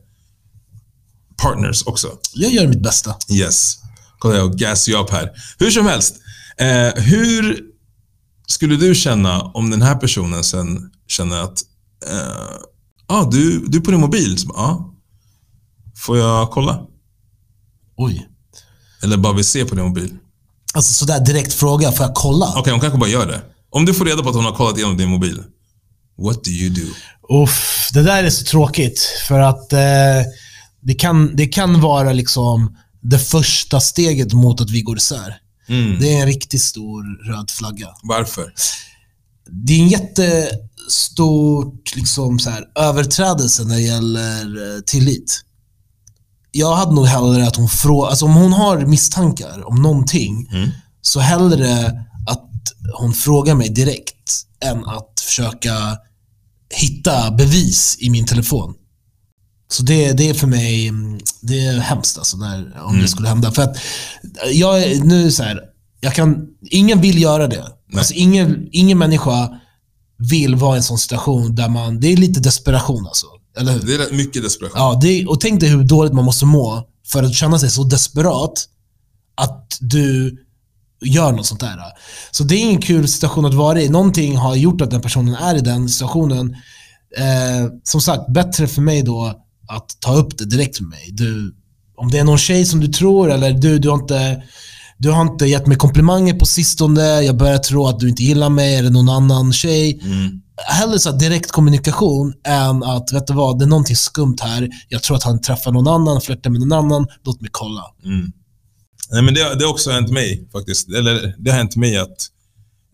partners 1.36 1.82
också. 1.86 2.18
Jag 2.34 2.52
gör 2.52 2.66
mitt 2.66 2.82
bästa. 2.82 3.14
Yes. 3.30 3.78
Kolla 4.18 4.36
jag 4.36 4.58
gas 4.58 4.88
you 4.88 5.02
up 5.02 5.10
här. 5.10 5.30
Hur 5.58 5.70
som 5.70 5.86
helst. 5.86 6.16
Hur 6.96 7.60
skulle 8.46 8.76
du 8.76 8.94
känna 8.94 9.42
om 9.42 9.70
den 9.70 9.82
här 9.82 9.94
personen 9.94 10.44
sen 10.44 10.90
känner 11.08 11.40
att 11.40 11.62
ah, 13.06 13.30
du, 13.30 13.66
du 13.66 13.78
är 13.78 13.82
på 13.82 13.90
din 13.90 14.00
mobil? 14.00 14.36
Ja. 14.48 14.54
Ah, 14.54 14.94
får 15.96 16.18
jag 16.18 16.50
kolla? 16.50 16.86
Oj. 17.96 18.28
Eller 19.02 19.16
bara 19.16 19.32
vill 19.32 19.44
se 19.44 19.64
på 19.64 19.74
din 19.74 19.84
mobil? 19.84 20.18
Alltså 20.78 20.94
sådär 20.94 21.20
direkt 21.20 21.52
fråga, 21.52 21.92
får 21.92 22.06
jag 22.06 22.14
kolla? 22.14 22.52
Okej, 22.56 22.70
hon 22.70 22.80
kanske 22.80 22.98
bara 22.98 23.10
gör 23.10 23.26
det. 23.26 23.40
Om 23.70 23.84
du 23.84 23.94
får 23.94 24.04
reda 24.04 24.22
på 24.22 24.28
att 24.28 24.34
hon 24.34 24.44
har 24.44 24.52
kollat 24.52 24.76
igenom 24.76 24.96
din 24.96 25.08
mobil. 25.08 25.42
What 26.18 26.44
do 26.44 26.50
you 26.50 26.74
do? 26.74 26.86
Uff, 27.42 27.90
det 27.92 28.02
där 28.02 28.24
är 28.24 28.30
så 28.30 28.44
tråkigt. 28.44 29.00
För 29.28 29.40
att 29.40 29.72
eh, 29.72 29.78
det, 30.80 30.94
kan, 30.94 31.36
det 31.36 31.46
kan 31.46 31.80
vara 31.80 32.12
liksom 32.12 32.76
det 33.00 33.18
första 33.18 33.80
steget 33.80 34.32
mot 34.32 34.60
att 34.60 34.70
vi 34.70 34.80
går 34.80 34.96
isär. 34.96 35.36
Mm. 35.68 36.00
Det 36.00 36.14
är 36.14 36.20
en 36.20 36.26
riktigt 36.26 36.62
stor 36.62 37.32
röd 37.32 37.50
flagga. 37.50 37.88
Varför? 38.02 38.52
Det 39.50 39.72
är 39.72 39.80
en 39.80 39.88
jättestort 39.88 41.96
liksom, 41.96 42.38
så 42.38 42.50
här, 42.50 42.64
överträdelse 42.74 43.64
när 43.64 43.74
det 43.74 43.82
gäller 43.82 44.76
eh, 44.76 44.80
tillit. 44.80 45.40
Jag 46.58 46.76
hade 46.76 46.94
nog 46.94 47.06
hellre 47.06 47.46
att 47.46 47.56
hon 47.56 47.68
frågar, 47.68 48.10
alltså 48.10 48.24
om 48.24 48.34
hon 48.34 48.52
har 48.52 48.78
misstankar 48.86 49.68
om 49.68 49.82
någonting, 49.82 50.48
Mm. 50.52 50.68
så 51.02 51.20
hellre 51.20 51.86
att 52.30 52.48
hon 52.98 53.12
frågar 53.14 53.54
mig 53.54 53.68
direkt 53.68 54.42
än 54.64 54.84
att 54.84 55.20
försöka 55.20 55.98
hitta 56.74 57.30
bevis 57.30 57.96
i 58.00 58.10
min 58.10 58.26
telefon. 58.26 58.74
Så 59.70 59.82
det, 59.82 60.12
det 60.12 60.28
är 60.30 60.34
för 60.34 60.46
mig 60.46 60.88
mm, 60.88 61.20
det 61.42 61.66
är 61.66 61.78
hemskt 61.78 62.18
alltså 62.18 62.36
när, 62.36 62.80
om 62.82 62.98
det 62.98 63.08
skulle 63.08 63.28
hända. 63.28 63.52
För 63.52 63.62
att 63.62 63.76
jag 64.52 65.04
nu 65.04 65.30
så 65.32 65.42
här, 65.42 65.60
jag 66.00 66.14
kan, 66.14 66.46
ingen 66.70 67.00
vill 67.00 67.22
göra 67.22 67.46
det. 67.46 67.64
Alltså 67.96 68.14
ingen, 68.14 68.68
ingen 68.72 68.98
människa 68.98 69.48
vill 70.30 70.54
vara 70.56 70.74
i 70.74 70.76
en 70.76 70.82
sån 70.82 70.98
situation 70.98 71.54
där 71.54 71.68
man, 71.68 72.00
det 72.00 72.12
är 72.12 72.16
lite 72.16 72.40
desperation 72.40 73.06
alltså. 73.06 73.26
Eller 73.58 73.72
hur? 73.72 73.80
Det 73.80 73.94
är 73.94 73.98
rätt 73.98 74.12
mycket 74.12 74.42
desperation. 74.42 74.78
Ja, 74.80 74.98
det, 75.02 75.26
och 75.26 75.40
tänk 75.40 75.60
dig 75.60 75.68
hur 75.68 75.84
dåligt 75.84 76.12
man 76.12 76.24
måste 76.24 76.46
må 76.46 76.88
för 77.06 77.22
att 77.22 77.34
känna 77.34 77.58
sig 77.58 77.70
så 77.70 77.84
desperat 77.84 78.64
att 79.34 79.78
du 79.80 80.36
gör 81.00 81.32
något 81.32 81.46
sånt 81.46 81.60
där. 81.60 81.78
Så 82.30 82.44
det 82.44 82.54
är 82.54 82.60
ingen 82.60 82.80
kul 82.80 83.08
situation 83.08 83.44
att 83.44 83.54
vara 83.54 83.80
i. 83.80 83.88
Någonting 83.88 84.36
har 84.36 84.54
gjort 84.54 84.80
att 84.80 84.90
den 84.90 85.00
personen 85.00 85.34
är 85.34 85.54
i 85.54 85.60
den 85.60 85.88
situationen. 85.88 86.56
Eh, 87.16 87.72
som 87.84 88.00
sagt, 88.00 88.32
bättre 88.32 88.66
för 88.66 88.82
mig 88.82 89.02
då 89.02 89.34
att 89.68 90.00
ta 90.00 90.14
upp 90.14 90.38
det 90.38 90.44
direkt 90.44 90.80
med 90.80 90.90
mig. 90.90 91.08
Du, 91.12 91.54
om 91.96 92.10
det 92.10 92.18
är 92.18 92.24
någon 92.24 92.38
tjej 92.38 92.64
som 92.64 92.80
du 92.80 92.88
tror, 92.88 93.30
eller 93.30 93.52
du, 93.52 93.78
du 93.78 93.88
har 93.88 93.98
inte 93.98 94.42
du 94.98 95.10
har 95.10 95.22
inte 95.22 95.46
gett 95.46 95.66
mig 95.66 95.76
komplimanger 95.76 96.34
på 96.34 96.46
sistone, 96.46 97.02
jag 97.02 97.36
börjar 97.36 97.58
tro 97.58 97.86
att 97.86 98.00
du 98.00 98.08
inte 98.08 98.22
gillar 98.22 98.48
mig 98.48 98.76
eller 98.76 98.90
någon 98.90 99.08
annan 99.08 99.52
tjej. 99.52 100.00
Mm. 100.02 100.40
Hellre 100.66 100.98
så 100.98 101.12
direkt 101.12 101.50
kommunikation 101.50 102.34
än 102.44 102.82
att, 102.82 103.12
vet 103.12 103.26
du 103.26 103.32
vad, 103.32 103.58
det 103.58 103.64
är 103.64 103.66
någonting 103.68 103.96
skumt 103.96 104.36
här. 104.40 104.68
Jag 104.88 105.02
tror 105.02 105.16
att 105.16 105.22
han 105.22 105.40
träffar 105.40 105.72
någon 105.72 105.88
annan, 105.88 106.20
flörtar 106.20 106.50
med 106.50 106.60
någon 106.60 106.72
annan. 106.72 107.06
Låt 107.24 107.40
mig 107.40 107.50
kolla. 107.52 107.84
Mm. 108.04 108.32
Nej, 109.10 109.22
men 109.22 109.34
det, 109.34 109.54
det 109.58 109.64
har 109.64 109.72
också 109.72 109.90
hänt 109.90 110.10
mig 110.10 110.48
faktiskt. 110.52 110.88
Eller 110.88 111.34
det 111.38 111.50
har 111.50 111.58
hänt 111.58 111.76
mig 111.76 111.96
att 111.96 112.26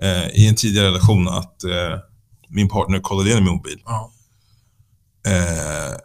eh, 0.03 0.27
i 0.29 0.49
en 0.49 0.55
tidigare 0.55 0.87
relation 0.87 1.29
att 1.29 1.65
eh, 1.65 1.99
min 2.49 2.69
partner 2.69 3.01
kollade 3.01 3.29
igenom 3.29 3.45
min 3.45 3.55
mobil. 3.55 3.83
Ja. 3.85 4.11
Eh, 5.27 5.97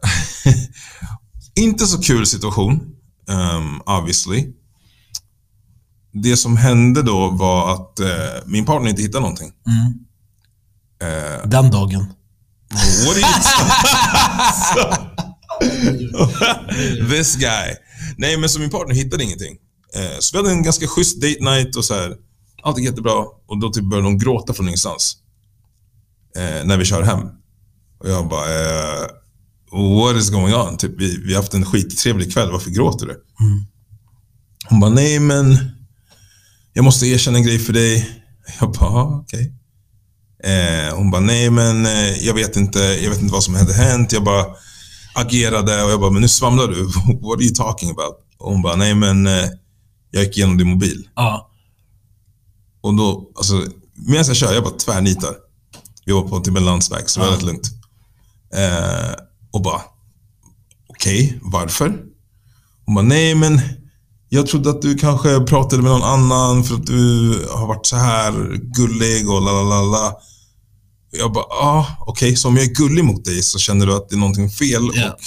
inte 1.63 1.85
så 1.85 2.01
kul 2.01 2.25
situation, 2.27 2.79
um, 3.27 3.81
obviously. 3.85 4.53
Det 6.13 6.37
som 6.37 6.57
hände 6.57 7.01
då 7.01 7.29
var 7.29 7.73
att 7.73 7.99
eh, 7.99 8.45
min 8.45 8.65
partner 8.65 8.89
inte 8.89 9.01
hittade 9.01 9.21
någonting. 9.21 9.51
Mm. 9.67 9.99
Eh, 11.03 11.49
Den 11.49 11.71
dagen. 11.71 12.05
what 13.05 13.17
are 13.17 13.19
you 13.19 13.27
This 17.09 17.35
guy. 17.35 17.75
Nej, 18.17 18.37
men 18.37 18.49
så 18.49 18.59
min 18.59 18.69
partner 18.69 18.95
hittade 18.95 19.23
ingenting. 19.23 19.57
Eh, 19.95 20.19
så 20.19 20.37
vi 20.37 20.43
hade 20.43 20.51
en 20.57 20.63
ganska 20.63 20.87
schysst 20.87 21.21
date 21.21 21.37
night 21.43 21.75
och 21.75 21.85
så 21.85 21.93
här. 21.93 22.15
Allt 22.63 22.77
gick 22.77 22.87
jättebra. 22.87 23.13
Och 23.47 23.59
då 23.59 23.69
typ 23.69 23.83
började 23.83 24.07
hon 24.07 24.17
gråta 24.17 24.53
från 24.53 24.65
ingenstans. 24.67 25.17
Eh, 26.37 26.65
när 26.65 26.77
vi 26.77 26.85
kör 26.85 27.01
hem. 27.03 27.19
Och 27.99 28.09
jag 28.09 28.29
bara, 28.29 28.45
eh, 28.45 29.07
what 29.71 30.15
is 30.15 30.29
going 30.29 30.55
on? 30.55 30.77
Typ, 30.77 30.91
vi, 30.97 31.17
vi 31.25 31.33
har 31.33 31.41
haft 31.41 31.53
en 31.53 31.65
skittrevlig 31.65 32.33
kväll, 32.33 32.51
varför 32.51 32.69
gråter 32.71 33.05
du? 33.05 33.23
Hon 34.69 34.79
bara, 34.79 34.91
nej 34.91 35.19
men 35.19 35.57
jag 36.73 36.85
måste 36.85 37.07
erkänna 37.07 37.37
en 37.37 37.43
grej 37.43 37.59
för 37.59 37.73
dig. 37.73 38.09
Jag 38.59 38.71
bara, 38.71 38.89
"Ah, 38.89 39.19
okej. 39.23 39.53
Eh, 40.43 40.95
hon 40.95 41.11
bara, 41.11 41.21
nej 41.21 41.49
men 41.49 41.85
eh, 41.85 42.25
jag 42.25 42.33
vet 42.33 42.55
inte, 42.55 42.79
jag 42.79 43.09
vet 43.09 43.21
inte 43.21 43.33
vad 43.33 43.43
som 43.43 43.55
hade 43.55 43.73
hänt. 43.73 44.11
Jag 44.11 44.23
bara 44.23 44.45
agerade 45.15 45.83
och 45.83 45.91
jag 45.91 45.99
bara, 45.99 46.11
men 46.11 46.21
nu 46.21 46.27
svamlar 46.27 46.67
du. 46.67 46.83
What 47.27 47.37
are 47.37 47.43
you 47.43 47.55
talking 47.55 47.89
about? 47.89 48.15
Och 48.37 48.51
hon 48.51 48.61
bara, 48.61 48.75
nej 48.75 48.95
men 48.95 49.27
eh, 49.27 49.45
jag 50.11 50.23
gick 50.23 50.37
igenom 50.37 50.57
din 50.57 50.67
mobil. 50.67 51.07
Ja. 51.15 51.49
Och 52.81 52.93
då, 52.93 53.31
alltså, 53.35 53.53
medan 53.93 54.25
jag 54.27 54.35
kör, 54.35 54.53
jag 54.53 54.63
bara 54.63 54.73
tvärnitar. 54.73 55.35
Vi 56.05 56.11
var 56.11 56.21
på 56.21 56.39
typ 56.39 56.57
en 56.57 56.65
landsväg, 56.65 57.09
så 57.09 57.19
det 57.19 57.25
var 57.25 57.33
rätt 57.33 57.43
lugnt. 57.43 57.71
Eh, 58.55 59.13
och 59.51 59.61
bara, 59.61 59.81
okej, 60.87 61.39
varför? 61.41 61.99
Hon 62.85 62.95
bara, 62.95 63.05
nej 63.05 63.35
men 63.35 63.61
jag 64.29 64.47
trodde 64.47 64.69
att 64.69 64.81
du 64.81 64.95
kanske 64.95 65.39
pratade 65.39 65.81
med 65.81 65.91
någon 65.91 66.03
annan 66.03 66.63
för 66.63 66.75
att 66.75 66.85
du 66.85 67.29
har 67.51 67.67
varit 67.67 67.85
så 67.85 67.95
här 67.95 68.31
gullig 68.57 69.29
och 69.29 69.41
la 69.41 69.51
la 69.51 69.63
la 69.63 69.81
la. 69.81 70.21
Jag 71.11 71.31
bara, 71.33 71.43
ah, 71.43 71.85
okej, 71.99 72.35
så 72.35 72.47
om 72.47 72.55
jag 72.57 72.65
är 72.65 72.73
gullig 72.73 73.03
mot 73.03 73.25
dig 73.25 73.43
så 73.43 73.59
känner 73.59 73.85
du 73.85 73.93
att 73.95 74.09
det 74.09 74.15
är 74.15 74.19
någonting 74.19 74.49
fel 74.49 74.91
Ja. 74.95 75.11
och 75.11 75.19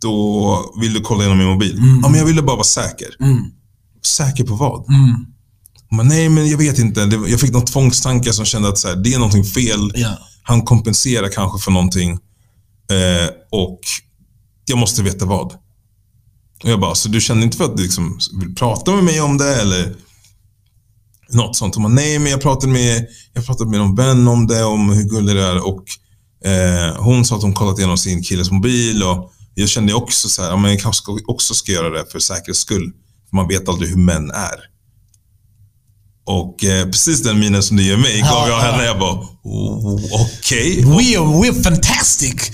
då 0.00 0.74
vill 0.80 0.94
du 0.94 1.00
kolla 1.00 1.20
igenom 1.20 1.38
min 1.38 1.46
mobil. 1.46 1.78
Mm. 1.78 2.00
Ja, 2.02 2.08
men 2.08 2.18
jag 2.18 2.26
ville 2.26 2.42
bara 2.42 2.56
vara 2.56 2.64
säker. 2.64 3.08
Mm. 3.20 3.38
Säker 4.06 4.44
på 4.44 4.54
vad? 4.54 4.88
Mm. 4.88 5.26
Bara, 5.90 6.02
nej 6.02 6.28
men 6.28 6.50
jag 6.50 6.58
vet 6.58 6.78
inte. 6.78 7.00
Jag 7.28 7.40
fick 7.40 7.52
någon 7.52 7.64
tvångstanke 7.64 8.32
som 8.32 8.44
kände 8.44 8.68
att 8.68 8.78
så 8.78 8.88
här, 8.88 8.96
det 8.96 9.14
är 9.14 9.18
någonting 9.18 9.44
fel. 9.44 9.92
Ja. 9.94 10.18
Han 10.42 10.62
kompenserar 10.62 11.28
kanske 11.28 11.58
för 11.64 11.70
någonting. 11.70 12.10
Eh, 12.90 13.28
och 13.50 13.80
jag 14.66 14.78
måste 14.78 15.02
veta 15.02 15.24
vad. 15.24 15.52
Och 16.62 16.70
jag 16.70 16.80
bara, 16.80 16.94
så 16.94 17.08
du 17.08 17.20
känner 17.20 17.42
inte 17.42 17.56
för 17.56 17.64
att 17.64 17.76
du 17.76 17.82
liksom 17.82 18.18
vill 18.40 18.54
prata 18.54 18.94
med 18.94 19.04
mig 19.04 19.20
om 19.20 19.38
det 19.38 19.60
eller 19.60 19.94
något 21.28 21.56
sånt? 21.56 21.74
Hon 21.74 21.82
bara, 21.84 21.92
nej 21.92 22.18
men 22.18 22.30
jag 22.30 22.40
pratade 22.40 22.72
med, 22.72 23.06
jag 23.32 23.46
pratade 23.46 23.70
med 23.70 23.80
någon 23.80 23.94
vän 23.94 24.28
om 24.28 24.46
det, 24.46 24.64
om 24.64 24.90
hur 24.90 25.04
gullig 25.04 25.36
det 25.36 25.42
är. 25.42 25.66
Och 25.66 25.84
eh, 26.50 26.96
hon 26.96 27.24
sa 27.24 27.36
att 27.36 27.42
hon 27.42 27.54
kollat 27.54 27.78
igenom 27.78 27.98
sin 27.98 28.22
killes 28.22 28.50
mobil 28.50 29.02
och 29.02 29.32
jag 29.54 29.68
kände 29.68 29.94
också 29.94 30.28
så 30.28 30.42
här, 30.42 30.50
ja, 30.50 30.56
men 30.56 30.70
jag 30.70 30.80
kanske 30.80 31.12
också 31.26 31.54
ska 31.54 31.72
göra 31.72 31.90
det 31.90 32.10
för 32.12 32.18
säkerhets 32.18 32.60
skull. 32.60 32.92
För 33.30 33.36
man 33.36 33.48
vet 33.48 33.68
aldrig 33.68 33.90
hur 33.90 33.96
män 33.96 34.30
är. 34.30 34.76
Och 36.26 36.64
eh, 36.64 36.86
precis 36.86 37.22
den 37.22 37.38
minen 37.38 37.62
som 37.62 37.76
du 37.76 37.82
ger 37.82 37.96
mig 37.96 38.20
gav 38.20 38.48
jag 38.48 38.60
henne. 38.60 38.84
Jag 38.84 38.98
bara, 38.98 39.12
oh, 39.42 40.04
okej. 40.12 40.84
We 40.84 41.18
are, 41.18 41.26
we're 41.26 41.62
fantastic! 41.62 42.34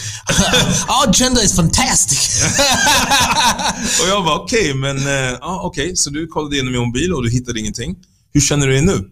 Our 0.88 1.12
gender 1.12 1.44
is 1.44 1.56
fantastic! 1.56 2.42
Och 4.02 4.08
jag 4.08 4.24
bara, 4.24 4.38
okej, 4.38 4.74
men 4.74 4.98
eh, 4.98 5.38
ja, 5.40 5.60
okej, 5.64 5.96
så 5.96 6.10
du 6.10 6.26
kollade 6.26 6.54
igenom 6.54 6.72
min 6.72 6.80
mobil 6.80 7.12
och 7.12 7.22
du 7.22 7.30
hittade 7.30 7.60
ingenting. 7.60 7.96
Hur 8.32 8.40
känner 8.40 8.66
du 8.66 8.72
dig 8.72 8.82
nu? 8.82 9.10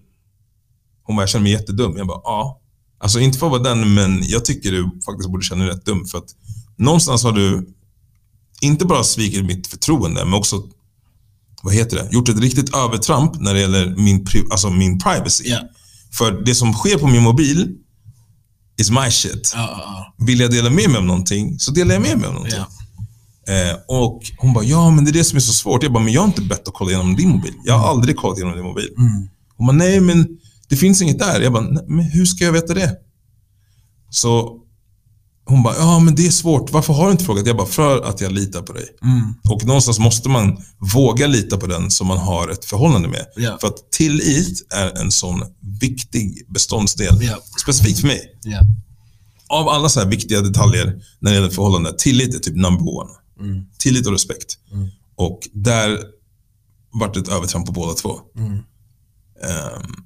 Hon 1.02 1.16
bara, 1.16 1.22
jag 1.22 1.28
känner 1.28 1.42
mig 1.42 1.52
jättedum. 1.52 1.96
Jag 1.96 2.06
bara, 2.06 2.20
ja. 2.24 2.60
Alltså 2.98 3.20
inte 3.20 3.38
för 3.38 3.46
att 3.46 3.52
vara 3.52 3.62
den, 3.62 3.94
men 3.94 4.22
jag 4.28 4.44
tycker 4.44 4.72
du 4.72 4.90
faktiskt 5.04 5.30
borde 5.30 5.44
känna 5.44 5.64
dig 5.64 5.72
rätt 5.74 5.84
dum. 5.84 6.06
För 6.06 6.18
att 6.18 6.34
någonstans 6.76 7.24
har 7.24 7.32
du 7.32 7.74
inte 8.60 8.84
bara 8.84 9.04
svikit 9.04 9.44
mitt 9.44 9.66
förtroende, 9.66 10.24
men 10.24 10.34
också, 10.34 10.62
vad 11.62 11.74
heter 11.74 11.96
det, 11.96 12.08
gjort 12.12 12.28
ett 12.28 12.40
riktigt 12.40 12.74
övertramp 12.74 13.40
när 13.40 13.54
det 13.54 13.60
gäller 13.60 13.96
min, 13.96 14.26
alltså 14.50 14.70
min 14.70 14.98
privacy. 14.98 15.44
Ja. 15.46 15.60
För 16.12 16.32
det 16.44 16.54
som 16.54 16.72
sker 16.72 16.98
på 16.98 17.06
min 17.06 17.22
mobil 17.22 17.76
is 18.76 18.90
my 18.90 19.10
shit. 19.10 19.52
Ja, 19.54 20.14
Vill 20.18 20.40
jag 20.40 20.50
dela 20.50 20.70
med 20.70 20.90
mig 20.90 20.96
av 20.98 21.04
någonting, 21.04 21.58
så 21.58 21.70
delar 21.70 21.94
jag 21.94 22.02
med 22.02 22.18
mig 22.18 22.26
av 22.26 22.34
någonting. 22.34 22.58
ja. 22.58 22.68
Eh, 23.50 23.76
och 23.88 24.22
hon 24.38 24.52
bara, 24.52 24.64
ja 24.64 24.90
men 24.90 25.04
det 25.04 25.10
är 25.10 25.12
det 25.12 25.24
som 25.24 25.36
är 25.36 25.40
så 25.40 25.52
svårt. 25.52 25.82
Jag 25.82 25.92
bara, 25.92 26.04
men 26.04 26.12
jag 26.12 26.20
har 26.20 26.28
inte 26.28 26.42
bett 26.42 26.68
att 26.68 26.74
kolla 26.74 26.90
igenom 26.90 27.16
din 27.16 27.28
mobil. 27.28 27.54
Jag 27.64 27.78
har 27.78 27.88
aldrig 27.90 28.16
kollat 28.16 28.38
igenom 28.38 28.54
din 28.56 28.64
mobil. 28.64 28.88
Mm. 28.98 29.28
Hon 29.56 29.66
bara, 29.66 29.76
nej 29.76 30.00
men 30.00 30.28
det 30.68 30.76
finns 30.76 31.02
inget 31.02 31.18
där. 31.18 31.40
Jag 31.40 31.52
bara, 31.52 31.62
"Nej, 31.62 31.84
men 31.88 32.04
hur 32.04 32.26
ska 32.26 32.44
jag 32.44 32.52
veta 32.52 32.74
det? 32.74 32.96
Så 34.10 34.56
hon 35.44 35.62
bara, 35.62 35.74
ja 35.78 35.98
men 35.98 36.14
det 36.14 36.26
är 36.26 36.30
svårt. 36.30 36.72
Varför 36.72 36.92
har 36.92 37.06
du 37.06 37.12
inte 37.12 37.24
frågat? 37.24 37.46
Jag 37.46 37.56
bara, 37.56 37.66
för 37.66 38.02
att 38.08 38.20
jag 38.20 38.32
litar 38.32 38.62
på 38.62 38.72
dig. 38.72 38.86
Mm. 39.02 39.34
Och 39.50 39.64
någonstans 39.66 39.98
måste 39.98 40.28
man 40.28 40.56
våga 40.94 41.26
lita 41.26 41.56
på 41.56 41.66
den 41.66 41.90
som 41.90 42.06
man 42.06 42.18
har 42.18 42.48
ett 42.48 42.64
förhållande 42.64 43.08
med. 43.08 43.26
Ja. 43.36 43.58
För 43.60 43.68
att 43.68 43.90
tillit 43.92 44.72
är 44.74 45.00
en 45.00 45.10
sån 45.10 45.42
viktig 45.80 46.46
beståndsdel. 46.48 47.18
Ja. 47.22 47.36
Specifikt 47.62 48.00
för 48.00 48.06
mig. 48.06 48.20
Ja. 48.42 48.60
Av 49.48 49.68
alla 49.68 49.88
så 49.88 50.00
här 50.00 50.06
viktiga 50.06 50.40
detaljer 50.40 50.94
när 51.20 51.30
det 51.30 51.34
gäller 51.36 51.50
förhållande, 51.50 51.92
tillit 51.98 52.34
är 52.34 52.38
typ 52.38 52.56
number 52.56 52.98
one. 52.98 53.10
Mm. 53.40 53.64
Tillit 53.78 54.06
och 54.06 54.12
respekt. 54.12 54.58
Mm. 54.72 54.88
Och 55.16 55.40
där 55.52 55.98
vart 56.92 57.14
det 57.14 57.20
ett 57.20 57.28
övertramp 57.28 57.66
på 57.66 57.72
båda 57.72 57.94
två. 57.94 58.20
Mm. 58.36 58.52
Ehm, 58.52 60.04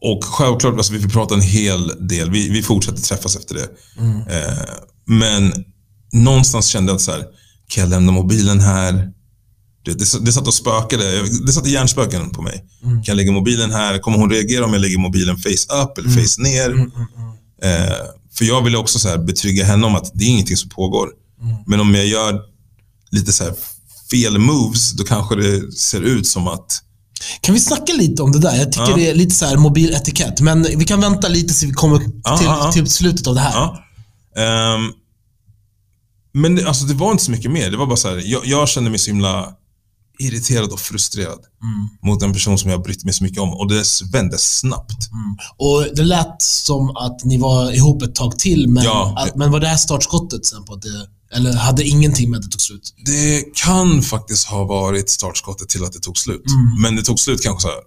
och 0.00 0.24
självklart, 0.24 0.74
alltså, 0.74 0.92
vi 0.92 1.00
får 1.00 1.08
prata 1.08 1.34
en 1.34 1.40
hel 1.40 2.08
del. 2.08 2.30
Vi, 2.30 2.48
vi 2.48 2.62
fortsätter 2.62 3.02
träffas 3.02 3.36
efter 3.36 3.54
det. 3.54 3.68
Ehm, 4.00 4.22
men 5.04 5.64
någonstans 6.12 6.66
kände 6.66 6.90
jag 6.92 6.96
att 6.96 7.02
så 7.02 7.10
här, 7.10 7.24
kan 7.68 7.82
jag 7.82 7.90
lämna 7.90 8.12
mobilen 8.12 8.60
här? 8.60 9.12
Det, 9.84 9.94
det, 9.94 10.24
det 10.24 10.32
satt 10.32 10.46
och 10.46 10.54
spökade. 10.54 11.22
Det 11.46 11.52
satte 11.52 11.70
hjärnspöken 11.70 12.30
på 12.30 12.42
mig. 12.42 12.64
Mm. 12.82 12.94
Kan 12.94 13.04
jag 13.04 13.16
lägga 13.16 13.32
mobilen 13.32 13.70
här? 13.70 13.98
Kommer 13.98 14.18
hon 14.18 14.30
reagera 14.30 14.64
om 14.64 14.72
jag 14.72 14.80
lägger 14.80 14.98
mobilen 14.98 15.36
face 15.36 15.82
up 15.82 15.98
eller 15.98 16.10
face 16.10 16.42
ner? 16.42 16.70
Mm, 16.70 16.80
mm, 16.80 17.06
mm. 17.16 17.28
Eh, 17.62 17.96
för 18.34 18.44
jag 18.44 18.64
ville 18.64 18.78
också 18.78 18.98
så 18.98 19.08
här 19.08 19.18
betrygga 19.18 19.64
henne 19.64 19.86
om 19.86 19.94
att 19.94 20.10
det 20.14 20.24
är 20.24 20.28
ingenting 20.28 20.56
som 20.56 20.70
pågår. 20.70 21.10
Mm. 21.42 21.56
Men 21.66 21.80
om 21.80 21.94
jag 21.94 22.06
gör 22.06 22.40
lite 23.10 23.32
så 23.32 23.44
här 23.44 23.54
fel 24.10 24.38
moves, 24.38 24.92
då 24.92 25.04
kanske 25.04 25.36
det 25.36 25.72
ser 25.72 26.00
ut 26.00 26.26
som 26.26 26.48
att 26.48 26.82
Kan 27.40 27.54
vi 27.54 27.60
snacka 27.60 27.92
lite 27.92 28.22
om 28.22 28.32
det 28.32 28.38
där? 28.38 28.56
Jag 28.56 28.72
tycker 28.72 28.88
Ja. 28.90 28.96
det 28.96 29.10
är 29.10 29.14
lite 29.14 29.34
så 29.34 29.44
här 29.46 29.56
mobiletikett, 29.56 30.40
men 30.40 30.62
vi 30.78 30.84
kan 30.84 31.00
vänta 31.00 31.28
lite 31.28 31.54
så 31.54 31.66
vi 31.66 31.72
kommer 31.72 31.98
till, 31.98 32.12
Ja, 32.24 32.70
till 32.72 32.90
slutet 32.90 33.26
av 33.26 33.34
det 33.34 33.40
här. 33.40 33.68
Ehm, 34.36 34.92
men 36.34 36.54
det, 36.54 36.64
alltså, 36.68 36.84
det 36.84 36.94
var 36.94 37.12
inte 37.12 37.24
så 37.24 37.30
mycket 37.30 37.50
mer. 37.50 37.70
Det 37.70 37.76
var 37.76 37.86
bara 37.86 37.96
så 37.96 38.08
här, 38.08 38.22
jag, 38.24 38.46
jag 38.46 38.68
kände 38.68 38.90
mig 38.90 38.98
så 38.98 39.10
himla 39.10 39.52
irriterad 40.20 40.72
och 40.72 40.80
frustrerad 40.80 41.38
Mm. 41.62 41.88
mot 42.02 42.22
en 42.22 42.32
person 42.32 42.58
som 42.58 42.70
jag 42.70 42.82
brytt 42.82 43.04
mig 43.04 43.14
så 43.14 43.24
mycket 43.24 43.40
om. 43.40 43.50
Och 43.54 43.68
det 43.68 43.84
vände 44.12 44.38
snabbt. 44.38 45.10
Mm. 45.12 45.36
Och 45.56 45.96
Det 45.96 46.02
lät 46.04 46.42
som 46.42 46.96
att 46.96 47.24
ni 47.24 47.38
var 47.38 47.72
ihop 47.72 48.02
ett 48.02 48.14
tag 48.14 48.38
till, 48.38 48.68
men, 48.68 48.84
Ja. 48.84 49.14
att, 49.18 49.36
men 49.36 49.50
var 49.50 49.60
det 49.60 49.68
här 49.68 49.76
startskottet 49.76 50.46
sen 50.46 50.64
på 50.64 50.74
att 50.74 50.82
det, 50.82 51.06
eller 51.34 51.52
hade 51.52 51.84
ingenting 51.84 52.30
med 52.30 52.38
att 52.38 52.44
det 52.44 52.50
tog 52.50 52.60
slut? 52.60 52.94
Det 53.04 53.54
kan 53.54 54.02
faktiskt 54.02 54.46
ha 54.46 54.64
varit 54.64 55.10
startskottet 55.10 55.68
till 55.68 55.84
att 55.84 55.92
det 55.92 56.00
tog 56.00 56.18
slut. 56.18 56.44
Mm. 56.46 56.82
Men 56.82 56.96
det 56.96 57.02
tog 57.02 57.20
slut 57.20 57.42
kanske 57.42 57.68
så 57.68 57.82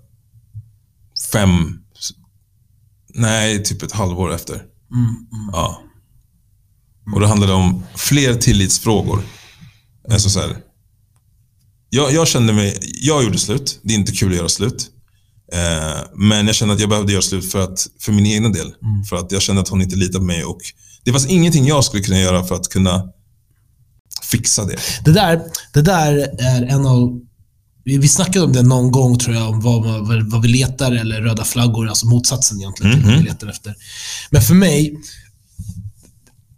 fem, 1.32 1.80
nej, 3.14 3.64
typ 3.64 3.84
ett 3.84 3.92
halvår 3.92 4.34
efter. 4.34 4.54
Mm. 4.56 5.06
Mm. 5.06 5.50
Ja. 5.52 5.82
Och 7.14 7.20
det 7.20 7.28
handlade 7.28 7.54
om 7.54 7.84
fler 7.96 8.36
tillitsfrågor. 8.36 9.24
Alltså 10.12 10.30
så 10.30 10.40
här, 10.40 10.58
jag, 11.90 12.14
jag 12.14 12.28
kände 12.28 12.54
mig, 12.54 12.80
jag 13.02 13.24
gjorde 13.24 13.38
slut. 13.38 13.80
Det 13.84 13.94
är 13.94 13.98
inte 13.98 14.12
kul 14.12 14.32
att 14.32 14.38
göra 14.38 14.50
slut. 14.50 14.90
Eh, 15.54 16.00
men 16.16 16.48
jag 16.48 16.56
kände 16.56 16.74
att 16.74 16.80
jag 16.80 16.90
behövde 16.90 17.12
göra 17.12 17.22
slut 17.22 17.52
för, 17.52 17.60
att, 17.60 17.88
för 18.00 18.12
min 18.12 18.26
egen 18.26 18.54
del. 18.54 18.74
För 19.10 19.16
att 19.16 19.32
jag 19.32 19.42
kände 19.42 19.62
att 19.62 19.68
hon 19.68 19.82
inte 19.82 19.96
litade 19.96 20.20
på 20.20 20.26
mig. 20.26 20.44
Och 20.44 20.62
det 21.04 21.12
fanns 21.12 21.28
ingenting 21.28 21.66
jag 21.66 21.84
skulle 21.84 22.04
kunna 22.04 22.20
göra 22.20 22.44
för 22.44 22.56
att 22.56 22.70
kunna 22.70 23.04
fixa 24.32 24.66
det. 24.66 24.76
Det, 25.06 25.12
där, 25.12 25.42
det 25.74 25.82
där 25.82 26.30
är 26.40 26.64
en 26.64 26.86
av... 26.86 27.20
Vi, 27.84 28.08
snackade 28.08 28.46
om 28.46 28.54
det 28.54 28.62
någon 28.62 28.92
gång, 28.92 29.18
tror 29.18 29.36
jag, 29.36 29.50
om 29.50 29.62
vad, 29.62 29.84
vad, 29.84 30.32
vad 30.32 30.42
vi 30.42 30.48
letar, 30.48 30.92
eller 30.92 31.22
röda 31.22 31.44
flaggor, 31.44 31.88
alltså 31.88 32.06
motsatsen 32.06 32.58
egentligen 32.58 32.94
till 32.94 33.06
vad 33.06 33.18
vi 33.18 33.24
letar 33.24 33.48
efter. 33.48 33.76
Men 34.30 34.42
för 34.42 34.54
mig, 34.54 34.96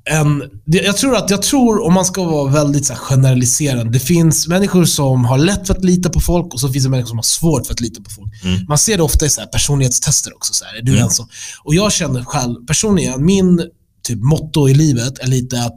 en, 0.05 0.43
jag, 0.65 0.97
tror 0.97 1.15
att, 1.15 1.29
jag 1.29 1.41
tror, 1.41 1.83
om 1.83 1.93
man 1.93 2.05
ska 2.05 2.23
vara 2.23 2.51
väldigt 2.51 2.85
så 2.85 2.93
här, 2.93 2.99
generaliserande, 2.99 3.93
det 3.93 3.99
finns 3.99 4.47
människor 4.47 4.85
som 4.85 5.25
har 5.25 5.37
lätt 5.37 5.67
för 5.67 5.73
att 5.73 5.83
lita 5.83 6.09
på 6.09 6.19
folk 6.19 6.53
och 6.53 6.59
så 6.59 6.69
finns 6.69 6.83
det 6.83 6.89
människor 6.89 7.09
som 7.09 7.17
har 7.17 7.23
svårt 7.23 7.65
för 7.65 7.73
att 7.73 7.81
lita 7.81 8.01
på 8.01 8.09
folk. 8.09 8.33
Man 8.67 8.77
ser 8.77 8.97
det 8.97 9.03
ofta 9.03 9.25
i 9.25 9.29
så 9.29 9.41
här, 9.41 9.47
personlighetstester 9.47 10.35
också. 10.35 10.53
Så 10.53 10.65
här, 10.65 10.77
är 10.77 10.81
du 10.81 10.97
en 10.99 11.09
sån? 11.09 11.27
Och 11.63 11.75
jag 11.75 11.93
känner 11.93 12.23
själv, 12.23 12.55
personligen, 12.67 13.25
min 13.25 13.61
typ 14.03 14.19
motto 14.19 14.69
i 14.69 14.73
livet 14.73 15.19
är 15.19 15.27
lite 15.27 15.63
att 15.63 15.75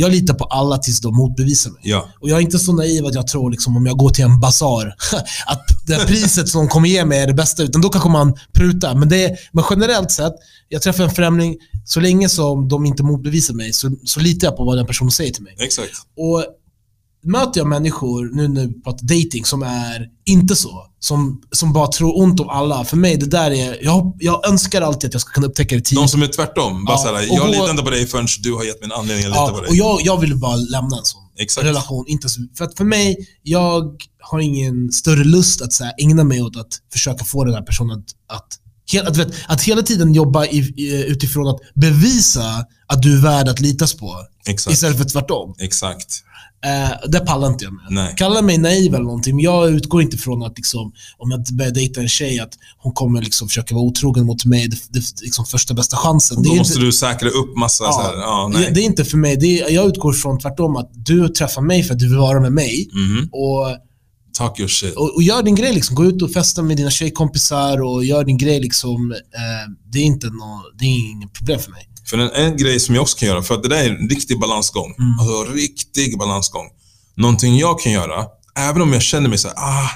jag 0.00 0.10
litar 0.10 0.34
på 0.34 0.44
alla 0.44 0.78
tills 0.78 1.00
de 1.00 1.16
motbevisar 1.16 1.70
mig. 1.70 1.80
Ja. 1.84 2.08
Och 2.20 2.28
jag 2.28 2.38
är 2.38 2.42
inte 2.42 2.58
så 2.58 2.72
naiv 2.72 3.06
att 3.06 3.14
jag 3.14 3.26
tror 3.26 3.50
liksom, 3.50 3.76
om 3.76 3.86
jag 3.86 3.96
går 3.96 4.10
till 4.10 4.24
en 4.24 4.40
basar 4.40 4.94
att 5.46 5.64
det 5.86 6.06
priset 6.06 6.48
som 6.48 6.60
de 6.60 6.68
kommer 6.68 6.88
ge 6.88 7.04
mig 7.04 7.18
är 7.18 7.26
det 7.26 7.34
bästa, 7.34 7.62
utan 7.62 7.80
då 7.80 7.88
kanske 7.88 8.10
man 8.10 8.38
prutar. 8.52 8.94
Men, 8.94 9.08
det 9.08 9.24
är, 9.24 9.38
men 9.52 9.64
generellt 9.70 10.10
sett, 10.10 10.32
jag 10.68 10.82
träffar 10.82 11.04
en 11.04 11.10
främling, 11.10 11.56
så 11.84 12.00
länge 12.00 12.28
som 12.28 12.68
de 12.68 12.86
inte 12.86 13.02
motbevisar 13.02 13.54
mig 13.54 13.72
så, 13.72 13.90
så 14.04 14.20
litar 14.20 14.46
jag 14.46 14.56
på 14.56 14.64
vad 14.64 14.76
den 14.76 14.86
personen 14.86 15.10
säger 15.10 15.32
till 15.32 15.42
mig. 15.42 15.56
Exakt. 15.58 15.92
Och 16.16 16.44
möter 17.24 17.60
jag 17.60 17.66
människor, 17.68 18.30
nu 18.36 18.48
när 18.48 18.66
vi 18.66 18.82
pratar 18.82 19.02
dating, 19.06 19.44
som 19.44 19.62
är 19.62 20.06
inte 20.26 20.56
så. 20.56 20.84
Som, 21.00 21.40
som 21.52 21.72
bara 21.72 21.86
tror 21.86 22.18
ont 22.22 22.40
om 22.40 22.48
alla. 22.48 22.84
För 22.84 22.96
mig, 22.96 23.16
det 23.16 23.26
där 23.26 23.50
är... 23.50 23.84
Jag, 23.84 24.16
jag 24.20 24.48
önskar 24.48 24.82
alltid 24.82 25.08
att 25.08 25.14
jag 25.14 25.20
ska 25.20 25.32
kunna 25.32 25.46
upptäcka 25.46 25.74
det 25.74 25.80
tidigt. 25.80 26.02
De 26.02 26.08
som 26.08 26.22
är 26.22 26.26
tvärtom. 26.26 26.84
Bara 26.84 26.92
Ja, 26.96 26.98
så 27.02 27.06
här, 27.06 27.14
och 27.30 27.36
jag 27.36 27.46
gå- 27.46 27.52
litar 27.52 27.70
inte 27.70 27.82
på 27.82 27.90
dig 27.90 28.06
förrän 28.06 28.26
du 28.40 28.54
har 28.54 28.64
gett 28.64 28.80
mig 28.80 28.86
en 28.86 28.92
anledning 29.00 29.24
att 29.26 29.30
lita 29.32 29.48
på 29.48 29.60
dig. 29.60 29.68
och 29.68 29.76
jag, 29.76 30.00
jag 30.04 30.20
vill 30.20 30.36
bara 30.36 30.56
lämna 30.56 30.98
en 30.98 31.04
sån 31.04 31.20
Exakt. 31.38 31.66
relation. 31.66 32.04
Inte 32.08 32.28
så, 32.28 32.40
för 32.58 32.64
att 32.64 32.76
för 32.76 32.84
mig, 32.84 33.16
jag 33.42 33.92
har 34.20 34.38
ingen 34.40 34.92
större 34.92 35.24
lust 35.24 35.62
att 35.62 35.72
så 35.72 35.84
här, 35.84 35.92
ägna 35.98 36.24
mig 36.24 36.42
åt 36.42 36.56
att 36.56 36.68
försöka 36.92 37.24
få 37.24 37.44
den 37.44 37.54
här 37.54 37.62
personen 37.62 37.98
att, 37.98 38.36
att, 39.02 39.08
att, 39.08 39.16
vet, 39.16 39.28
att 39.48 39.62
hela 39.62 39.82
tiden 39.82 40.14
jobba 40.14 40.46
i, 40.46 41.04
utifrån 41.08 41.48
att 41.48 41.58
bevisa 41.74 42.66
att 42.86 43.02
du 43.02 43.18
är 43.18 43.22
värd 43.22 43.48
att 43.48 43.60
litas 43.60 43.94
på. 43.94 44.16
Exakt. 44.46 44.74
Istället 44.74 44.98
för 44.98 45.04
tvärtom. 45.04 45.54
Exakt. 45.58 46.24
Eh, 46.66 47.08
det 47.08 47.20
pallar 47.20 47.48
inte 47.48 47.64
jag 47.64 47.72
med. 47.72 47.84
Nej. 47.90 48.14
Kalla 48.16 48.42
mig 48.42 48.58
naiv 48.58 48.94
eller 48.94 49.04
någonting, 49.04 49.36
men 49.36 49.44
jag 49.44 49.70
utgår 49.70 50.02
inte 50.02 50.16
från 50.16 50.42
att 50.42 50.56
liksom, 50.56 50.92
om 51.18 51.30
jag 51.30 51.44
börjar 51.56 51.70
dejta 51.70 52.00
en 52.00 52.08
tjej, 52.08 52.40
att 52.40 52.52
hon 52.78 52.92
kommer 52.92 53.22
liksom 53.22 53.48
försöka 53.48 53.74
vara 53.74 53.84
otrogen 53.84 54.26
mot 54.26 54.44
mig, 54.44 54.68
det, 54.68 54.76
det, 54.88 55.02
liksom 55.22 55.44
första 55.44 55.74
bästa 55.74 55.96
chansen. 55.96 56.42
Då 56.42 56.54
måste 56.54 56.74
inte, 56.74 56.86
du 56.86 56.92
säkra 56.92 57.28
upp 57.28 57.56
massa 57.56 57.92
så 57.92 58.02
här, 58.02 58.14
ja, 58.14 58.50
det, 58.52 58.58
nej. 58.58 58.70
det 58.74 58.80
är 58.80 58.84
inte 58.84 59.04
för 59.04 59.16
mig. 59.18 59.36
Det 59.36 59.60
är, 59.60 59.70
jag 59.70 59.86
utgår 59.86 60.12
från 60.12 60.38
tvärtom, 60.38 60.76
att 60.76 60.90
du 60.94 61.28
träffar 61.28 61.62
mig 61.62 61.82
för 61.82 61.94
att 61.94 62.00
du 62.00 62.08
vill 62.08 62.18
vara 62.18 62.40
med 62.40 62.52
mig. 62.52 62.88
Mhm. 62.92 63.28
Och, 63.32 63.87
Talk 64.38 64.58
your 64.60 64.68
shit. 64.68 64.96
och, 64.96 65.14
och 65.14 65.22
gör 65.22 65.42
din 65.42 65.54
grej. 65.54 65.72
Liksom. 65.72 65.96
Gå 65.96 66.04
ut 66.04 66.22
och 66.22 66.32
festa 66.32 66.62
med 66.62 66.76
dina 66.76 66.90
tjejkompisar 66.90 67.82
och 67.82 68.04
gör 68.04 68.24
din 68.24 68.38
grej. 68.38 68.60
Liksom. 68.60 69.12
Eh, 69.12 69.72
det, 69.92 69.98
är 69.98 70.04
inte 70.04 70.26
nå, 70.26 70.62
det 70.78 70.84
är 70.84 71.10
inget 71.10 71.32
problem 71.32 71.60
för 71.60 71.70
mig. 71.70 71.88
För 72.10 72.18
en, 72.18 72.30
en 72.30 72.56
grej 72.56 72.80
som 72.80 72.94
jag 72.94 73.02
också 73.02 73.18
kan 73.18 73.28
göra, 73.28 73.42
för 73.42 73.54
att 73.54 73.62
det 73.62 73.68
där 73.68 73.84
är 73.84 73.90
en 73.90 74.08
riktig 74.08 74.40
balansgång. 74.40 74.94
Mm. 74.98 75.18
Alltså 75.20 75.52
riktig 75.52 76.18
balansgång. 76.18 76.66
Någonting 77.16 77.58
jag 77.58 77.80
kan 77.80 77.92
göra, 77.92 78.26
även 78.56 78.82
om 78.82 78.92
jag 78.92 79.02
känner 79.02 79.28
mig 79.28 79.38
så 79.38 79.48
här, 79.48 79.56
ah, 79.56 79.90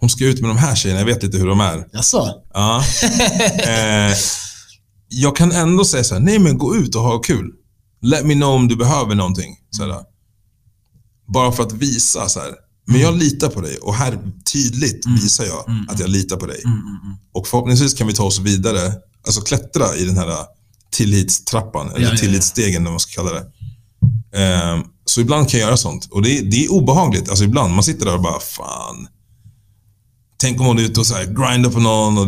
hon 0.00 0.10
ska 0.10 0.24
ut 0.24 0.40
med 0.40 0.50
de 0.50 0.56
här 0.56 0.74
tjejerna, 0.74 1.00
jag 1.00 1.06
vet 1.06 1.22
lite 1.22 1.38
hur 1.38 1.46
de 1.46 1.60
är. 1.60 1.88
Jaså? 1.92 2.28
Ja. 2.54 2.84
eh, 3.64 4.16
jag 5.08 5.36
kan 5.36 5.52
ändå 5.52 5.84
säga 5.84 6.04
så 6.04 6.14
här, 6.14 6.20
nej 6.20 6.38
men 6.38 6.58
gå 6.58 6.76
ut 6.76 6.94
och 6.94 7.02
ha 7.02 7.18
kul. 7.18 7.50
Let 8.02 8.26
me 8.26 8.34
know 8.34 8.54
om 8.54 8.68
du 8.68 8.76
behöver 8.76 9.14
någonting. 9.14 9.56
Så 9.70 9.82
här, 9.82 10.00
bara 11.34 11.52
för 11.52 11.62
att 11.62 11.72
visa 11.72 12.28
så 12.28 12.40
här. 12.40 12.63
Men 12.86 13.00
jag 13.00 13.16
litar 13.18 13.48
på 13.48 13.60
dig 13.60 13.76
och 13.76 13.94
här 13.94 14.18
tydligt 14.52 15.06
visar 15.22 15.44
jag 15.44 15.64
att 15.88 16.00
jag 16.00 16.08
litar 16.08 16.36
på 16.36 16.46
dig. 16.46 16.62
Och 17.34 17.46
förhoppningsvis 17.46 17.94
kan 17.94 18.06
vi 18.06 18.12
ta 18.14 18.24
oss 18.24 18.38
vidare, 18.38 18.92
alltså 19.26 19.40
klättra 19.40 19.96
i 19.96 20.04
den 20.04 20.16
här 20.16 20.36
tillitstrappan, 20.92 21.90
eller 21.90 22.04
Ja, 22.06 22.10
ja, 22.12 22.16
tillitsstegen 22.18 22.74
eller 22.74 22.84
vad 22.84 22.92
man 22.92 23.00
ska 23.00 23.22
kalla 23.22 23.32
det. 23.32 23.46
Ehm, 24.42 24.82
så 25.04 25.20
ibland 25.20 25.50
kan 25.50 25.60
jag 25.60 25.66
göra 25.66 25.76
sånt. 25.76 26.08
Och 26.10 26.22
det 26.22 26.38
är, 26.38 26.42
det 26.42 26.64
är 26.64 26.72
obehagligt. 26.72 27.28
Alltså 27.28 27.44
ibland, 27.44 27.74
man 27.74 27.84
sitter 27.84 28.06
där 28.06 28.14
och 28.14 28.22
bara, 28.22 28.40
fan. 28.40 29.08
Tänk 30.36 30.60
om 30.60 30.66
hon 30.66 30.78
är 30.78 30.82
ute 30.82 31.00
och 31.00 31.06
så 31.06 31.14
här 31.14 31.24
grindar 31.24 31.70
på 31.70 31.80
någon 31.80 32.18
och 32.18 32.26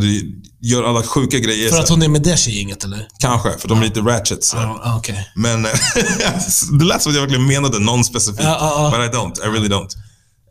gör 0.60 0.84
alla 0.84 1.02
sjuka 1.02 1.38
grejer. 1.38 1.70
För 1.70 1.80
att 1.80 1.88
hon 1.88 2.02
är 2.02 2.08
med 2.08 2.22
det 2.22 2.38
tjejgänget 2.38 2.84
eller? 2.84 3.08
Kanske, 3.18 3.58
för 3.58 3.68
de 3.68 3.78
är 3.78 3.84
lite 3.84 4.00
ratchet. 4.00 4.44
Så. 4.44 4.56
ah, 4.56 4.96
okej. 4.98 5.28
Men 5.34 5.62
det 6.78 6.84
lät 6.84 7.02
som 7.02 7.10
att 7.10 7.16
jag 7.16 7.22
verkligen 7.22 7.46
menade 7.46 7.78
någon 7.78 8.04
specifik. 8.04 8.40
Ja, 8.40 8.56
ja, 8.60 8.90
ja. 8.92 8.98
But 8.98 9.14
I 9.14 9.18
don't. 9.18 9.48
I 9.48 9.52
really 9.54 9.68
don't. 9.68 9.88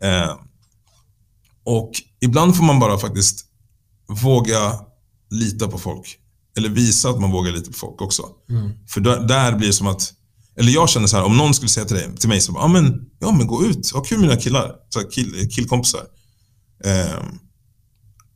Eh, 0.02 0.36
och 1.64 1.90
ibland 2.20 2.56
får 2.56 2.64
man 2.64 2.78
bara 2.78 2.98
faktiskt 2.98 3.44
våga 4.08 4.80
lita 5.30 5.68
på 5.68 5.78
folk. 5.78 6.18
Eller 6.56 6.68
visa 6.68 7.10
att 7.10 7.20
man 7.20 7.30
vågar 7.30 7.52
lita 7.52 7.70
på 7.70 7.76
folk 7.78 8.02
också. 8.02 8.22
Mm. 8.48 8.72
För 8.88 9.00
där, 9.00 9.20
där 9.20 9.56
blir 9.56 9.66
det 9.66 9.72
som 9.72 9.86
att, 9.86 10.12
eller 10.56 10.72
jag 10.72 10.88
känner 10.88 11.06
så 11.06 11.16
här, 11.16 11.24
om 11.24 11.36
någon 11.36 11.54
skulle 11.54 11.68
säga 11.68 11.86
till, 11.86 11.96
dig, 11.96 12.16
till 12.16 12.28
mig 12.28 12.40
så 12.40 12.52
bara, 12.52 12.64
ja 12.64 12.68
men, 12.68 13.06
ja 13.18 13.32
men 13.32 13.46
gå 13.46 13.64
ut, 13.64 13.92
ha 13.92 14.02
kul 14.02 14.18
med 14.18 14.28
dina 14.28 14.40
killar. 14.40 14.72
Så 14.88 15.00
här, 15.00 15.10
kill, 15.10 15.48
killkompisar. 15.50 16.02
Eh, 16.84 17.24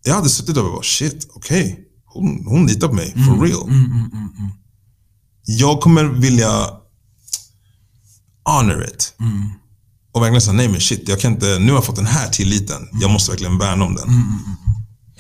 jag 0.04 0.14
hade 0.14 0.28
suttit 0.28 0.54
där 0.54 0.64
och 0.64 0.72
bara, 0.72 0.82
shit, 0.82 1.28
okej. 1.34 1.86
Hon, 2.04 2.46
hon 2.46 2.66
litar 2.66 2.88
på 2.88 2.94
mig, 2.94 3.12
for 3.12 3.46
real. 3.46 3.62
Mm, 3.62 3.84
mm, 3.84 4.11
mm, 4.12 4.28
mm. 4.38 4.50
Jag 5.44 5.80
kommer 5.80 6.04
vilja 6.04 6.70
honor 8.44 8.84
it. 8.84 9.14
Mm. 9.20 9.50
Och 10.12 10.22
verkligen 10.22 10.40
säga, 10.40 10.52
nej 10.52 10.68
men 10.68 10.80
shit, 10.80 11.08
jag 11.08 11.20
kan 11.20 11.32
inte, 11.32 11.58
nu 11.58 11.66
har 11.72 11.76
jag 11.78 11.84
fått 11.84 11.96
den 11.96 12.06
här 12.06 12.28
tilliten. 12.28 12.88
Jag 13.00 13.11
måste 13.11 13.30
verkligen 13.30 13.58
värna 13.58 13.84
om 13.84 13.94
den. 13.94 14.08
Mm, 14.08 14.38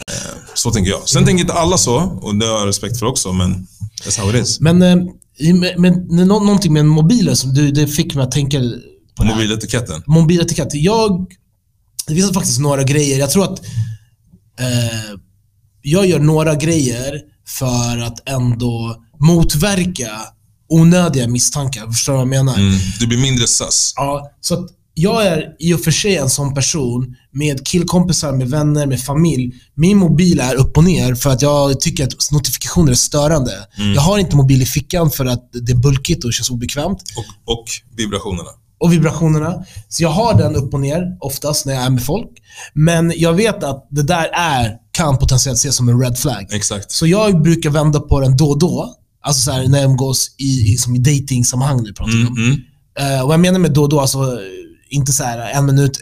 Eh, 0.08 0.36
Så 0.54 0.70
tänker 0.70 0.90
jag. 0.90 1.08
Sen 1.08 1.24
tänker 1.24 1.40
inte 1.40 1.52
alla 1.54 1.78
så, 1.78 1.96
och 1.96 2.34
det 2.34 2.46
har 2.46 2.58
jag 2.58 2.68
respekt 2.68 2.98
för 2.98 3.06
också, 3.06 3.32
men 3.32 3.66
that's 4.04 4.20
how 4.20 4.30
it 4.36 4.42
is. 4.42 4.60
Men, 4.60 4.82
eh, 4.82 4.96
men, 5.54 5.92
men 6.08 6.28
nå- 6.28 6.40
någonting 6.44 6.72
med 6.72 6.86
mobiler 6.86 7.34
som 7.34 7.54
du, 7.54 7.70
det 7.72 7.86
fick 7.86 8.14
mig 8.14 8.24
att 8.24 8.30
tänka 8.32 8.58
på. 9.16 9.24
Mobiletiketten. 9.24 10.02
mobiletikett. 10.06 10.74
Jag, 10.74 11.26
det 12.06 12.14
finns 12.14 12.32
faktiskt 12.32 12.60
några 12.60 12.82
grejer. 12.82 13.18
Jag 13.18 13.30
tror 13.30 13.44
att 13.52 13.58
eh, 14.60 15.16
jag 15.82 16.06
gör 16.06 16.18
några 16.18 16.54
grejer 16.54 17.20
för 17.48 17.98
att 17.98 18.28
ändå 18.28 18.96
motverka 19.20 20.10
onödiga 20.68 21.28
misstankar. 21.28 21.86
Förstår 21.86 22.12
du 22.12 22.16
vad 22.16 22.20
jag 22.26 22.28
menar? 22.28 22.58
Mm. 22.58 22.78
Du 23.00 23.06
blir 23.06 23.18
mindre 23.18 23.46
sus. 23.46 23.92
Ja, 23.96 24.30
så 24.40 24.54
att 24.54 24.70
jag 24.94 25.26
är 25.26 25.56
i 25.58 25.74
och 25.74 25.80
för 25.80 25.90
sig 25.90 26.16
en 26.16 26.30
sån 26.30 26.54
person 26.54 27.16
med 27.32 27.66
killkompisar, 27.66 28.32
med 28.32 28.50
vänner, 28.50 28.86
med 28.86 29.00
familj. 29.02 29.52
Min 29.74 29.98
mobil 29.98 30.40
är 30.40 30.54
upp 30.54 30.76
och 30.76 30.84
ner 30.84 31.14
för 31.14 31.30
att 31.30 31.42
jag 31.42 31.80
tycker 31.80 32.04
att 32.04 32.30
notifikationer 32.32 32.90
är 32.90 32.96
störande. 32.96 33.52
Jag 33.94 34.02
har 34.02 34.18
inte 34.18 34.36
mobil 34.36 34.62
i 34.62 34.66
fickan 34.66 35.10
för 35.10 35.26
att 35.26 35.48
det 35.52 35.72
är 35.72 35.76
bulkigt 35.76 36.24
och 36.24 36.32
känns 36.32 36.50
obekvämt. 36.50 37.02
Och, 37.16 37.52
och 37.52 37.64
vibrationerna. 37.96 38.50
och 38.80 38.92
vibrationerna. 38.92 39.64
Så 39.88 40.02
jag 40.02 40.10
har 40.10 40.34
den 40.34 40.56
upp 40.56 40.74
och 40.74 40.80
ner 40.80 41.16
oftast 41.20 41.66
när 41.66 41.74
jag 41.74 41.82
är 41.82 41.90
med 41.90 42.04
folk. 42.04 42.30
Men 42.74 43.12
jag 43.16 43.32
vet 43.32 43.64
att 43.64 43.88
det 43.90 44.02
där 44.02 44.28
är, 44.32 44.76
kan 44.92 45.18
potentiellt 45.18 45.58
ses 45.58 45.76
som 45.76 45.88
en 45.88 46.00
red 46.00 46.18
flag. 46.18 46.46
Exakt. 46.52 46.92
Så 46.92 47.06
jag 47.06 47.42
brukar 47.42 47.70
vända 47.70 48.00
på 48.00 48.20
den 48.20 48.36
då 48.36 48.48
och 48.50 48.58
då. 48.58 48.94
Alltså 49.22 49.42
så 49.42 49.50
här, 49.50 49.68
när 49.68 49.78
jag 49.78 49.90
umgås 49.90 50.34
i, 50.38 50.72
i, 50.72 50.76
som 50.76 50.94
i 50.94 50.98
dating-sammanhang 50.98 51.82
nu 51.82 51.92
pratar 51.92 52.12
vi 52.12 52.26
om. 52.26 52.36
Mm, 52.36 52.44
mm. 52.48 52.60
Eh, 52.98 53.26
vad 53.26 53.32
jag 53.32 53.40
menar 53.40 53.58
med 53.58 53.72
då 53.72 53.82
och 53.82 53.88
då, 53.88 54.00
alltså 54.00 54.38
inte 54.90 55.12
så 55.12 55.24
här 55.24 55.38
en 55.38 55.66
minut, 55.66 55.96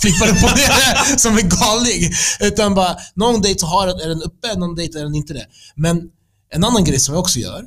flippar 0.00 0.28
upp 0.28 0.42
och 0.44 0.58
ner 0.58 1.18
som 1.18 1.38
en 1.38 1.48
galning. 1.48 2.10
Utan 2.40 2.74
bara, 2.74 2.96
någon 3.14 3.42
dejt 3.42 3.60
så 3.60 3.66
har, 3.66 3.88
är 3.88 4.08
den 4.08 4.22
uppe, 4.22 4.58
någon 4.58 4.74
dejt 4.74 4.98
är 4.98 5.02
den 5.04 5.14
inte 5.14 5.32
det. 5.32 5.46
Men 5.76 6.02
en 6.54 6.64
annan 6.64 6.84
grej 6.84 6.98
som 7.00 7.14
jag 7.14 7.20
också 7.20 7.38
gör, 7.38 7.64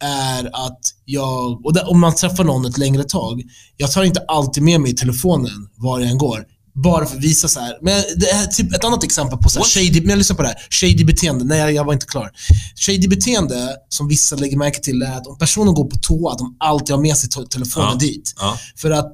är 0.00 0.66
att 0.66 0.80
jag, 1.04 1.66
och 1.66 1.74
där, 1.74 1.90
om 1.90 2.00
man 2.00 2.14
träffar 2.14 2.44
någon 2.44 2.66
ett 2.66 2.78
längre 2.78 3.04
tag, 3.04 3.42
jag 3.76 3.92
tar 3.92 4.02
inte 4.04 4.20
alltid 4.28 4.62
med 4.62 4.80
mig 4.80 4.94
telefonen 4.96 5.68
var 5.76 6.00
jag 6.00 6.10
än 6.10 6.18
går. 6.18 6.44
Bara 6.84 7.06
för 7.06 7.16
att 7.16 7.24
visa 7.24 7.48
så 7.48 7.60
här. 7.60 7.78
Men 7.82 8.04
det 8.16 8.30
är 8.30 8.46
typ 8.46 8.74
ett 8.74 8.84
annat 8.84 9.04
exempel 9.04 9.38
på 9.38 9.48
så 9.48 9.58
här 9.58 9.66
shady, 9.66 10.00
men 10.00 10.08
jag 10.10 10.18
lyssnar 10.18 10.36
på 10.36 10.42
det 10.42 10.48
här. 10.48 10.58
Shady 10.70 11.04
beteende. 11.04 11.44
Nej, 11.44 11.74
jag, 11.74 11.84
var 11.84 11.92
inte 11.92 12.06
klar. 12.06 12.30
Shady 12.76 13.08
beteende, 13.08 13.76
som 13.88 14.08
vissa 14.08 14.36
lägger 14.36 14.56
märke 14.56 14.80
till, 14.80 15.02
är 15.02 15.16
att 15.16 15.26
om 15.26 15.38
personen 15.38 15.74
går 15.74 15.84
på 15.84 15.96
toa, 15.96 16.32
att 16.32 16.38
de 16.38 16.56
alltid 16.60 16.90
har 16.94 17.02
med 17.02 17.16
sig 17.16 17.30
telefonen 17.50 17.88
Ja. 17.92 17.96
dit. 17.98 18.34
Ja. 18.38 18.58
För 18.76 18.90
att 18.90 19.12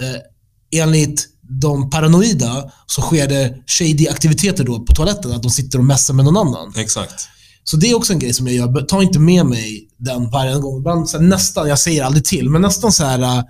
eh, 0.00 0.80
enligt 0.80 1.28
de 1.60 1.90
paranoida 1.90 2.70
så 2.86 3.02
sker 3.02 3.28
det 3.28 3.54
shady 3.66 4.08
aktiviteter 4.08 4.64
då 4.64 4.80
på 4.84 4.94
toaletten, 4.94 5.32
att 5.32 5.42
de 5.42 5.50
sitter 5.50 5.78
och 5.78 5.84
messar 5.84 6.14
med 6.14 6.24
någon 6.24 6.36
annan. 6.36 6.72
Exakt. 6.76 7.28
Så 7.64 7.76
det 7.76 7.90
är 7.90 7.94
också 7.96 8.12
en 8.12 8.18
grej 8.18 8.32
som 8.34 8.46
jag 8.46 8.56
gör. 8.56 8.82
Ta 8.82 9.02
inte 9.02 9.18
med 9.18 9.46
mig 9.46 9.88
den 9.96 10.30
varje 10.30 10.54
gång. 10.54 10.78
Ibland 10.78 11.08
så 11.08 11.18
här, 11.18 11.24
nästan, 11.24 11.68
jag 11.68 11.78
säger 11.78 12.04
aldrig 12.04 12.24
till, 12.24 12.50
men 12.50 12.62
nästan 12.62 12.92
så 12.92 13.04
här 13.04 13.44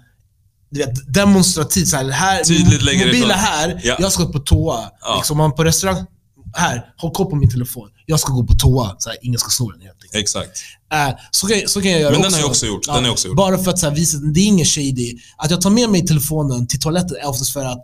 du 0.71 0.79
vet, 0.81 1.15
demonstrativt. 1.15 1.89
Så 1.89 1.97
här, 1.97 2.11
här, 2.11 2.45
Tydligt 2.45 2.83
lägger 2.83 3.07
mobilen 3.07 3.39
här, 3.39 3.81
Ja. 3.85 3.97
jag 3.99 4.13
ska 4.13 4.25
på 4.27 4.39
toa. 4.39 4.81
Ja. 5.01 5.17
Liksom, 5.17 5.37
man 5.37 5.55
på 5.55 5.65
restaurang, 5.65 6.07
här, 6.55 6.87
håll 6.97 7.11
koll 7.11 7.27
på 7.27 7.37
min 7.37 7.51
telefon. 7.51 7.89
Jag 8.07 8.21
ska 8.21 8.33
gå 8.33 8.45
på 8.47 8.55
toa. 8.55 8.97
Så 8.99 9.09
här, 9.11 9.19
ingen 9.23 9.39
ska 9.39 9.51
sno 9.51 9.71
den 9.71 9.81
helt 9.81 10.03
enkelt. 10.03 10.15
Exakt. 10.23 10.59
Äh, 10.93 11.15
så, 11.31 11.47
kan, 11.47 11.69
så 11.69 11.83
kan 11.83 11.91
jag 11.91 12.01
göra 12.01 12.11
Men 12.11 12.21
också. 12.21 12.31
den 12.31 12.35
har 12.35 12.41
jag 12.41 12.51
också 12.51 12.67
gjort. 12.67 12.87
Den 12.87 13.05
har 13.05 13.11
också 13.11 13.29
gjort. 13.29 13.37
Bara 13.37 13.59
för 13.59 13.71
att 13.71 13.79
så 13.79 13.87
här, 13.89 13.95
visa 13.95 14.19
det 14.19 14.41
är 14.41 14.47
ingen 14.47 14.67
shady. 14.67 15.19
Att 15.37 15.51
jag 15.51 15.61
tar 15.61 15.71
med 15.71 15.91
mig 15.91 16.07
telefonen 16.07 16.67
till 16.67 16.81
toaletten 16.81 17.17
är 17.23 17.29
oftast 17.29 17.53
för 17.53 17.65
att 17.65 17.79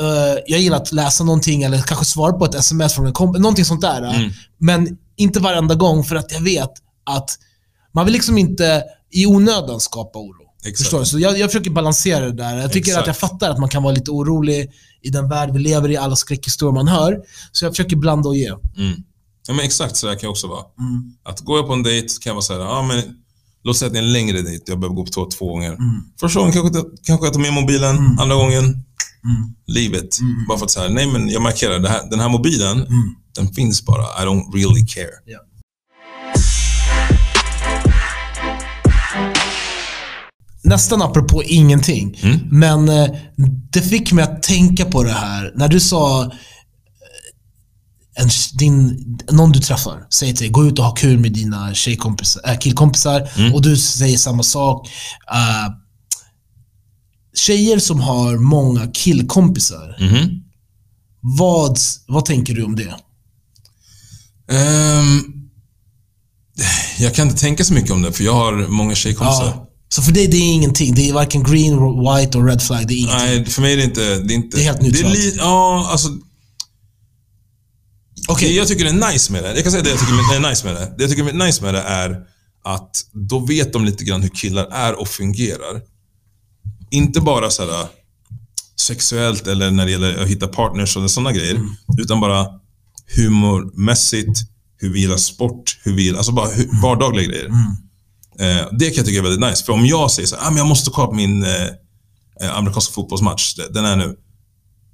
eh, 0.00 0.42
jag 0.46 0.60
gillar 0.60 0.76
att 0.76 0.92
läsa 0.92 1.24
någonting 1.24 1.62
eller 1.62 1.82
kanske 1.82 2.04
svara 2.04 2.32
på 2.32 2.44
ett 2.44 2.54
sms 2.54 2.94
från 2.94 3.06
en 3.06 3.12
kompis. 3.12 3.40
Någonting 3.40 3.64
sånt 3.64 3.80
där. 3.80 4.02
äh. 4.02 4.16
Mm. 4.18 4.30
Men 4.58 4.98
inte 5.16 5.40
varenda 5.40 5.74
gång 5.74 6.04
för 6.04 6.16
att 6.16 6.32
jag 6.32 6.40
vet 6.40 6.72
att 7.06 7.38
man 7.94 8.04
vill 8.04 8.14
liksom 8.14 8.38
inte 8.38 8.84
i 9.10 9.26
onödan 9.26 9.80
skapa 9.80 10.18
oro. 10.18 10.47
Exakt. 10.64 10.78
Förstår 10.78 10.98
du? 11.00 11.06
Så 11.06 11.18
jag, 11.18 11.38
jag 11.38 11.50
försöker 11.52 11.70
balansera 11.70 12.24
det 12.24 12.32
där. 12.32 12.56
Jag 12.56 12.72
tycker 12.72 12.88
Exakt. 12.90 13.00
att 13.00 13.06
jag 13.06 13.16
fattar 13.16 13.50
att 13.50 13.58
man 13.58 13.68
kan 13.68 13.82
vara 13.82 13.94
lite 13.94 14.10
orolig 14.10 14.70
i 15.02 15.10
den 15.10 15.28
värld 15.28 15.50
vi 15.52 15.58
lever 15.58 15.88
i, 15.90 15.96
alla 15.96 16.16
skräckhistorier 16.16 16.72
man 16.74 16.88
hör. 16.88 17.18
Så 17.52 17.64
jag 17.64 17.72
försöker 17.72 17.96
blanda 17.96 18.28
och 18.28 18.36
ge. 18.36 18.48
Mm. 18.48 19.02
Ja, 19.48 19.54
men 19.54 19.64
exakt 19.64 19.96
så 19.96 20.06
där 20.06 20.14
kan 20.14 20.22
jag 20.22 20.30
också 20.30 20.46
vara. 20.46 20.64
Mm. 20.80 21.02
Att 21.24 21.40
går 21.40 21.58
jag 21.58 21.66
på 21.66 21.72
en 21.72 21.82
dejt 21.82 22.08
kan 22.22 22.34
jag 22.36 22.42
vara 22.48 22.64
ja 22.64 22.82
men 22.82 23.02
låt 23.64 23.76
säga 23.76 23.86
att 23.86 23.92
det 23.92 23.98
är 23.98 24.02
en 24.02 24.12
längre 24.12 24.42
dejt, 24.42 24.64
jag 24.66 24.80
behöver 24.80 24.96
gå 24.96 25.04
på 25.04 25.10
toa 25.12 25.30
två 25.30 25.46
gånger. 25.48 25.72
Mm. 25.72 26.00
Första 26.20 26.38
gången 26.40 26.52
kanske, 26.54 26.78
jag- 26.78 26.86
kanske 27.02 27.26
jag 27.26 27.32
tar 27.32 27.40
med 27.40 27.52
mobilen, 27.52 27.96
andra 28.20 28.36
gången, 28.36 28.64
Mm. 28.64 29.54
livet. 29.66 30.08
Bara 30.48 30.58
för 30.58 30.64
att 30.64 30.70
säga, 30.70 30.88
nej 30.88 31.06
men 31.12 31.28
jag 31.28 31.42
markerar, 31.42 31.78
det 31.78 31.88
här, 31.88 32.10
den 32.10 32.20
här 32.20 32.28
mobilen, 32.28 32.76
Mm. 32.78 33.14
den 33.34 33.48
finns 33.54 33.84
bara. 33.84 34.02
I 34.02 34.26
don't 34.26 34.52
really 34.54 34.86
care. 34.86 35.10
Ja. 35.26 35.38
Nästan 40.68 41.02
apropå 41.02 41.42
ingenting. 41.42 42.18
Mm. 42.22 42.38
Men 42.50 42.88
eh, 42.88 43.08
det 43.72 43.82
fick 43.82 44.12
mig 44.12 44.24
att 44.24 44.42
tänka 44.42 44.84
på 44.84 45.02
det 45.02 45.12
här. 45.12 45.52
När 45.56 45.68
du 45.68 45.80
sa 45.80 46.24
eh, 46.24 46.30
en, 48.22 48.28
din, 48.58 49.18
någon 49.30 49.52
du 49.52 49.60
träffar 49.60 50.06
säger 50.10 50.32
till 50.32 50.42
dig, 50.42 50.50
gå 50.52 50.66
ut 50.66 50.78
och 50.78 50.84
ha 50.84 50.94
kul 50.94 51.18
med 51.18 51.32
dina 51.32 51.68
äh, 51.68 52.58
killkompisar. 52.60 53.28
Mm. 53.36 53.54
Och 53.54 53.62
du 53.62 53.76
säger 53.76 54.18
samma 54.18 54.42
sak. 54.42 54.88
Uh, 55.32 55.74
tjejer 57.36 57.78
som 57.78 58.00
har 58.00 58.36
många 58.36 58.86
killkompisar, 58.86 59.96
Mhm. 60.00 60.42
vad, 61.20 61.78
vad 62.06 62.24
tänker 62.24 62.54
du 62.54 62.64
om 62.64 62.76
det? 62.76 62.94
Ehm, 64.50 65.22
jag 66.98 67.14
kan 67.14 67.28
inte 67.28 67.40
tänka 67.40 67.64
så 67.64 67.74
mycket 67.74 67.90
om 67.90 68.02
det, 68.02 68.12
för 68.12 68.24
jag 68.24 68.34
har 68.34 68.68
många 68.68 68.94
tjejkompisar. 68.94 69.44
Ja. 69.46 69.67
Så 69.88 70.02
för 70.02 70.12
dig, 70.12 70.26
det 70.26 70.36
är 70.36 70.52
ingenting. 70.52 70.94
Det 70.94 71.08
är 71.08 71.12
varken 71.12 71.42
green, 71.42 71.78
white 72.00 72.38
och 72.38 72.46
red 72.46 72.62
flag. 72.62 72.88
Det 72.88 72.94
är 72.94 72.98
ingenting. 72.98 73.18
Nej, 73.28 73.44
för 73.44 73.62
mig 73.62 73.72
är 73.72 73.76
det 73.76 73.84
inte... 73.84 74.00
Det 74.18 74.32
är, 74.34 74.36
inte, 74.36 74.56
Det 74.56 74.62
är 74.62 74.64
helt 74.64 74.82
neutralt. 74.82 75.14
li- 75.14 75.34
ja, 75.38 75.88
alltså... 75.90 76.08
Okej. 78.28 78.48
Det 78.48 78.54
jag 78.54 78.68
tycker 78.68 78.84
är 78.84 79.12
nice 79.12 79.32
med 79.32 79.44
det, 79.44 79.54
jag 79.54 79.62
kan 79.62 79.72
säga 79.72 79.82
det 79.84 79.90
jag 79.90 79.98
tycker 80.00 80.34
är 80.46 80.50
nice 80.50 80.66
med 80.66 80.74
det. 80.74 80.94
Det 80.98 81.02
jag 81.04 81.10
tycker 81.10 81.28
är 81.28 81.46
nice 81.46 81.64
med 81.64 81.74
det 81.74 81.80
är 81.82 82.16
att 82.64 82.90
då 83.12 83.38
vet 83.38 83.72
de 83.72 83.84
lite 83.84 84.04
grann 84.04 84.22
hur 84.22 84.28
killar 84.28 84.66
är 84.72 85.00
och 85.00 85.08
fungerar. 85.08 85.80
Inte 86.90 87.20
bara 87.20 87.50
så 87.50 87.62
här 87.70 87.86
sexuellt 88.76 89.46
eller 89.46 89.70
när 89.70 89.84
det 89.84 89.90
gäller 89.90 90.22
att 90.22 90.28
hitta 90.28 90.48
partners 90.48 90.96
och 90.96 91.10
sådana 91.10 91.32
grejer. 91.32 91.54
Mm. 91.54 91.68
Utan 91.98 92.20
bara 92.20 92.46
humormässigt, 93.16 94.38
hur 94.76 94.90
vi 94.92 95.00
gillar 95.00 95.16
sport, 95.16 95.78
hur 95.82 95.92
vi 95.92 96.02
gillar, 96.02 96.18
alltså 96.18 96.32
bara 96.32 96.46
Mm. 96.52 96.56
hur, 96.58 96.82
vardagliga 96.82 97.26
grejer. 97.28 97.46
Eh, 97.46 97.54
det 98.78 98.86
kan 98.86 98.96
jag 98.96 99.06
tycka 99.06 99.18
är 99.18 99.22
väldigt 99.22 99.50
nice. 99.50 99.64
För 99.64 99.72
om 99.72 99.86
jag 99.86 100.10
säger 100.10 100.26
så 100.26 100.36
här, 100.36 100.46
ah, 100.46 100.50
men 100.50 100.58
jag 100.58 100.66
måste 100.66 100.90
kolla 100.90 101.08
på 101.08 101.14
min 101.14 101.42
eh, 101.44 101.66
eh, 102.42 102.56
amerikanska 102.58 102.92
fotbollsmatch, 102.92 103.54
den 103.70 103.84
är 103.84 103.96
nu. 103.96 104.16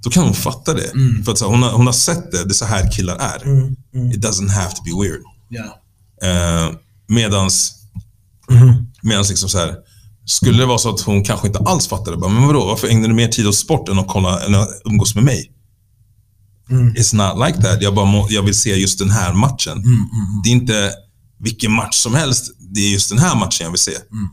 Då 0.02 0.10
kan 0.10 0.24
hon 0.24 0.34
fatta 0.34 0.74
det. 0.74 0.90
För 1.24 1.32
att 1.32 1.38
så 1.38 1.46
hon, 1.46 1.62
har, 1.62 1.70
hon 1.72 1.86
har 1.86 1.92
sett 1.92 2.32
det, 2.32 2.44
det 2.44 2.50
är 2.50 2.54
så 2.54 2.64
här 2.64 2.90
killar 2.92 3.16
är. 3.16 3.44
Mm, 3.44 3.76
mm, 3.94 4.10
It 4.12 4.18
doesn't 4.24 4.48
have 4.50 4.70
to 4.70 4.82
be 4.84 5.02
weird. 5.02 5.20
ja. 5.48 5.80
Eh, 6.28 6.72
medans, 7.08 7.72
Mhm. 8.50 8.86
medans 9.02 9.28
liksom 9.28 9.48
så 9.48 9.58
här, 9.58 9.74
skulle 10.26 10.58
det 10.58 10.66
vara 10.66 10.78
så 10.78 10.90
att 10.94 11.00
hon 11.00 11.24
kanske 11.24 11.46
inte 11.46 11.58
alls 11.58 11.86
fattar 11.88 12.12
det, 12.12 12.18
bara, 12.18 12.30
men 12.30 12.46
vadå, 12.46 12.66
varför 12.66 12.88
ägnar 12.88 13.08
du 13.08 13.14
mer 13.14 13.28
tid 13.28 13.46
åt 13.46 13.56
sport 13.56 13.88
än 13.88 13.98
att, 13.98 14.08
kolla, 14.08 14.44
än 14.44 14.54
att 14.54 14.68
umgås 14.84 15.14
med 15.14 15.24
mig? 15.24 15.50
Mm. 16.70 16.94
It's 16.94 17.14
not 17.14 17.46
like 17.48 17.62
that. 17.62 17.82
Jag, 17.82 17.94
bara 17.94 18.04
må, 18.06 18.26
jag 18.30 18.42
vill 18.42 18.54
se 18.54 18.74
just 18.76 18.98
den 18.98 19.10
här 19.10 19.32
matchen. 19.32 19.72
Mm, 19.72 19.84
mm, 19.84 19.96
mm. 19.96 20.42
Det 20.44 20.48
är 20.48 20.52
inte 20.52 20.92
vilken 21.44 21.72
match 21.72 21.96
som 21.96 22.14
helst. 22.14 22.50
Det 22.58 22.80
är 22.80 22.90
just 22.92 23.08
den 23.08 23.18
här 23.18 23.34
matchen 23.36 23.64
jag 23.64 23.70
vill 23.70 23.80
se. 23.80 23.94
Mm. 23.94 24.28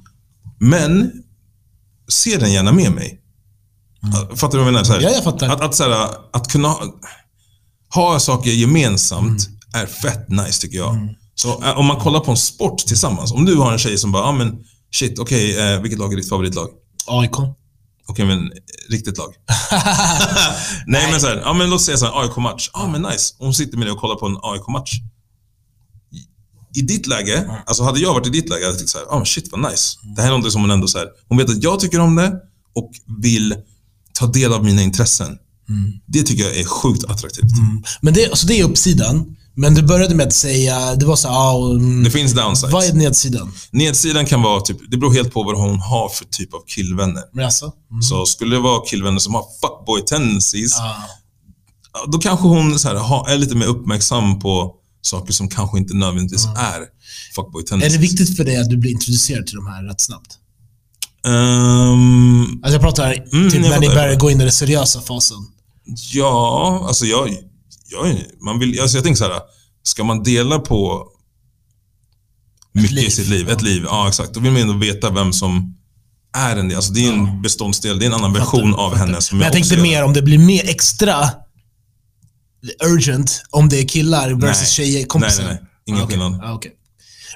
Men, 0.60 1.12
se 2.10 2.38
den 2.38 2.52
gärna 2.54 2.72
med 2.72 2.92
mig. 2.92 3.18
Fattar 4.36 4.58
du 4.58 4.58
vad 4.58 4.68
jag 4.68 4.74
menar? 4.74 4.84
Så 4.84 4.92
här, 4.94 5.00
Mm. 5.00 5.10
Ja, 5.12 5.16
jag 5.16 5.24
fattar. 5.24 5.50
Att, 5.50 5.62
att, 5.62 5.76
så 5.76 5.84
här, 5.84 6.10
att 6.34 6.48
kunna 6.52 6.76
ha, 7.94 8.20
saker 8.20 8.52
gemensamt 8.52 9.48
Mm. 9.48 9.84
är 9.84 9.86
fett 9.88 10.30
nice 10.30 10.62
tycker 10.62 10.78
jag. 10.78 11.16
Så 11.36 11.64
äh, 11.64 11.80
om 11.80 11.86
man 11.86 11.98
kollar 11.98 12.20
på 12.20 12.32
en 12.32 12.38
sport 12.38 12.78
tillsammans. 12.78 13.32
Om 13.32 13.46
du 13.46 13.56
har 13.56 13.72
en 13.72 13.78
tjej 13.80 13.98
som 13.98 14.12
bara, 14.12 14.24
ah, 14.24 14.32
men 14.32 14.64
shit, 14.96 15.20
okej, 15.20 15.60
eh, 15.74 15.82
vilket 15.82 16.00
lag 16.00 16.14
är 16.14 16.18
ditt 16.18 16.30
favoritlag? 16.30 16.70
AIK. 17.08 17.32
Okej, 18.08 18.26
men 18.26 18.40
eh, 18.46 18.52
riktigt 18.90 19.18
lag. 19.18 19.28
Nej, 20.88 21.12
men 21.12 21.22
så 21.22 21.28
här, 21.28 21.42
ja, 21.46 21.54
men 21.54 21.70
låt 21.70 21.82
säga 21.82 21.98
här, 21.98 22.22
AIK-match. 22.22 22.70
Ja, 22.74 22.88
men 22.88 23.02
nice. 23.02 23.36
Hon 23.40 23.54
sitter 23.54 23.78
med 23.78 23.88
dig 23.88 23.92
och 23.94 24.00
kollar 24.00 24.16
på 24.16 24.26
en 24.26 24.38
AIK-match. 24.42 24.92
I- 26.76 26.82
ditt 26.82 27.08
läge, 27.08 27.52
alltså 27.66 27.84
hade 27.84 28.00
jag 28.00 28.14
varit 28.14 28.28
i 28.28 28.30
ditt 28.30 28.50
läge, 28.50 28.62
hade 28.66 28.74
jag 28.74 28.80
tyckt 28.80 28.90
så 28.90 28.98
här, 28.98 29.18
men 29.18 29.26
shit 29.26 29.50
vad 29.52 29.72
nice. 29.72 29.98
Det 30.16 30.22
här 30.22 30.34
är 30.34 30.38
något 30.38 30.52
som 30.52 30.62
hon 30.62 30.72
ändå 30.72 30.88
så 30.88 30.98
här, 30.98 31.08
hon 31.30 31.38
vet 31.38 31.50
att 31.50 31.64
jag 31.64 31.80
tycker 31.80 32.00
om 32.00 32.16
det 32.16 32.34
och 32.76 32.92
vill 33.22 33.56
ta 34.14 34.28
del 34.28 34.54
av 34.54 34.66
mina 34.66 34.82
intressen. 34.82 35.38
Det 36.08 36.24
tycker 36.24 36.44
jag 36.44 36.58
är 36.58 36.64
sjukt 36.66 37.04
attraktivt. 37.04 37.54
Mm. 37.58 37.84
Men 38.02 38.14
det, 38.14 38.30
alltså 38.30 38.48
det 38.48 38.60
är 38.60 38.64
uppsidan. 38.64 39.36
Men 39.56 39.74
du 39.76 39.82
började 39.84 40.16
med 40.16 40.28
att 40.28 40.34
säga, 40.34 40.96
det 40.96 41.06
var 41.06 41.16
så 41.16 41.28
ah, 41.28 41.54
och, 41.54 41.72
mm, 41.76 42.04
Det 42.04 42.12
finns 42.12 42.34
downsides. 42.34 42.74
Vad 42.74 42.84
är 42.84 42.94
nedsidan? 42.94 43.54
Nedsidan 43.72 44.26
kan 44.26 44.42
vara, 44.42 44.62
typ, 44.62 44.78
det 44.92 44.98
beror 44.98 45.14
helt 45.14 45.34
på 45.34 45.44
vad 45.44 45.58
hon 45.58 45.80
har 45.80 46.10
för 46.10 46.26
typ 46.26 46.54
av 46.54 46.60
killvänner. 46.68 47.24
Men 47.34 47.46
alltså? 47.46 47.72
Mm. 47.92 48.02
Så 48.02 48.26
skulle 48.26 48.56
det 48.56 48.62
vara 48.62 48.86
killvänner 48.86 49.20
som 49.20 49.34
har 49.34 49.44
fuckboy 49.62 50.02
tendencies, 50.02 50.80
Ah. 50.80 50.96
Då 52.08 52.18
kanske 52.18 52.48
hon 52.48 52.80
så 52.80 52.88
här, 52.88 53.30
är 53.30 53.38
lite 53.38 53.56
mer 53.56 53.66
uppmärksam 53.66 54.40
på 54.40 54.76
saker 55.02 55.34
som 55.34 55.50
kanske 55.50 55.78
inte 55.78 55.94
nödvändigtvis 55.94 56.46
är 56.46 56.86
fuckboy 57.36 57.64
Är 57.72 57.90
det 57.90 57.98
viktigt 57.98 58.38
för 58.38 58.44
dig 58.44 58.58
att 58.58 58.70
du 58.70 58.78
blir 58.78 58.92
introducerad 58.92 59.48
till 59.48 59.56
de 59.56 59.68
här 59.68 59.84
rätt 59.84 60.02
snabbt? 60.02 60.38
Ehm, 61.26 62.44
Alltså 62.64 62.72
jag 62.72 62.82
pratar 62.82 63.14
Mm, 63.34 63.50
typ 63.50 63.62
jag 63.64 63.70
när 63.70 63.80
ni 63.80 63.88
börjar 63.88 64.16
gå 64.16 64.32
in 64.32 64.42
i 64.42 64.44
den 64.44 64.52
seriösa 64.52 65.02
fasen. 65.02 65.38
ja, 66.14 66.86
alltså 66.88 67.06
jag, 67.06 67.30
jag, 67.90 68.18
man 68.42 68.60
vill, 68.60 68.82
alltså 68.82 68.98
jag 68.98 69.04
tänker 69.04 69.18
så 69.18 69.24
här, 69.24 69.42
ska 69.84 70.04
man 70.04 70.24
dela 70.24 70.60
på 70.60 71.08
mycket 72.74 72.92
liv, 72.92 73.08
i 73.08 73.12
sitt 73.12 73.28
liv, 73.28 73.50
ett 73.50 73.62
ja. 73.62 73.68
liv, 73.68 73.84
ja 73.86 74.08
exakt, 74.08 74.34
då 74.34 74.40
vill 74.40 74.52
man 74.52 74.62
ändå 74.62 74.74
veta 74.78 75.10
vem 75.10 75.34
som 75.34 75.76
är 76.38 76.58
en 76.58 76.68
del. 76.68 76.76
Alltså 76.76 76.94
det 76.94 77.08
är 77.08 77.14
en 77.14 77.42
beståndsdel, 77.42 78.00
det 78.00 78.06
är 78.06 78.08
en 78.08 78.14
annan 78.14 78.34
version 78.34 78.76
av 78.76 78.96
henne 78.96 79.22
som 79.22 79.38
Men 79.38 79.46
jag 79.46 79.52
också 79.52 79.70
tänkte 79.70 79.82
mer 79.82 80.04
om 80.04 80.14
det 80.14 80.22
blir 80.22 80.38
mer 80.38 80.70
extra 80.70 81.30
urgent 82.86 83.42
om 83.50 83.70
det 83.70 83.78
är 83.80 83.88
killar 83.88 84.34
versus 84.34 84.70
tjejer, 84.70 85.06
kompisar. 85.06 85.44
Nej, 85.44 85.54
nej, 85.54 85.62
nej. 85.62 85.70
Ingen 85.86 86.02
Ah, 86.02 86.04
okej. 86.06 86.18
skillnad. 86.18 86.42
Ah, 86.44 86.54
okej. 86.54 86.72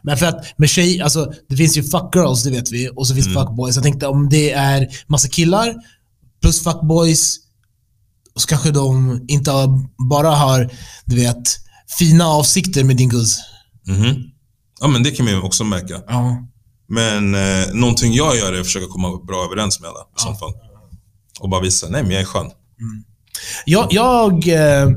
Men 0.03 0.17
för 0.17 0.26
att 0.26 0.45
med 0.57 0.69
tjej, 0.69 1.01
alltså 1.01 1.34
det 1.49 1.55
finns 1.57 1.78
ju 1.78 1.84
fuck 1.84 2.15
girls, 2.15 2.43
det 2.43 2.51
vet 2.51 2.71
vi, 2.71 2.89
och 2.95 3.07
så 3.07 3.13
finns 3.15 3.28
Mm. 3.28 3.41
fuck 3.45 3.55
boys. 3.55 3.76
Jag 3.76 3.84
tänkte 3.84 4.07
om 4.07 4.30
det 4.30 4.51
är 4.51 4.88
massa 5.07 5.28
killar 5.28 5.76
plus 6.41 6.63
fuck 6.63 6.82
boys, 6.82 7.38
och 8.36 8.41
så 8.41 8.47
kanske 8.47 8.71
de 8.71 9.21
inte 9.28 9.51
bara 10.09 10.30
har, 10.30 10.69
du 11.05 11.15
vet, 11.15 11.57
fina 11.99 12.26
avsikter 12.28 12.84
med 12.84 12.97
din 12.97 13.09
guzz. 13.09 13.38
Mhm. 13.88 14.15
Ja, 14.80 14.88
men 14.88 15.03
det 15.03 15.11
kan 15.11 15.26
man 15.26 15.34
ju 15.34 15.41
också 15.41 15.63
märka. 15.63 16.01
Ja. 16.07 16.38
Men 16.89 17.36
eh, 17.36 17.73
någonting 17.73 18.13
jag 18.13 18.38
gör 18.38 18.53
är 18.53 18.59
att 18.59 18.65
försöka 18.65 18.88
komma 18.88 19.17
bra 19.28 19.45
överens 19.45 19.80
med 19.80 19.89
alla. 19.89 19.99
I 19.99 20.03
Ja. 20.17 20.23
så 20.23 20.34
fall. 20.36 20.51
och 21.39 21.49
bara 21.49 21.61
visa, 21.61 21.88
nej 21.89 22.03
men 22.03 22.11
jag 22.11 22.21
är 22.21 22.26
skön. 22.26 22.51
Jag... 23.65 23.88
jag 23.93 24.47
eh, 24.47 24.88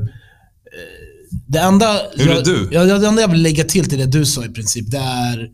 det 1.47 1.59
enda... 1.59 2.01
Hur 2.15 2.29
är 2.29 2.35
jag, 2.35 2.45
du? 2.45 2.69
Jag, 2.71 3.01
det 3.01 3.07
enda 3.07 3.21
jag 3.21 3.27
vill 3.27 3.41
lägga 3.41 3.63
till 3.63 3.89
till 3.89 3.99
det 3.99 4.05
du 4.05 4.25
sa 4.25 4.45
i 4.45 4.49
princip, 4.49 4.91
det 4.91 4.97
är... 4.97 5.49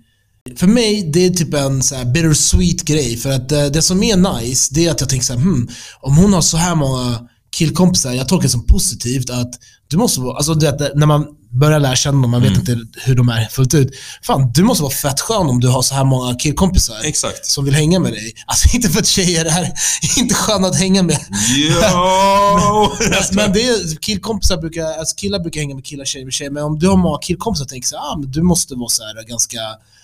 För 0.55 0.67
mig, 0.67 1.09
det 1.13 1.25
är 1.25 1.29
typ 1.29 1.53
en 1.53 1.83
så 1.83 1.95
här 1.95 2.05
bittersweet 2.05 2.83
grej. 2.83 3.17
För 3.17 3.29
att 3.29 3.51
eh, 3.51 3.65
det 3.65 3.81
som 3.81 4.03
är 4.03 4.39
nice, 4.39 4.73
det 4.73 4.85
är 4.85 4.91
att 4.91 4.99
jag 4.99 5.09
tänker 5.09 5.25
så 5.25 5.33
här, 5.33 5.39
hmm, 5.39 5.69
om 6.01 6.17
hon 6.17 6.33
har 6.33 6.41
så 6.41 6.57
här 6.57 6.75
många 6.75 7.19
killkompisar, 7.49 8.13
jag 8.13 8.27
tolkar 8.27 8.43
det 8.43 8.49
som 8.49 8.65
positivt 8.65 9.29
att 9.29 9.51
du 9.87 9.97
måste 9.97 10.19
vara, 10.21 10.37
alltså 10.37 10.53
du 10.53 10.65
vet, 10.71 10.95
när 10.95 11.05
man 11.05 11.27
börjar 11.49 11.79
lära 11.79 11.95
känna 11.95 12.21
dem, 12.21 12.31
man 12.31 12.41
vet 12.41 12.57
inte 12.57 12.79
hur 13.03 13.15
de 13.15 13.29
är 13.29 13.45
fullt 13.45 13.73
ut. 13.73 13.95
Fan, 14.23 14.51
du 14.53 14.63
måste 14.63 14.83
vara 14.83 14.93
fett 14.93 15.19
skön 15.21 15.47
om 15.47 15.59
du 15.59 15.67
har 15.67 15.81
så 15.81 15.95
här 15.95 16.03
många 16.03 16.35
killkompisar 16.35 16.95
Exakt. 17.03 17.45
som 17.45 17.65
vill 17.65 17.73
hänga 17.73 17.99
med 17.99 18.13
dig. 18.13 18.33
Alltså 18.45 18.67
inte 18.75 18.89
för 18.89 18.99
att 18.99 19.07
tjejer 19.07 19.45
är 19.45 19.73
inte 20.17 20.35
sköna 20.35 20.67
att 20.67 20.79
hänga 20.79 21.03
med. 21.03 21.19
Jo! 21.55 21.71
men 23.31 23.53
det 23.53 23.67
är, 23.67 23.95
killkompisar 24.01 24.57
brukar, 24.57 24.83
alltså 24.99 25.15
killar 25.15 25.39
brukar 25.39 25.59
hänga 25.61 25.75
med 25.75 25.85
killar, 25.85 26.05
tjejer 26.05 26.25
med 26.25 26.33
tjejer. 26.33 26.51
Men 26.51 26.63
om 26.63 26.79
du 26.79 26.87
har 26.87 26.97
många 26.97 27.17
killkompisar, 27.17 27.65
tänker 27.65 27.87
jag 27.95 28.01
ah, 28.03 28.17
men 28.17 28.31
du 28.31 28.41
måste 28.41 28.75
vara 28.75 28.89
så 28.89 29.03
här 29.03 29.23
ganska... 29.27 29.59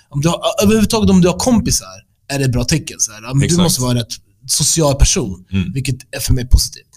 Om 0.10 0.22
du 0.22 0.30
har, 0.30 0.40
överhuvudtaget 0.64 1.10
om 1.10 1.22
du 1.22 1.28
har 1.28 1.38
kompisar, 1.40 1.88
är 2.32 2.40
det 2.40 2.46
ett 2.46 2.52
bra 2.52 2.64
tecken. 2.64 3.00
Så 3.00 3.12
här. 3.12 3.34
Men 3.34 3.48
Du 3.48 3.58
måste 3.58 3.82
vara 3.82 3.92
en 3.92 3.98
rätt 3.98 4.14
social 4.48 4.96
person, 4.96 5.46
Mm. 5.52 5.74
vilket 5.74 5.96
är 6.16 6.20
för 6.20 6.34
mig 6.34 6.48
positivt. 6.48 6.88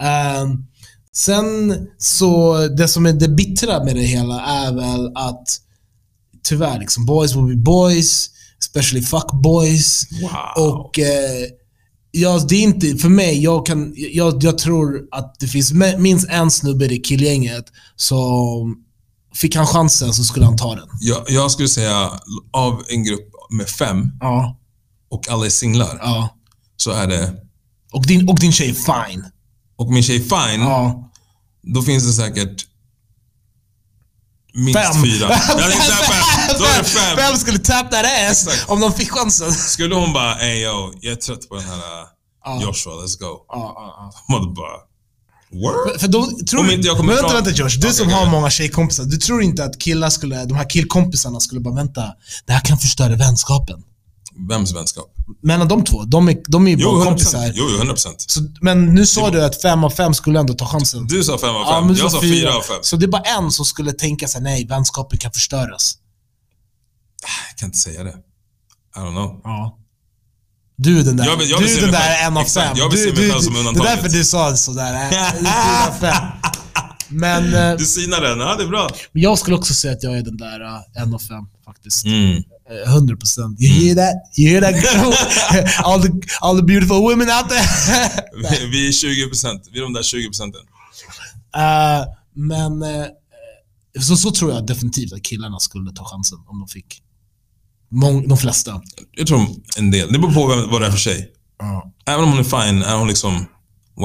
Ehm, 0.00 0.66
sen 1.14 1.76
så, 1.98 2.58
det 2.68 2.88
som 2.88 3.06
är 3.06 3.12
det 3.12 3.28
bittra 3.28 3.84
med 3.84 3.96
det 3.96 4.02
hela 4.02 4.40
är 4.40 4.72
väl 4.74 5.16
att 5.16 5.60
tyvärr, 6.42 6.78
liksom, 6.78 7.06
boys 7.06 7.36
will 7.36 7.46
be 7.46 7.56
boys, 7.56 8.30
especially 8.58 9.02
fuck 9.02 9.32
boys. 9.42 10.06
Wow. 10.22 10.68
Och 10.68 10.98
eh, 10.98 11.46
ja, 12.10 12.38
det 12.48 12.54
är 12.54 12.62
inte, 12.62 12.96
för 12.96 13.08
mig, 13.08 13.42
jag, 13.42 13.66
kan, 13.66 13.92
jag, 13.96 14.44
jag 14.44 14.58
tror 14.58 15.08
att 15.10 15.40
det 15.40 15.46
finns 15.46 15.72
minst 15.98 16.28
en 16.30 16.50
snubbe 16.50 16.84
i 16.84 16.98
killgänget 16.98 17.64
som 17.96 18.84
fick 19.34 19.56
han 19.56 19.66
chansen 19.66 20.14
så 20.14 20.24
skulle 20.24 20.44
han 20.44 20.56
ta 20.56 20.74
den. 20.74 20.88
Jag, 21.00 21.24
jag 21.28 21.50
skulle 21.50 21.68
säga, 21.68 22.10
av 22.52 22.82
en 22.88 23.04
grupp 23.04 23.28
med 23.50 23.68
fem 23.68 24.12
Ja. 24.20 24.58
och 25.10 25.28
alla 25.28 25.46
är 25.46 25.50
singlar, 25.50 25.98
ja. 26.02 26.28
så 26.76 26.90
är 26.90 27.06
det... 27.06 27.34
Och, 27.92 28.06
din, 28.06 28.28
och 28.28 28.40
din 28.40 28.52
tjej 28.52 28.68
är 28.70 28.74
fine. 29.08 29.24
Och 29.80 29.92
min 29.92 30.02
tjej 30.02 30.20
fine, 30.20 30.60
Ja. 30.60 31.10
då 31.62 31.82
finns 31.82 32.04
det 32.06 32.12
säkert 32.12 32.66
minst 34.54 34.80
Fem. 34.80 35.02
fyra. 35.04 35.26
Ja, 35.30 35.38
så 35.40 35.58
här 35.58 36.02
fem. 36.02 36.56
Då 36.58 36.64
är 36.64 36.78
det 36.78 36.84
fem. 36.84 37.16
Vem 37.16 37.36
skulle 37.36 37.58
tap 37.58 37.90
that 37.90 38.04
ass 38.30 38.46
Exakt. 38.46 38.70
om 38.70 38.80
de 38.80 38.92
fick 38.92 39.10
chansen? 39.10 39.52
Skulle 39.52 39.94
hon 39.94 40.12
bara, 40.12 40.40
ey 40.40 40.62
yo, 40.64 40.92
jag 41.00 41.12
är 41.12 41.16
trött 41.16 41.48
på 41.48 41.54
den 41.54 41.64
här 41.64 41.80
Ja. 42.44 42.56
uh, 42.56 42.62
Joshua, 42.62 42.92
let's 42.92 43.18
go. 43.20 43.26
Ja, 43.48 43.72
ja, 43.76 43.94
ja. 43.96 44.12
De 44.28 44.32
hade 44.34 44.46
bara, 44.54 44.76
word? 45.52 46.00
För 46.00 46.08
då, 46.08 46.30
tror 46.50 46.60
Om 46.60 46.70
inte 46.70 46.86
jag 46.88 46.96
kommer 46.96 47.14
men 47.14 47.22
vänta, 47.22 47.34
vänta 47.34 47.50
Josh. 47.50 47.68
Du 47.80 47.86
Okej, 47.86 47.92
som 47.92 48.06
okej. 48.06 48.18
har 48.18 48.26
många 48.26 48.50
tjejkompisar. 48.50 49.04
Du 49.04 49.16
tror 49.16 49.42
inte 49.42 49.64
att 49.64 49.78
killar 49.78 50.10
skulle, 50.10 50.44
de 50.44 50.54
här 50.54 50.70
killkompisarna 50.70 51.40
skulle 51.40 51.60
bara 51.60 51.74
vänta. 51.74 52.02
Det 52.46 52.52
här 52.52 52.60
kan 52.60 52.78
förstöra 52.78 53.16
vänskapen. 53.16 53.82
Vems 54.48 54.74
vänskap? 54.74 55.06
Mellan 55.42 55.68
de 55.68 55.84
två. 55.84 56.04
De 56.04 56.28
är, 56.28 56.36
de 56.48 56.66
är 56.66 56.70
ju 56.70 56.76
Jo, 56.80 56.90
bara 56.92 57.04
100%. 57.04 57.08
kompisar. 57.08 57.52
Jo, 57.54 57.64
jo, 57.70 57.84
100%. 57.84 58.14
Så, 58.18 58.40
men 58.60 58.94
nu 58.94 59.06
sa 59.06 59.30
du 59.30 59.44
att 59.44 59.62
fem 59.62 59.84
av 59.84 59.90
fem 59.90 60.14
skulle 60.14 60.40
ändå 60.40 60.54
ta 60.54 60.66
chansen. 60.66 61.06
Du 61.06 61.24
sa 61.24 61.38
fem 61.38 61.50
av 61.54 61.62
Ja, 61.66 61.72
fem, 61.74 61.86
men 61.86 61.94
du 61.94 62.00
jag 62.00 62.12
sa 62.12 62.20
fyra 62.20 62.54
av 62.56 62.60
fem. 62.62 62.78
Så 62.82 62.96
det 62.96 63.06
är 63.06 63.08
bara 63.08 63.22
en 63.22 63.50
som 63.50 63.64
skulle 63.64 63.92
tänka 63.92 64.28
sig 64.28 64.40
nej, 64.42 64.66
vänskapen 64.66 65.18
kan 65.18 65.32
förstöras. 65.32 65.96
Jag 67.50 67.58
kan 67.58 67.66
inte 67.66 67.78
säga 67.78 68.04
det. 68.04 68.14
I 68.96 68.98
don't 68.98 69.10
know. 69.12 69.40
Ja. 69.44 69.76
Du 70.76 71.00
är 71.00 71.04
den 71.04 71.16
där, 71.16 71.24
Jag 71.26 71.42
jag 71.42 71.60
du 71.60 71.80
den 71.80 71.90
där 71.92 72.26
en 72.26 72.36
av 72.36 72.42
Exakt, 72.42 72.68
fem. 72.68 72.76
jag 72.78 72.90
vill 72.90 72.98
du, 72.98 73.04
se 73.04 73.12
mig 73.14 73.24
du, 73.24 73.30
själv 73.32 73.40
som 73.42 73.52
Det 73.54 73.58
är 73.58 73.60
undantaget. 73.60 73.92
därför 74.02 74.08
du 74.18 74.24
sa 74.24 74.56
sådär, 74.56 74.94
äh, 74.94 75.32
fyra 75.38 75.88
av 75.88 75.92
fem. 76.00 76.24
Men 77.08 77.54
eh, 77.54 77.76
Du 77.78 77.84
synar 77.84 78.20
den, 78.20 78.40
ja 78.40 78.56
det 78.56 78.62
är 78.64 78.68
bra. 78.68 78.88
jag 79.12 79.38
skulle 79.38 79.56
också 79.56 79.74
säga 79.74 79.92
att 79.92 80.02
jag 80.02 80.18
är 80.18 80.22
den 80.22 80.36
där 80.36 80.60
uh, 80.62 81.02
en 81.02 81.14
av 81.14 81.18
fem 81.18 81.44
faktiskt. 81.64 82.04
Mm. 82.04 82.42
Eh, 82.70 82.88
100 82.88 83.18
procent. 83.20 83.60
You 83.60 83.68
hear 83.68 83.94
that? 83.94 84.14
You 84.38 84.48
hear 84.50 84.60
that 84.60 84.74
all, 85.84 86.00
the, 86.00 86.10
all 86.40 86.56
the 86.56 86.62
beautiful 86.62 87.02
women 87.02 87.28
out 87.30 87.48
there. 87.48 87.66
Vi, 88.50 88.66
vi 88.66 88.88
är 88.88 88.92
20%, 88.92 89.60
vi 89.72 89.78
är 89.78 89.82
de 89.82 89.92
där 89.92 90.02
20 90.02 90.26
procenten. 90.26 90.60
Eh, 91.56 92.04
men 92.34 92.82
eh, 92.82 93.06
så, 94.00 94.16
så 94.16 94.30
tror 94.30 94.52
jag 94.52 94.66
definitivt 94.66 95.12
att 95.12 95.22
killarna 95.22 95.58
skulle 95.58 95.92
ta 95.92 96.04
chansen 96.04 96.38
om 96.46 96.58
de 96.58 96.68
fick. 96.68 97.02
Mång, 97.92 98.28
de 98.28 98.38
flesta. 98.38 98.82
Jag 99.12 99.26
tror 99.26 99.46
en 99.76 99.90
del. 99.90 100.12
Det 100.12 100.18
beror 100.18 100.32
på 100.34 100.46
vem, 100.46 100.70
vad 100.70 100.80
det 100.80 100.86
är 100.86 100.90
för 100.90 100.98
tjej. 100.98 101.32
Även 102.06 102.24
om 102.24 102.30
hon 102.30 102.38
är 102.38 102.44
fine, 102.44 102.82
är 102.82 102.96
hon 102.96 103.08
liksom 103.08 103.46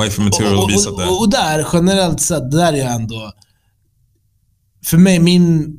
wife 0.03 0.21
material 0.21 0.55
Och, 0.55 0.63
och 0.63 0.93
och, 0.93 0.99
det. 0.99 1.05
och, 1.07 1.29
där, 1.29 1.67
generellt 1.73 2.21
sett, 2.21 2.51
där 2.51 2.73
är 2.73 2.77
jag 2.77 2.95
ändå... 2.95 3.33
För 4.85 4.97
mig, 4.97 5.19
min... 5.19 5.77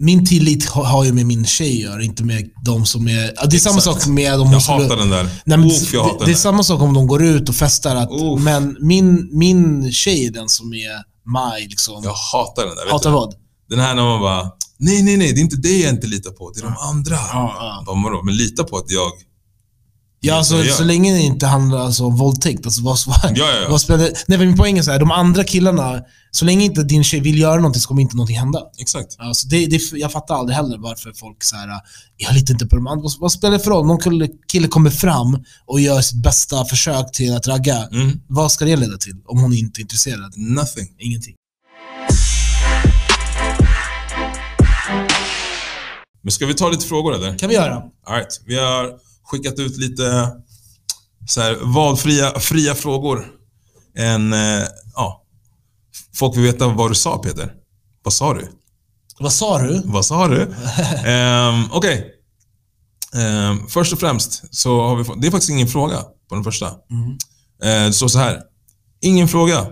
Min 0.00 0.26
tillit 0.26 0.68
har, 0.68 1.04
ju 1.04 1.12
med 1.12 1.26
min 1.26 1.46
tjej 1.46 1.72
att 1.84 1.90
göra, 1.90 2.02
inte 2.02 2.24
med 2.24 2.50
de 2.64 2.86
som 2.86 3.08
är... 3.08 3.48
Det 3.50 3.56
är 3.56 3.60
samma 3.60 3.76
Exakt. 3.78 4.02
sak 4.02 4.06
med 4.06 4.40
om 4.40 4.52
Jag 4.52 4.62
skulle... 4.62 4.82
hatar 4.82 4.96
den 4.96 5.10
där. 5.10 5.24
Nej, 5.24 5.58
men 5.58 5.64
Uff, 5.64 5.92
jag 5.94 6.04
det, 6.04 6.08
hatar 6.08 6.18
det 6.18 6.22
är 6.22 6.26
den 6.26 6.34
där. 6.34 6.40
samma 6.40 6.62
sak 6.62 6.80
om 6.80 6.94
de 6.94 7.06
går 7.06 7.24
ut 7.24 7.48
och 7.48 7.54
festar. 7.54 7.96
Att, 7.96 8.10
men 8.40 8.76
min, 8.80 9.28
min 9.32 9.92
tjej 9.92 10.26
är 10.26 10.30
den 10.30 10.48
som 10.48 10.72
är 10.72 11.02
maj. 11.32 11.66
Liksom. 11.68 12.00
Jag 12.04 12.12
hatar 12.12 12.66
den 12.66 12.76
där. 12.76 12.90
Hatar 12.90 13.10
vad? 13.10 13.34
Den 13.68 13.78
här 13.78 13.94
när 13.94 14.02
man 14.02 14.20
bara, 14.20 14.42
nej, 14.78 15.02
nej, 15.02 15.16
nej, 15.16 15.32
det 15.32 15.40
är 15.40 15.42
inte 15.42 15.56
det 15.56 15.78
jag 15.78 15.90
inte 15.90 16.06
litar 16.06 16.30
på, 16.30 16.50
det 16.50 16.60
är 16.60 16.64
de 16.64 16.76
andra. 16.90 17.14
Ja, 17.14 17.84
ja. 17.86 17.94
Bara? 18.02 18.22
Men 18.22 18.36
lita 18.36 18.64
på 18.64 18.76
att 18.76 18.90
jag... 18.90 19.10
Ja, 20.20 20.34
alltså, 20.34 20.56
gör. 20.64 20.72
så 20.72 20.84
länge 20.84 21.12
det 21.12 21.20
inte 21.20 21.46
handlar 21.46 21.78
alltså, 21.78 22.04
om 22.04 22.16
våldtäkt. 22.16 22.66
Alltså, 22.66 22.82
vad, 22.82 22.98
Ja, 23.06 23.30
ja, 23.34 23.60
ja. 23.62 23.68
vad 23.70 23.80
spelar, 23.80 24.10
nej, 24.26 24.38
min 24.38 24.56
poäng 24.56 24.78
är 24.78 24.82
så 24.82 24.90
här, 24.90 24.98
de 24.98 25.10
andra 25.10 25.44
killarna, 25.44 26.00
så 26.30 26.44
länge 26.44 26.64
inte 26.64 26.82
din 26.82 27.04
tjej 27.04 27.20
vill 27.20 27.38
göra 27.38 27.56
någonting 27.56 27.80
så 27.80 27.88
kommer 27.88 28.02
inte 28.02 28.16
någonting 28.16 28.38
hända. 28.38 28.62
Exakt. 28.78 29.16
Alltså 29.18 29.48
det, 29.48 29.66
det, 29.66 29.80
jag 29.92 30.12
fattar 30.12 30.34
aldrig 30.34 30.56
heller 30.56 30.78
varför 30.78 31.12
folk 31.12 31.44
så 31.44 31.56
här, 31.56 31.68
jag 32.16 32.34
litar 32.34 32.54
inte 32.54 32.66
på 32.66 32.76
de 32.76 32.86
andra. 32.86 33.02
Vad, 33.02 33.12
vad 33.18 33.32
spelar 33.32 33.52
det 33.52 33.64
för 33.64 33.70
roll? 33.70 33.86
Någon 33.86 34.00
kille, 34.00 34.28
kille 34.52 34.68
kommer 34.68 34.90
fram 34.90 35.44
och 35.66 35.80
gör 35.80 36.00
sitt 36.00 36.22
bästa 36.22 36.64
försök 36.64 37.12
till 37.12 37.36
att 37.36 37.46
ragga. 37.48 37.88
Mm. 37.92 38.20
Vad 38.26 38.52
ska 38.52 38.64
det 38.64 38.76
leda 38.76 38.96
till? 38.96 39.14
Om 39.26 39.38
hon 39.40 39.52
inte 39.52 39.80
är 39.80 39.82
intresserad? 39.82 40.32
Nothing. 40.36 40.88
Ingenting. 40.98 41.34
Men 46.22 46.32
ska 46.32 46.46
vi 46.46 46.54
ta 46.54 46.68
lite 46.70 46.86
frågor 46.86 47.14
eller? 47.14 47.38
kan 47.38 47.48
vi 47.48 47.54
göra. 47.54 47.74
All 48.06 48.14
right. 48.16 48.40
Vi 48.46 48.58
har 48.58 49.07
skickat 49.30 49.58
ut 49.58 49.76
lite 49.76 50.30
så 51.28 51.40
här, 51.40 51.58
valfria 51.62 52.40
fria 52.40 52.74
frågor. 52.74 53.26
En, 53.94 54.32
eh, 54.32 54.64
ja. 54.94 55.24
Folk 56.14 56.36
vill 56.36 56.42
veta 56.44 56.68
vad 56.68 56.90
du 56.90 56.94
sa 56.94 57.18
Peter. 57.18 57.52
Vad 58.02 58.14
sa 58.14 58.34
du? 58.34 58.48
Vad 59.18 59.32
sa 59.32 59.58
du? 59.58 59.82
Vad 59.84 60.06
sa 60.06 60.28
du? 60.28 60.42
um, 60.42 61.68
Okej. 61.72 62.14
Ehm, 63.14 63.68
först 63.68 63.92
och 63.92 64.00
främst 64.00 64.54
så 64.54 64.80
har 64.80 64.96
vi 64.96 65.04
fått, 65.04 65.22
det 65.22 65.26
är 65.26 65.30
faktiskt 65.30 65.50
ingen 65.50 65.68
fråga 65.68 66.02
på 66.28 66.34
den 66.34 66.44
första. 66.44 66.66
Mm. 66.90 67.18
Det 67.86 67.92
står 67.92 68.08
så 68.08 68.18
här. 68.18 68.42
Ingen 69.00 69.28
fråga. 69.28 69.66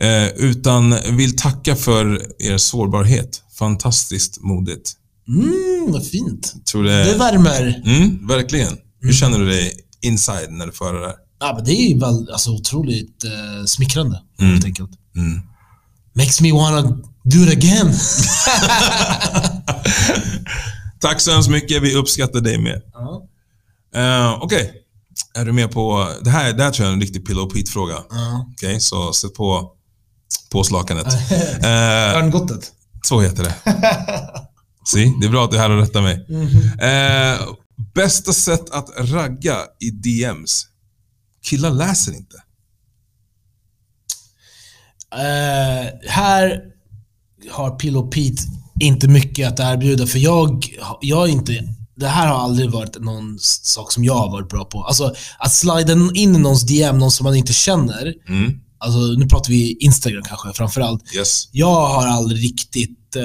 Eh, 0.00 0.28
utan 0.28 0.98
vill 1.16 1.36
tacka 1.36 1.76
för 1.76 2.26
er 2.38 2.58
sårbarhet. 2.58 3.42
Fantastiskt 3.58 4.40
modigt. 4.40 4.92
Mm, 5.28 6.00
fint. 6.02 6.54
Tror 6.66 6.84
det, 6.84 7.04
Det 7.04 7.14
värmer. 7.18 7.82
mm, 7.86 8.26
verkligen. 8.28 8.76
Hur 9.00 9.12
känner 9.12 9.38
du 9.38 9.46
dig 9.46 9.72
inside 10.02 10.50
när 10.52 10.66
du 10.66 10.72
för 10.72 10.94
det 10.94 11.00
där? 11.00 11.14
Ja, 11.40 11.52
men 11.56 11.64
det 11.64 11.72
är 11.72 12.00
väl, 12.00 12.30
alltså, 12.32 12.50
otroligt 12.50 13.24
eh, 13.24 13.64
smickrande, 13.66 14.22
Mm. 14.40 14.52
helt 14.52 14.64
enkelt. 14.64 14.90
Mm. 15.16 15.40
Makes 16.14 16.40
me 16.40 16.52
wanna 16.52 16.82
do 17.24 17.38
it 17.46 17.52
again. 17.52 17.94
Tack 21.00 21.20
så 21.20 21.30
hemskt 21.32 21.50
mycket. 21.50 21.82
Vi 21.82 21.94
uppskattar 21.94 22.40
dig 22.40 22.58
med. 22.58 22.82
ja. 22.92 23.22
Uh, 23.96 24.42
Okej. 24.42 24.72
Är 25.34 25.44
du 25.44 25.52
med 25.52 25.70
på... 25.70 26.08
Det 26.24 26.30
här, 26.30 26.52
det 26.52 26.62
här 26.62 26.70
tror 26.70 26.84
jag 26.84 26.90
är 26.90 26.94
en 26.94 27.00
riktig 27.00 27.26
Pillow 27.26 27.50
Pete-fråga. 27.50 27.94
Ja. 28.10 28.46
Okej, 28.52 28.80
så 28.80 29.12
sätt 29.12 29.34
på 29.34 29.72
påslakanet. 30.52 31.06
uh, 31.06 31.12
Örngottet. 32.16 32.72
så 33.02 33.20
heter 33.20 33.44
det. 33.44 33.54
Se, 34.86 35.12
det 35.20 35.26
är 35.26 35.30
bra 35.30 35.44
att 35.44 35.50
du 35.50 35.56
är 35.56 35.60
här 35.60 35.70
och 35.70 35.80
rättar 35.80 36.02
mig. 36.02 36.26
Eh, 36.80 37.48
bästa 37.94 38.32
sätt 38.32 38.70
att 38.70 38.90
ragga 38.98 39.56
i 39.80 39.90
DMs? 39.90 40.66
Killar 41.42 41.70
läser 41.70 42.12
inte. 42.12 42.36
Eh, 45.12 46.10
här 46.10 46.60
har 47.50 47.70
Pillow 47.70 48.10
Pete 48.10 48.42
inte 48.80 49.08
mycket 49.08 49.48
att 49.48 49.60
erbjuda, 49.60 50.06
för 50.06 50.18
jag, 50.18 50.66
jag 51.00 51.28
inte... 51.28 51.72
Det 51.98 52.08
här 52.08 52.26
har 52.26 52.34
aldrig 52.34 52.70
varit 52.70 53.00
någon 53.00 53.38
sak 53.40 53.92
som 53.92 54.04
jag 54.04 54.14
har 54.14 54.30
varit 54.30 54.48
bra 54.48 54.64
på. 54.64 54.82
Alltså, 54.82 55.14
att 55.38 55.52
slida 55.52 55.92
in 55.92 56.36
i 56.36 56.38
någons 56.38 56.62
DM, 56.62 56.98
någon 56.98 57.10
som 57.10 57.24
man 57.24 57.36
inte 57.36 57.52
känner. 57.52 58.14
Mm. 58.28 58.60
Alltså, 58.78 58.98
nu 58.98 59.26
pratar 59.28 59.50
vi 59.50 59.76
Instagram 59.80 60.22
kanske 60.22 60.52
framförallt. 60.52 61.14
Yes. 61.16 61.48
Jag 61.52 61.86
har 61.86 62.06
aldrig 62.06 62.44
riktigt 62.44 63.16
eh, 63.16 63.22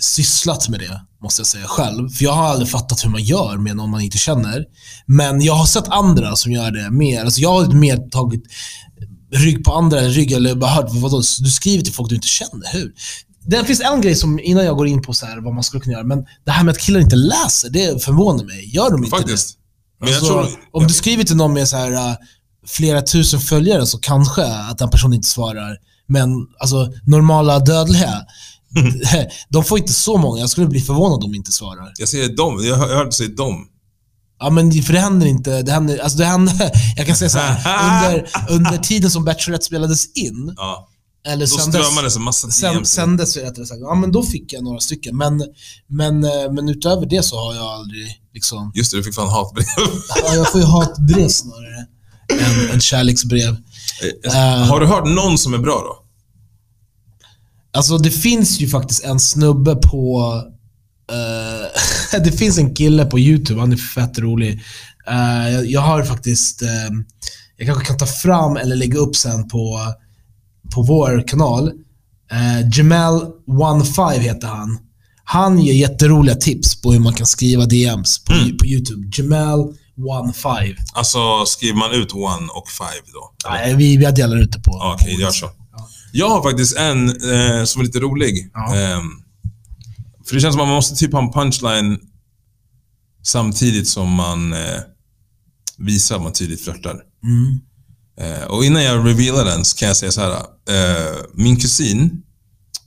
sysslat 0.00 0.68
med 0.68 0.80
det, 0.80 1.00
måste 1.22 1.40
jag 1.40 1.46
säga 1.46 1.66
själv. 1.66 2.08
För 2.08 2.24
jag 2.24 2.32
har 2.32 2.48
aldrig 2.48 2.68
fattat 2.68 3.04
hur 3.04 3.10
man 3.10 3.22
gör 3.22 3.56
med 3.56 3.76
någon 3.76 3.90
man 3.90 4.00
inte 4.00 4.18
känner. 4.18 4.64
Men 5.06 5.42
jag 5.42 5.54
har 5.54 5.66
sett 5.66 5.88
andra 5.88 6.36
som 6.36 6.52
gör 6.52 6.70
det 6.70 6.90
mer. 6.90 7.24
Alltså 7.24 7.40
jag 7.40 7.52
har 7.52 7.72
mer 7.72 7.96
tagit 7.96 8.42
rygg 9.32 9.64
på 9.64 9.72
andra 9.72 10.00
rygg, 10.00 10.32
eller 10.32 10.54
bara 10.54 10.70
hört, 10.70 10.90
vadå, 10.92 11.22
du 11.40 11.50
skriver 11.50 11.84
till 11.84 11.92
folk 11.92 12.08
du 12.08 12.14
inte 12.14 12.28
känner, 12.28 12.72
hur? 12.72 12.92
Det 13.44 13.64
finns 13.64 13.80
en 13.80 14.00
grej 14.00 14.14
som, 14.14 14.40
innan 14.40 14.64
jag 14.64 14.76
går 14.76 14.86
in 14.86 15.02
på 15.02 15.12
så 15.12 15.26
här, 15.26 15.40
vad 15.40 15.54
man 15.54 15.64
skulle 15.64 15.80
kunna 15.80 15.92
göra, 15.92 16.04
men 16.04 16.26
det 16.44 16.50
här 16.50 16.64
med 16.64 16.72
att 16.72 16.78
killar 16.78 17.00
inte 17.00 17.16
läser, 17.16 17.70
det 17.70 18.04
förvånar 18.04 18.44
mig. 18.44 18.74
Gör 18.74 18.90
de 18.90 19.04
inte 19.04 19.16
Faktiskt. 19.16 19.48
det? 19.48 20.04
Men 20.06 20.14
Alltså, 20.14 20.26
tror... 20.26 20.48
om 20.72 20.86
du 20.86 20.94
skriver 20.94 21.24
till 21.24 21.36
någon 21.36 21.52
med 21.52 21.68
så 21.68 21.76
här, 21.76 21.92
äh, 21.92 22.16
flera 22.66 23.02
tusen 23.02 23.40
följare 23.40 23.86
så 23.86 23.98
kanske 23.98 24.44
att 24.44 24.78
den 24.78 24.90
personen 24.90 25.14
inte 25.14 25.28
svarar. 25.28 25.76
Men 26.06 26.30
alltså, 26.58 26.92
normala 27.06 27.58
dödliga, 27.58 28.22
de 29.48 29.64
får 29.64 29.78
inte 29.78 29.92
så 29.92 30.16
många. 30.16 30.40
Jag 30.40 30.50
skulle 30.50 30.66
bli 30.66 30.80
förvånad 30.80 31.24
om 31.24 31.32
de 31.32 31.36
inte 31.36 31.52
svarar. 31.52 31.92
Jag 31.98 32.08
säger 32.08 32.28
dom. 32.36 32.64
Jag 32.64 32.76
hör- 32.76 32.88
jag 32.88 32.94
hörde 32.96 33.04
dig 33.04 33.12
säga 33.12 33.28
dom. 33.36 33.66
Ja, 34.42 34.50
men 34.50 34.72
för 34.82 34.92
det 34.92 35.00
händer 35.00 35.26
inte. 35.26 35.62
Det 35.62 35.72
händer, 35.72 35.98
alltså 35.98 36.18
det 36.18 36.24
händer, 36.24 36.70
jag 36.96 37.06
kan 37.06 37.16
säga 37.16 37.28
så 37.30 37.38
här, 37.38 38.14
under, 38.48 38.70
under 38.70 38.78
tiden 38.82 39.10
som 39.10 39.24
Bachelorette 39.24 39.64
spelades 39.64 40.12
in, 40.12 40.54
Ja. 40.56 40.88
eller 41.26 41.46
Då 41.46 41.56
sändes, 41.56 41.86
strömmade 41.86 42.14
en 42.16 42.22
massa 42.22 42.50
sen, 42.50 42.84
sändes 42.86 43.36
rättare 43.36 43.66
sagt, 43.66 43.80
ja 43.80 43.94
men 43.94 44.12
då 44.12 44.22
fick 44.22 44.52
jag 44.52 44.64
några 44.64 44.80
stycken. 44.80 45.16
Men, 45.16 45.42
men, 45.88 46.24
eh, 46.24 46.52
men 46.52 46.68
utöver 46.68 47.06
det 47.06 47.22
så 47.22 47.36
har 47.38 47.54
jag 47.54 47.64
aldrig 47.66 48.06
liksom, 48.34 48.72
Just 48.74 48.90
det, 48.90 48.96
du 48.96 49.04
fick 49.04 49.14
fan 49.14 49.28
hatbrev. 49.28 49.66
ja, 50.26 50.34
jag 50.34 50.52
får 50.52 50.60
ju 50.60 50.66
hatbrev 50.66 51.28
snarare 51.28 51.86
än, 52.40 52.70
än 52.70 52.80
kärleksbrev. 52.80 53.56
Eh. 54.24 54.32
Har 54.42 54.80
du 54.80 54.86
hört 54.86 55.06
någon 55.08 55.38
som 55.38 55.54
är 55.54 55.58
bra 55.58 55.74
då? 55.74 55.99
Alltså 57.72 57.98
det 57.98 58.10
finns 58.10 58.60
ju 58.60 58.68
faktiskt 58.68 59.04
en 59.04 59.20
snubbe 59.20 59.74
på... 59.74 60.34
eh, 61.12 62.20
det 62.24 62.32
finns 62.32 62.58
en 62.58 62.74
kille 62.74 63.04
på 63.04 63.18
YouTube, 63.18 63.60
han 63.60 63.72
är 63.72 63.76
fett 63.76 64.18
rolig. 64.18 64.60
Eh, 65.08 65.50
jag, 65.54 65.66
jag 65.66 65.80
har 65.80 66.02
faktiskt... 66.02 66.62
eh, 66.62 66.90
jag 67.56 67.66
kanske 67.66 67.84
kan 67.84 67.98
ta 67.98 68.06
fram 68.06 68.56
eller 68.56 68.76
lägga 68.76 68.98
upp 68.98 69.16
sen 69.16 69.48
på, 69.48 69.78
på 70.74 70.82
vår 70.82 71.28
kanal. 71.28 71.68
Uh, 72.32 72.68
Jamal15 72.68 74.18
heter 74.18 74.48
han. 74.48 74.78
Han 75.24 75.58
ger 75.58 75.72
jätteroliga 75.72 76.34
tips 76.34 76.82
på 76.82 76.92
hur 76.92 77.00
man 77.00 77.14
kan 77.14 77.26
skriva 77.26 77.66
DMs 77.66 78.24
på, 78.24 78.32
på 78.60 78.66
YouTube. 78.66 79.06
Jamal15. 79.08 80.76
Alltså, 80.92 81.44
skriver 81.46 81.78
man 81.78 81.92
ut 81.92 82.12
one 82.12 82.48
och 82.54 82.68
five 82.68 83.12
då? 83.12 83.50
Nej, 83.50 83.74
vi, 83.74 83.96
vi 83.96 84.04
delar 84.04 84.36
ut 84.36 84.52
det 84.52 84.60
på... 84.60 84.94
Okej, 84.94 85.20
gör 85.20 85.30
så. 85.30 85.50
Jag 86.12 86.28
har 86.28 86.42
faktiskt 86.42 86.76
en 86.76 87.08
eh, 87.08 87.64
som 87.64 87.80
är 87.80 87.84
lite 87.84 88.00
rolig. 88.00 88.50
Ja. 88.54 88.74
Ehm, 88.76 89.10
för 90.26 90.34
det 90.34 90.40
känns 90.40 90.54
som 90.54 90.62
att 90.62 90.68
man 90.68 90.74
måste 90.74 90.96
typ 90.96 91.12
ha 91.12 91.22
en 91.22 91.32
punchline 91.32 91.98
samtidigt 93.22 93.88
som 93.88 94.10
man 94.12 94.52
eh, 94.52 94.80
visar 95.78 96.16
att 96.16 96.22
man 96.22 96.32
tydligt 96.32 96.64
flörtar. 96.64 97.00
Mm. 97.24 97.60
Eh, 98.20 98.44
och 98.44 98.64
innan 98.64 98.82
jag 98.82 99.06
revealar 99.06 99.44
den 99.44 99.64
så 99.64 99.76
kan 99.76 99.88
jag 99.88 99.96
säga 99.96 100.12
så 100.12 100.20
här. 100.20 100.30
Eh, 100.30 101.16
min 101.34 101.56
kusin, 101.56 102.22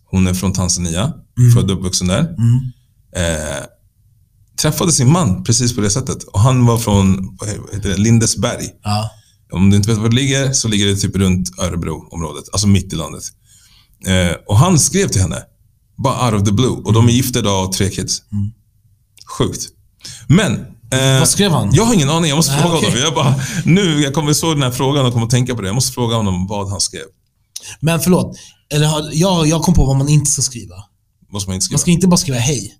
hon 0.06 0.28
är 0.28 0.34
från 0.34 0.54
Tanzania, 0.54 1.14
född 1.56 1.72
och 1.72 1.78
uppvuxen 1.78 2.08
där. 2.08 2.20
Mm. 2.20 2.60
Eh, 3.16 3.64
träffade 4.62 4.92
sin 4.92 5.12
man 5.12 5.44
precis 5.44 5.76
på 5.76 5.82
det 5.82 5.90
sättet. 5.90 6.24
Och 6.24 6.40
han 6.40 6.66
var 6.66 6.78
från 6.78 7.38
vad 7.40 7.50
heter 7.50 7.90
det, 7.90 7.98
Lindesberg. 7.98 8.70
Ja. 8.84 9.10
Om 9.54 9.70
du 9.70 9.78
inte 9.78 9.90
vet 9.90 9.98
var 9.98 10.10
det 10.10 10.16
ligger, 10.16 10.54
så 10.54 10.68
ligger 10.68 10.86
det 10.88 10.96
typ 10.96 11.16
runt 11.16 11.60
Örebro-området. 11.60 12.44
Alltså 12.52 12.68
mitt 12.68 12.94
i 12.94 12.96
landet. 12.96 13.24
Eh, 14.08 14.36
och 14.48 14.58
han 14.58 14.80
skrev 14.80 15.08
till 15.08 15.22
henne. 15.22 15.44
Bara 15.98 16.26
out 16.32 16.42
of 16.42 16.48
the 16.48 16.54
blue. 16.54 16.70
Och 16.86 16.94
de 16.94 17.08
är 17.08 17.12
gifta 17.12 17.40
idag 17.40 17.66
och 17.68 17.74
tre 17.74 17.90
kids. 17.90 18.22
Sjukt. 19.38 19.68
Men... 20.28 20.54
eh, 20.92 21.20
Vad 21.20 21.28
skrev 21.30 21.52
han? 21.52 21.70
Jag 21.74 21.86
har 21.86 21.94
ingen 21.94 22.10
aning. 22.10 22.30
Jag 22.30 22.36
måste 22.36 22.52
Nej, 22.54 22.62
fråga 22.62 22.76
okej. 22.78 22.90
honom. 22.90 23.04
Jag 23.04 23.14
bara, 23.14 23.36
nu, 23.66 24.02
jag 24.02 24.14
kommer 24.14 24.34
såg 24.34 24.56
den 24.56 24.64
här 24.64 24.72
frågan 24.72 25.06
och 25.06 25.14
kommer 25.14 25.26
att 25.26 25.32
tänka 25.32 25.56
på 25.56 25.62
det. 25.62 25.68
Jag 25.68 25.76
måste 25.76 25.92
fråga 25.94 26.16
honom 26.16 26.48
vad 26.48 26.70
han 26.70 26.82
skrev. 26.82 27.04
Men 27.80 28.00
förlåt, 28.00 28.38
eller, 28.70 29.10
jag, 29.14 29.48
jag 29.48 29.62
kom 29.62 29.74
på 29.74 29.86
vad 29.86 29.96
man 29.98 30.10
inte 30.10 30.32
ska 30.32 30.42
skriva. 30.42 30.76
Måste 31.32 31.50
man 31.50 31.56
inte 31.56 31.64
skriva? 31.66 31.76
Man 31.76 31.80
ska 31.80 31.92
inte 31.92 32.08
bara 32.08 32.18
skriva 32.18 32.40
hej. 32.40 32.74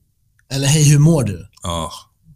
Eller 0.52 0.68
hej, 0.68 0.84
hur 0.90 1.00
mår 1.00 1.24
du? 1.24 1.48
Ja. 1.64 1.92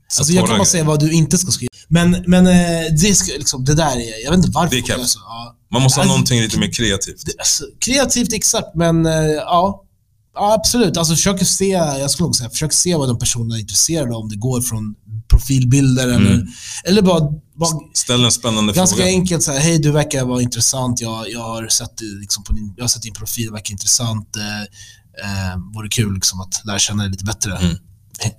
Så 0.08 0.22
Alltså 0.22 0.34
jag 0.34 0.48
kan 0.48 0.58
bara 0.58 0.66
säga 0.66 0.84
vad 0.84 1.00
du 1.00 1.12
inte 1.12 1.38
ska 1.38 1.52
skriva. 1.52 1.70
Men, 1.88 2.24
men 2.28 2.48
eh, 2.48 2.94
det, 3.02 3.16
ska, 3.16 3.32
liksom, 3.38 3.66
det 3.66 3.76
där 3.76 3.96
är, 3.98 4.24
jag 4.24 4.32
vet 4.32 4.38
inte 4.38 4.52
varför. 4.52 4.70
Det 4.70 4.78
är 4.78 4.82
folk 4.82 4.90
gör 4.90 4.98
kaps. 4.98 5.12
så. 5.12 5.20
Ja. 5.20 5.56
Man 5.72 5.82
måste 5.82 5.98
ha 5.98 6.02
Alltså, 6.04 6.14
någonting 6.14 6.42
lite 6.42 6.60
mer 6.60 6.72
kreativt. 6.74 7.26
det- 7.26 7.40
Alltså, 7.40 7.64
kreativt 7.80 8.34
exakt, 8.34 8.68
men 8.76 9.06
eh, 9.06 9.14
ja. 9.36 9.84
Ja, 10.40 10.54
absolut. 10.54 10.98
Alltså 10.98 11.14
försök 11.16 11.48
se, 11.48 11.66
jag 11.70 12.12
skulle 12.12 12.26
nog 12.28 12.36
säga, 12.36 12.50
försök 12.50 12.74
se 12.74 12.96
vad 12.96 13.08
de 13.10 13.20
personerna 13.20 13.56
är 13.56 13.60
intresserade 13.60 14.16
av. 14.16 14.22
Om 14.22 14.30
det 14.30 14.36
går 14.36 14.62
från 14.62 14.96
profilbilder 15.30 16.04
eller, 16.08 16.32
Mm. 16.34 16.48
eller 16.86 17.02
bara, 17.02 17.20
bara 17.56 17.70
Ställ 17.94 18.26
en 18.26 18.32
spännande 18.32 18.74
Ganska 18.74 18.96
fråga. 18.96 19.10
enkelt 19.10 19.44
så 19.44 19.52
här, 19.52 19.60
hej 19.60 19.78
du 19.80 19.92
verkar 19.92 20.26
vara 20.26 20.42
intressant, 20.42 21.02
jag, 21.02 21.30
jag, 21.32 21.40
har 21.40 21.68
sett, 21.68 22.02
liksom 22.20 22.44
på 22.44 22.54
din, 22.54 22.74
jag 22.78 22.84
har 22.84 22.88
sett 22.90 23.02
din 23.02 23.14
profil, 23.14 23.52
verkar 23.52 23.72
intressant. 23.72 24.36
Eh, 24.36 24.62
eh, 25.52 25.58
vore 25.76 25.90
kul 25.90 26.14
liksom 26.14 26.42
att 26.42 26.62
lära 26.66 26.80
känna 26.80 27.04
dig 27.04 27.12
lite 27.12 27.24
bättre. 27.24 27.58
Mm. 27.58 27.76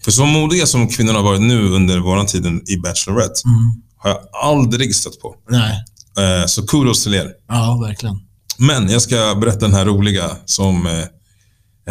För 0.04 0.10
så 0.10 0.24
modiga 0.26 0.66
som 0.66 0.88
kvinnorna 0.88 1.18
har 1.18 1.24
varit 1.24 1.40
nu 1.40 1.68
under 1.70 1.98
våran 1.98 2.26
tiden 2.26 2.62
i 2.68 2.76
Bachelorette, 2.76 3.40
Mm. 3.44 3.82
har 3.96 4.10
jag 4.10 4.18
aldrig 4.42 4.94
stött 4.94 5.20
på. 5.20 5.34
Nej, 5.50 5.84
Eh, 6.18 6.46
Så 6.46 6.66
kudos 6.66 7.02
till 7.02 7.14
er. 7.14 7.32
ja 7.48 7.78
verkligen. 7.86 8.16
Men 8.58 8.88
jag 8.90 9.02
ska 9.02 9.34
berätta 9.40 9.58
den 9.58 9.74
här 9.74 9.84
roliga 9.84 10.30
som 10.44 10.86
eh, 10.86 10.98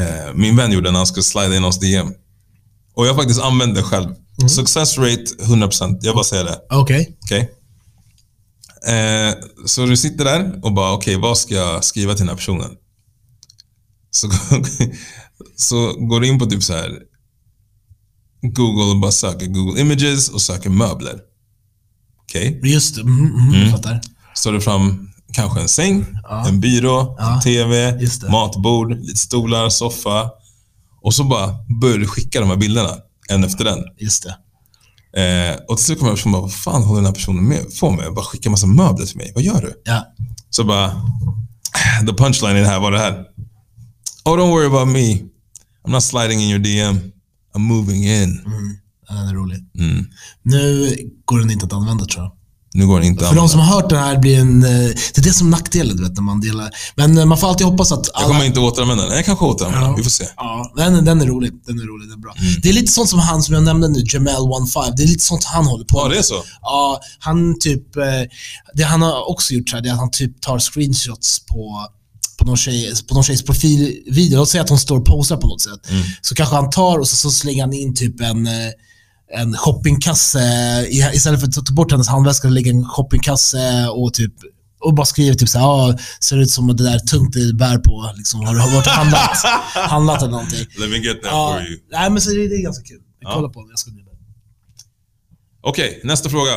eh, 0.04 0.34
min 0.34 0.56
vän 0.56 0.72
gjorde 0.72 0.92
när 0.92 1.00
han 1.00 1.08
skulle 1.08 1.24
slida 1.24 1.56
in 1.56 1.64
oss 1.64 1.80
DM. 1.80 2.08
Och 2.96 3.06
jag 3.08 3.14
har 3.14 3.22
faktiskt 3.22 3.42
använt 3.42 3.76
det 3.76 3.84
själv. 3.84 4.10
Success 4.50 4.98
rate 4.98 5.24
100%. 5.40 6.00
Jag 6.02 6.16
bara 6.16 6.24
säger 6.24 6.44
det. 6.44 6.60
Okej. 6.70 7.18
Okej? 7.24 7.52
Eh, 8.88 9.34
så 9.66 9.86
du 9.86 9.98
sitter 9.98 10.26
där 10.26 10.60
och 10.64 10.74
bara, 10.74 10.94
okej, 10.94 11.16
vad 11.16 11.38
ska 11.38 11.56
jag 11.56 11.84
skriva 11.84 12.14
till 12.14 12.20
den 12.20 12.30
här 12.30 12.36
personen? 12.36 12.72
Så, 14.12 14.30
så 15.56 15.94
går 15.94 16.20
du 16.20 16.28
in 16.28 16.40
på 16.40 16.46
typ 16.46 16.64
så 16.64 16.74
här 16.74 16.92
Google 18.54 18.92
och 18.92 19.00
bara 19.00 19.12
söker 19.12 19.46
Google 19.46 19.82
Images 19.82 20.30
och 20.30 20.42
söker 20.42 20.70
möbler. 20.70 21.16
Okej? 22.24 22.60
Just 22.64 22.96
det, 22.96 23.02
mm, 23.02 23.26
mm, 23.26 23.62
jag 23.62 23.72
fattar. 23.72 24.02
Så 24.34 24.52
du 24.52 24.62
fram 24.62 25.10
kanske 25.34 25.62
en 25.62 25.68
säng, 25.68 26.06
Ja. 26.24 26.48
en 26.48 26.60
byrå, 26.60 27.16
Ja, 27.20 27.34
en 27.36 27.42
TV, 27.42 28.00
matbord, 28.32 28.92
lite 28.92 29.18
stolar, 29.20 29.70
soffa. 29.70 30.30
Och 31.02 31.14
så 31.14 31.24
bara 31.24 31.56
börjar 31.82 31.98
du 31.98 32.08
skicka 32.08 32.40
de 32.40 32.50
här 32.50 32.56
bilderna, 32.58 32.90
en 33.30 33.44
efter 33.44 33.64
den. 33.64 33.80
Just 33.98 34.24
det. 34.24 34.38
Eh, 35.22 35.56
och 35.68 35.78
till 35.78 35.86
slut 35.86 36.00
kommer 36.00 36.12
jag 36.12 36.18
personen 36.18 36.32
bara, 36.34 36.42
vad 36.42 36.54
fan 36.54 36.84
håller 36.84 37.02
den 37.02 37.06
här 37.06 37.14
personen 37.14 37.44
med, 37.48 37.80
på 37.80 37.92
med? 37.92 38.14
Bara 38.14 38.26
skicka 38.26 38.50
massa 38.50 38.68
möbler 38.68 39.06
till 39.06 39.18
mig. 39.18 39.32
Vad 39.36 39.44
gör 39.44 39.62
du? 39.62 39.82
Ja. 39.86 40.06
Så 40.50 40.64
bara, 40.64 40.92
the 42.08 42.14
punchline 42.14 42.58
i 42.58 42.60
det 42.62 42.68
här 42.68 42.80
var 42.80 42.92
det 42.92 43.00
här. 43.00 43.26
Oh 44.26 44.38
don't 44.38 44.50
worry 44.52 44.66
about 44.68 44.88
me. 44.88 45.14
I'm 45.86 45.92
not 45.92 46.04
sliding 46.04 46.40
in 46.42 46.50
your 46.50 46.60
DM. 46.60 47.12
I'm 47.58 47.62
moving 47.64 48.04
in. 48.06 48.24
Mm. 48.46 48.78
ja, 49.10 49.16
Den 49.16 49.28
är 49.28 49.34
rolig. 49.34 49.58
Mm. 49.80 50.06
Nu 50.44 50.96
går 51.26 51.40
den 51.40 51.52
inte 51.52 51.66
att 51.66 51.74
använda 51.74 52.06
tror 52.06 52.24
jag. 52.24 52.32
Nu 52.74 52.88
går 52.88 53.00
det 53.00 53.06
inte 53.06 53.24
För 53.24 53.30
an. 53.30 53.36
de 53.36 53.50
som 53.50 53.60
har 53.60 53.68
hört 53.76 53.90
den 53.90 54.00
här 54.00 54.18
blir 54.20 54.40
en... 54.40 54.64
eh, 54.64 54.70
Det 55.14 55.18
är 55.18 55.22
det 55.24 55.34
som 55.34 55.48
är 55.48 55.52
nackdelen, 55.52 55.98
du 55.98 56.04
vet, 56.04 56.14
när 56.16 56.22
man 56.22 56.42
delar. 56.42 56.70
Men 56.96 57.18
eh, 57.18 57.26
man 57.26 57.38
får 57.38 57.48
alltid 57.48 57.68
hoppas 57.68 57.92
att 57.92 58.08
Jag 58.14 58.24
alla... 58.24 58.28
kommer 58.34 58.46
inte 58.46 58.60
återanvända 58.60 59.06
den. 59.06 59.16
Jag 59.16 59.26
kanske 59.26 59.46
återanvänder 59.46 59.82
den. 59.88 59.92
Ja. 59.92 59.98
Vi 59.98 60.04
får 60.04 60.10
se. 60.10 60.26
Ja, 60.38 60.74
den, 60.78 61.06
den 61.06 61.22
är 61.22 61.26
rolig. 61.26 61.52
Den 61.66 61.80
är 61.80 61.84
rolig, 61.84 62.08
den 62.10 62.18
är 62.18 62.22
bra. 62.22 62.34
Mm. 62.38 62.54
Det 62.62 62.70
är 62.70 62.74
lite 62.74 62.92
sånt 62.92 63.10
som 63.10 63.20
han 63.20 63.44
som 63.44 63.54
jag 63.54 63.64
nämnde 63.64 63.88
nu, 63.88 64.00
Jamal15. 64.00 64.94
Det 64.98 65.04
är 65.04 65.08
lite 65.08 65.24
sånt 65.24 65.44
han 65.44 65.66
håller 65.66 65.86
på 65.86 65.98
Ja, 66.00 66.04
med. 66.08 66.12
det 66.12 66.20
är 66.20 66.24
så. 66.24 66.44
Ja, 66.62 67.00
han 67.20 67.60
typ... 67.60 67.96
eh, 67.98 68.04
Det 68.74 68.84
han 68.84 69.02
har 69.02 69.30
också 69.30 69.54
gjort 69.54 69.70
så 69.70 69.76
här, 69.76 69.84
det 69.84 69.90
är 69.90 69.94
att 69.94 70.00
han 70.00 70.12
typ 70.12 70.42
tar 70.42 70.60
screenshots 70.60 71.46
på 71.46 71.88
någon, 72.48 72.58
tjej, 72.58 72.94
på 73.08 73.14
någon 73.14 73.24
tjejs 73.24 73.44
profilvideo. 73.44 74.38
Låt 74.38 74.50
säga 74.50 74.64
att 74.64 74.70
hon 74.70 74.80
står 74.80 74.98
och 75.00 75.06
posar 75.06 75.38
på 75.38 75.48
något 75.48 75.62
sätt. 75.62 75.90
Mm. 75.90 76.04
Så 76.22 76.36
kanske 76.36 76.56
han 76.56 76.70
tar 76.70 77.00
och 77.00 77.08
så, 77.08 77.16
så 77.16 77.32
slänger 77.32 77.64
han 77.64 77.74
in 77.74 77.96
typ 77.96 78.22
en, 78.22 78.48
eh, 78.48 78.54
en 79.40 79.58
shoppingkasse. 79.58 80.40
Istället 81.14 81.40
för 81.40 81.48
att 81.48 81.66
ta 81.66 81.74
bort 81.74 81.92
hennes 81.92 82.08
handväska, 82.08 82.48
lägga 82.50 82.72
en 82.72 82.86
shoppingkasse 82.86 83.88
och 83.88 84.14
typ 84.14 84.34
och 84.80 84.94
bara 84.96 85.06
skriver 85.06 85.34
typ 85.36 85.50
såhär, 85.50 85.66
ah, 85.66 85.98
ser 86.22 86.38
ut 86.38 86.52
som 86.52 86.68
det 86.78 86.84
där 86.84 87.00
tungt 87.00 87.34
du 87.34 87.54
bär 87.54 87.78
på. 87.78 88.12
Liksom, 88.18 88.40
har 88.46 88.54
du 88.54 88.60
varit 88.76 88.88
handlat, 88.88 89.38
handlat 89.76 90.22
eller 90.22 90.32
någonting? 90.32 90.66
Let 90.80 90.90
me 90.90 90.98
get 90.98 91.22
that 91.22 91.32
Ja, 91.32 91.54
for 91.60 91.68
you. 91.70 91.80
nej, 91.92 92.10
men 92.10 92.22
så 92.22 92.30
det, 92.30 92.48
det 92.48 92.56
är 92.56 92.64
ganska 92.64 92.84
kul. 92.84 92.98
Vi 93.20 93.26
Ja. 93.26 93.34
kollar 93.34 93.50
på 93.50 93.62
det. 93.64 93.70
Jag 93.70 93.80
ska 93.80 93.92
med. 93.92 94.04
Okej, 95.64 96.02
nästa 96.04 96.30
fråga. 96.30 96.52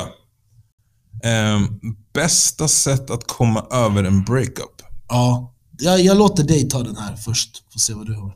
Ehm, 1.24 1.66
bästa 2.14 2.68
sätt 2.68 3.11
att 3.11 3.26
komma 3.26 3.66
över 3.70 4.05
en 4.05 4.24
breakup? 4.24 4.82
Ja, 5.09 5.55
jag, 5.81 6.01
jag 6.01 6.16
låter 6.16 6.43
dig 6.45 6.68
ta 6.68 6.83
den 6.83 6.97
här 6.97 7.16
först. 7.16 7.62
Får 7.72 7.81
se 7.81 7.95
vad 7.95 8.07
du 8.07 8.14
har. 8.14 8.35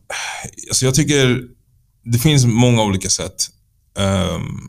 Alltså 0.70 0.84
jag 0.84 0.94
tycker 0.94 1.40
det 2.04 2.18
finns 2.18 2.44
många 2.44 2.82
olika 2.82 3.10
sätt. 3.10 3.46
Ehm, 3.98 4.68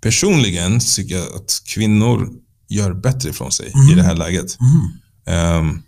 personligen 0.00 0.80
tycker 0.80 1.14
jag 1.18 1.26
att 1.34 1.62
kvinnor 1.66 2.28
gör 2.68 2.92
bättre 2.94 3.30
ifrån 3.30 3.52
sig 3.52 3.72
i 3.92 3.94
det 3.94 4.02
här 4.02 4.14
läget. 4.16 4.56
Mm. 4.60 4.90
Ehm, 5.38 5.82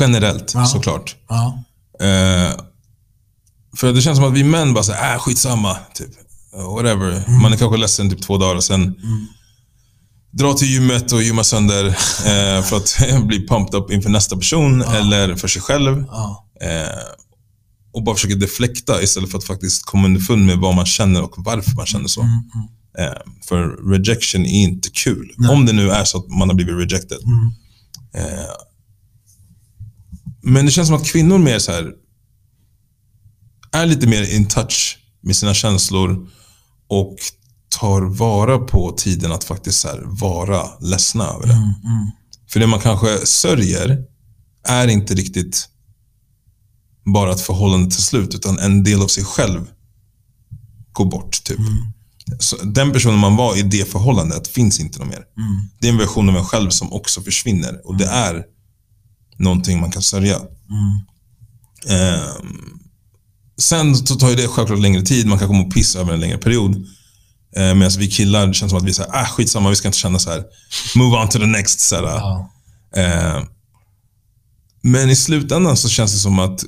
generellt, 0.00 0.52
Ja. 0.54 0.66
såklart. 0.66 1.16
Ja. 1.28 1.64
Eh, 2.00 2.52
För 3.76 3.92
det 3.92 4.02
känns 4.02 4.18
som 4.18 4.26
att 4.28 4.32
vi 4.34 4.44
män 4.44 4.74
bara 4.74 4.84
säger, 4.84 5.14
äh, 5.14 5.18
skitsamma. 5.20 5.76
Typ. 5.94 6.10
Uh, 6.56 6.74
whatever. 6.74 7.24
Man 7.42 7.52
är 7.52 7.56
kanske 7.56 7.76
ledsen 7.76 8.10
typ 8.10 8.22
två 8.22 8.36
dagar 8.38 8.60
sen. 8.60 8.94
Dra 10.30 10.52
till 10.52 10.68
gymmet 10.68 11.12
och 11.12 11.22
gymma 11.22 11.44
sönder 11.44 11.86
eh, 12.26 12.62
för 12.62 12.76
att 12.76 12.98
bli 13.26 13.46
pumped 13.46 13.74
up 13.74 13.90
inför 13.90 14.10
nästa 14.10 14.36
person 14.36 14.82
eller 14.82 15.36
för 15.36 15.48
sig 15.48 15.62
själv. 15.62 16.04
Ja. 16.08 16.48
Eh, 16.60 17.18
och 17.92 18.02
bara 18.02 18.14
försöka 18.14 18.34
deflekta 18.34 19.02
istället 19.02 19.30
för 19.30 19.38
att 19.38 19.44
faktiskt 19.44 19.84
komma 19.84 20.06
underfund 20.06 20.46
med 20.46 20.58
vad 20.58 20.74
man 20.74 20.86
känner 20.86 21.22
och 21.22 21.34
varför 21.36 21.76
man 21.76 21.86
känner 21.86 22.08
så. 22.08 22.20
Eh, 22.98 23.12
för 23.48 23.90
rejection 23.90 24.46
är 24.46 24.62
inte 24.62 24.88
kul. 24.90 25.34
Om 25.50 25.66
det 25.66 25.72
nu 25.72 25.90
är 25.90 26.04
så 26.04 26.18
att 26.18 26.28
man 26.28 26.48
har 26.48 26.54
blivit 26.54 26.92
rejected. 26.92 27.18
Eh, 28.14 28.54
men 30.42 30.66
det 30.66 30.72
känns 30.72 30.88
som 30.88 30.96
att 30.96 31.06
kvinnor 31.06 31.38
mer 31.38 31.58
så 31.58 31.72
här 31.72 31.92
är 33.72 33.86
lite 33.86 34.06
mer 34.06 34.34
in 34.34 34.48
touch 34.48 34.98
med 35.20 35.36
sina 35.36 35.54
känslor 35.54 36.28
och 36.88 37.16
tar 37.80 38.00
vara 38.02 38.58
på 38.58 38.92
tiden 38.92 39.32
att 39.32 39.44
faktiskt 39.44 39.84
här 39.84 40.02
vara 40.04 40.62
ledsna 40.80 41.24
över 41.24 41.46
det. 41.46 41.74
För 42.48 42.60
det 42.60 42.66
man 42.66 42.80
kanske 42.80 43.26
sörjer 43.26 44.04
är 44.68 44.88
inte 44.88 45.14
riktigt 45.14 45.68
bara 47.14 47.32
ett 47.32 47.40
förhållande 47.40 47.90
till 47.90 48.02
slut, 48.02 48.34
utan 48.34 48.58
en 48.58 48.84
del 48.84 49.02
av 49.02 49.06
sig 49.08 49.24
själv 49.24 49.66
går 50.92 51.04
bort. 51.04 51.44
typ. 51.44 51.58
Så 52.38 52.56
den 52.56 52.92
personen 52.92 53.18
man 53.18 53.36
var 53.36 53.56
i 53.56 53.62
det 53.62 53.88
förhållandet 53.90 54.48
finns 54.48 54.80
inte 54.80 54.98
någon 54.98 55.08
mer. 55.08 55.24
Det 55.80 55.88
är 55.88 55.92
en 55.92 55.98
version 55.98 56.28
av 56.28 56.36
en 56.36 56.44
själv 56.44 56.70
som 56.70 56.92
också 56.92 57.20
försvinner 57.22 57.86
och 57.86 57.96
det 57.96 58.06
är 58.06 58.44
någonting 59.36 59.80
man 59.80 59.90
kan 59.90 60.02
sörja. 60.02 60.36
Ehm, 61.86 62.78
sen 63.58 63.96
så 63.96 64.14
tar 64.16 64.36
det 64.36 64.48
självklart 64.48 64.80
längre 64.80 65.02
tid, 65.02 65.26
man 65.26 65.38
kan 65.38 65.48
komma 65.48 65.62
och 65.62 65.74
pissa 65.74 66.00
över 66.00 66.12
en 66.12 66.20
längre 66.20 66.38
period. 66.38 66.86
Eh, 67.56 67.74
Medan 67.74 67.90
vi 67.98 68.08
killar, 68.10 68.46
det 68.46 68.54
känns 68.54 68.70
som 68.70 68.78
att 68.78 68.84
vi 68.84 68.94
säger, 68.94 69.10
ah 69.16 69.24
skitsamma, 69.24 69.70
vi 69.70 69.76
ska 69.76 69.88
inte 69.88 69.98
känna 69.98 70.18
så 70.18 70.30
här. 70.30 70.44
Move 70.96 71.16
on 71.16 71.28
to 71.28 71.38
the 71.38 71.46
next. 71.46 71.80
Så 71.80 71.94
Ja. 71.94 72.50
Eh, 72.96 73.42
men 74.82 75.10
i 75.10 75.16
slutändan 75.16 75.76
så 75.76 75.88
känns 75.88 76.12
det 76.12 76.18
som 76.18 76.38
att 76.38 76.64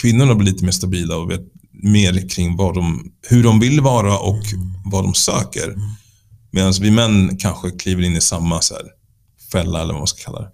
kvinnorna 0.00 0.34
blir 0.34 0.52
lite 0.52 0.64
mer 0.64 0.72
stabila 0.72 1.16
och 1.16 1.30
vet 1.30 1.40
mer 1.82 2.28
kring 2.28 2.56
vad 2.56 2.74
de, 2.74 3.12
hur 3.28 3.42
de 3.42 3.60
vill 3.60 3.80
vara 3.80 4.18
och 4.18 4.42
vad 4.84 5.04
de 5.04 5.14
söker. 5.14 5.74
Medan 6.52 6.72
vi 6.80 6.90
män 6.90 7.36
kanske 7.38 7.70
kliver 7.70 8.02
in 8.02 8.16
i 8.16 8.20
samma 8.20 8.60
så 8.60 8.74
här, 8.74 8.82
fälla 9.52 9.80
eller 9.80 9.92
vad 9.92 10.00
man 10.00 10.06
ska 10.06 10.24
kalla 10.24 10.40
det. 10.40 10.50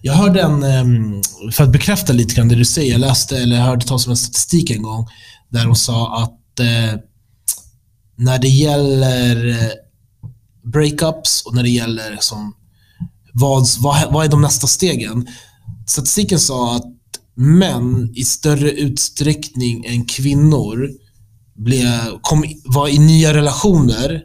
Jag 0.00 0.12
hörde 0.12 0.40
en, 0.42 0.62
ehm, 0.62 1.22
för 1.52 1.64
att 1.64 1.72
bekräfta 1.72 2.12
lite 2.12 2.34
grann 2.34 2.48
det 2.48 2.54
du 2.54 2.64
säger, 2.64 2.92
jag 2.92 3.00
läste 3.00 3.38
eller 3.38 3.60
hörde 3.60 3.86
talas 3.86 4.06
om 4.06 4.10
en 4.10 4.16
statistik 4.16 4.70
en 4.70 4.82
gång 4.82 5.06
där 5.48 5.64
de 5.64 5.74
sa 5.74 6.22
att 6.22 6.60
eh, 6.60 7.00
när 8.18 8.38
det 8.38 8.48
gäller 8.48 9.48
eh, 9.48 9.70
breakups 10.72 11.42
och 11.46 11.54
när 11.54 11.62
det 11.62 11.68
gäller 11.70 12.16
som, 12.20 12.54
vad, 13.32 13.66
vad, 13.78 14.12
vad 14.12 14.24
är 14.24 14.28
de 14.28 14.42
nästa 14.42 14.66
stegen? 14.66 15.26
Statistiken 15.86 16.38
sa 16.40 16.76
att 16.76 16.84
män 17.34 18.12
i 18.14 18.24
större 18.24 18.70
utsträckning 18.70 19.84
än 19.84 20.04
kvinnor 20.04 20.90
blev, 21.56 22.18
kom, 22.22 22.44
var 22.64 22.88
i 22.88 22.98
nya 22.98 23.34
relationer 23.34 24.22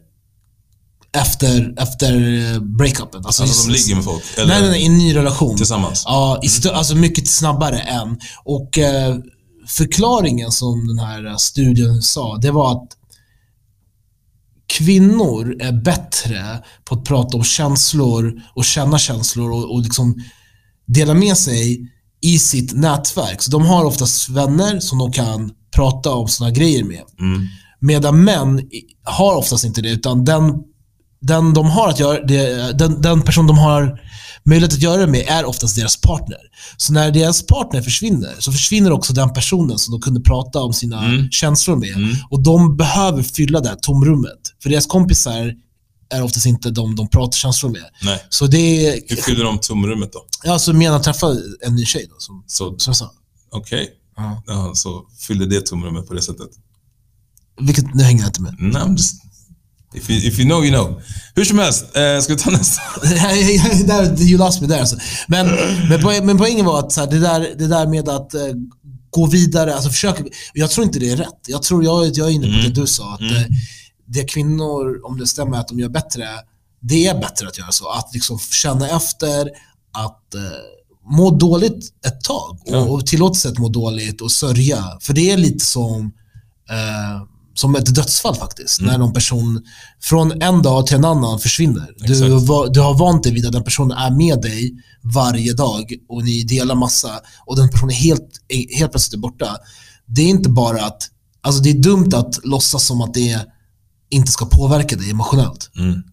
efter, 1.17 1.73
efter 1.77 2.13
eh, 2.53 2.59
breakupen. 2.59 3.25
Alltså 3.25 3.43
de 3.67 3.71
ligger 3.73 3.95
med 3.95 4.03
folk? 4.03 4.23
Eller 4.37 4.47
Nej, 4.47 4.61
nej, 4.61 4.69
nej, 4.69 4.81
i 4.81 4.85
en 4.85 4.97
ny 4.97 5.15
relation. 5.15 5.57
tillsammans? 5.57 6.03
Ja, 6.05 6.39
i 6.43 6.47
stö- 6.47 6.71
alltså 6.71 6.95
mycket 6.95 7.27
snabbare 7.27 7.79
än. 7.79 8.19
Och 8.43 8.77
eh, 8.77 9.15
förklaringen 9.67 10.51
som 10.51 10.87
den 10.87 10.99
här 10.99 11.25
eh, 11.25 11.35
studien 11.37 12.01
sa, 12.01 12.37
det 12.37 12.51
var 12.51 12.71
att 12.71 12.87
kvinnor 14.67 15.55
är 15.59 15.71
bättre 15.71 16.63
på 16.85 16.95
att 16.95 17.03
prata 17.03 17.37
om 17.37 17.43
känslor 17.43 18.41
och 18.55 18.65
känna 18.65 18.99
känslor 18.99 19.51
och, 19.51 19.73
och 19.73 19.81
liksom 19.81 20.15
dela 20.85 21.13
med 21.13 21.37
sig 21.37 21.91
i 22.21 22.39
sitt 22.39 22.73
nätverk. 22.73 23.41
Så 23.41 23.51
de 23.51 23.65
har 23.65 23.85
oftast 23.85 24.29
vänner 24.29 24.79
som 24.79 24.97
de 24.97 25.11
kan 25.11 25.51
prata 25.75 26.11
om 26.11 26.27
såna 26.27 26.51
grejer 26.51 26.83
med. 26.83 27.03
Mm. 27.19 27.47
Medan 27.79 28.23
män 28.23 28.69
har 29.03 29.35
oftast 29.35 29.65
inte 29.65 29.81
det, 29.81 29.89
utan 29.89 30.25
den, 30.25 30.53
den 31.21 31.53
de 31.53 31.65
har 31.69 31.89
att 31.89 31.99
göra, 31.99 32.19
det, 32.25 32.71
den, 32.77 33.01
den 33.01 33.21
person 33.21 33.47
de 33.47 33.57
har 33.57 33.99
möjlighet 34.45 34.73
att 34.73 34.81
göra 34.81 35.01
det 35.05 35.11
med 35.11 35.25
är 35.27 35.45
oftast 35.45 35.75
deras 35.75 35.97
partner. 35.97 36.37
Så 36.77 36.93
när 36.93 37.11
deras 37.11 37.45
partner 37.45 37.81
försvinner, 37.81 38.35
så 38.39 38.51
försvinner 38.51 38.91
också 38.91 39.13
den 39.13 39.33
personen 39.33 39.79
som 39.79 39.91
de 39.91 40.01
kunde 40.01 40.21
prata 40.21 40.59
om 40.61 40.73
sina 40.73 41.05
Mm. 41.05 41.29
känslor 41.31 41.75
med. 41.75 41.95
Mm. 41.95 42.15
Och 42.29 42.43
de 42.43 42.77
behöver 42.77 43.23
fylla 43.23 43.59
det 43.59 43.69
här 43.69 43.75
tomrummet. 43.75 44.39
För 44.63 44.69
deras 44.69 44.85
kompisar 44.85 45.53
är 46.09 46.23
oftast 46.23 46.45
inte 46.45 46.69
de 46.71 46.95
de 46.95 47.07
pratar 47.09 47.31
känslor 47.37 47.69
med. 47.69 47.83
Nej. 48.01 48.25
Så 48.29 48.47
det 48.47 48.87
är, 48.87 49.01
Hur 49.07 49.15
fyller 49.15 49.43
de 49.43 49.59
tomrummet 49.59 50.13
då? 50.13 50.25
ja, 50.43 50.59
så 50.59 50.73
menar 50.73 50.99
träffa 50.99 51.27
en 51.65 51.75
ny 51.75 51.85
tjej 51.85 52.05
då, 52.09 52.15
som, 52.17 52.43
Så, 52.47 52.79
som 52.79 52.91
jag 52.91 52.97
sa. 52.97 53.11
okej. 53.51 53.89
Ja. 54.17 54.43
Ja, 54.47 54.71
så 54.75 55.03
fyller 55.27 55.45
det 55.45 55.61
tomrummet 55.65 56.07
på 56.07 56.13
det 56.13 56.21
sättet. 56.21 56.49
Vilket, 57.61 57.93
nu 57.95 58.03
hänger 58.03 58.19
jag 58.21 58.29
inte 58.29 58.41
med. 58.41 58.55
Nej, 58.59 58.81
just... 58.91 59.22
If 59.93 60.09
you, 60.09 60.19
if 60.27 60.39
you 60.39 60.45
know, 60.45 60.65
you 60.65 60.73
know. 60.73 61.01
Hur 61.35 61.45
som 61.45 61.59
helst, 61.59 61.85
eh, 61.95 62.19
ska 62.19 62.33
vi 62.33 62.39
ta 62.39 62.49
nästa? 62.51 62.81
you 64.23 64.37
lost 64.37 64.61
me 64.61 64.67
där 64.67 64.79
alltså. 64.79 64.97
Men, 65.27 65.47
men, 65.89 66.01
poäng, 66.01 66.25
men 66.25 66.37
poängen 66.37 66.65
var 66.65 66.79
att 66.79 66.91
så 66.91 66.99
här, 66.99 67.07
det, 67.07 67.19
där, 67.19 67.39
det 67.57 67.67
där 67.67 67.87
med 67.87 68.09
att 68.09 68.33
eh, 68.33 68.41
gå 69.09 69.25
vidare, 69.25 69.75
alltså 69.75 69.89
försöka, 69.89 70.23
jag 70.53 70.71
tror 70.71 70.85
inte 70.85 70.99
det 70.99 71.09
är 71.09 71.17
rätt. 71.17 71.39
Jag 71.47 71.63
tror 71.63 71.83
jag, 71.83 72.05
jag 72.05 72.27
är 72.27 72.31
inne 72.31 72.45
på 72.45 72.67
det 72.67 72.81
du 72.81 72.87
sa, 72.87 73.13
att 73.13 73.21
eh, 73.21 73.43
det 74.05 74.23
kvinnor, 74.23 75.05
om 75.05 75.19
det 75.19 75.27
stämmer 75.27 75.57
att 75.57 75.67
de 75.67 75.79
gör 75.79 75.89
bättre, 75.89 76.27
det 76.81 77.07
är 77.07 77.19
bättre 77.19 77.47
att 77.47 77.57
göra 77.57 77.71
så. 77.71 77.89
Att 77.89 78.13
liksom 78.13 78.39
känna 78.39 78.89
efter, 78.89 79.49
att 79.93 80.35
eh, 80.35 80.41
må 81.17 81.31
dåligt 81.31 81.93
ett 82.05 82.23
tag 82.23 82.59
Ja. 82.65 82.77
och, 82.77 82.93
och 82.93 83.05
tillåta 83.05 83.33
sig 83.35 83.51
att 83.51 83.57
må 83.57 83.69
dåligt 83.69 84.21
och 84.21 84.31
sörja. 84.31 84.97
För 85.01 85.13
det 85.13 85.31
är 85.31 85.37
lite 85.37 85.65
som 85.65 86.11
eh, 86.69 87.21
som 87.53 87.75
ett 87.75 87.95
dödsfall 87.95 88.35
faktiskt. 88.35 88.79
Mm. 88.79 88.91
När 88.91 88.97
någon 88.97 89.13
person 89.13 89.61
från 90.01 90.41
en 90.41 90.61
dag 90.61 90.87
till 90.87 90.95
en 90.95 91.05
annan 91.05 91.39
försvinner. 91.39 91.89
Du, 91.97 92.13
du 92.73 92.79
har 92.79 92.97
vant 92.97 93.23
dig 93.23 93.33
vid 93.33 93.45
att 93.45 93.51
den 93.51 93.63
personen 93.63 93.97
är 93.97 94.11
med 94.11 94.41
dig 94.41 94.71
varje 95.01 95.53
dag 95.53 95.93
och 96.09 96.23
ni 96.23 96.43
delar 96.43 96.75
massa 96.75 97.09
och 97.45 97.55
den 97.55 97.69
personen 97.69 97.91
är 97.91 97.95
helt, 97.95 98.29
helt 98.77 98.91
plötsligt 98.91 99.13
är 99.13 99.21
borta. 99.21 99.57
Det 100.05 100.21
är 100.21 100.27
inte 100.27 100.49
bara 100.49 100.85
att, 100.85 101.09
alltså 101.41 101.63
det 101.63 101.69
är 101.69 101.73
dumt 101.73 102.09
att 102.13 102.45
låtsas 102.45 102.85
som 102.85 103.01
att 103.01 103.13
det 103.13 103.45
inte 104.09 104.31
ska 104.31 104.45
påverka 104.45 104.95
dig 104.95 105.09
emotionellt. 105.09 105.69
Mm. 105.75 106.03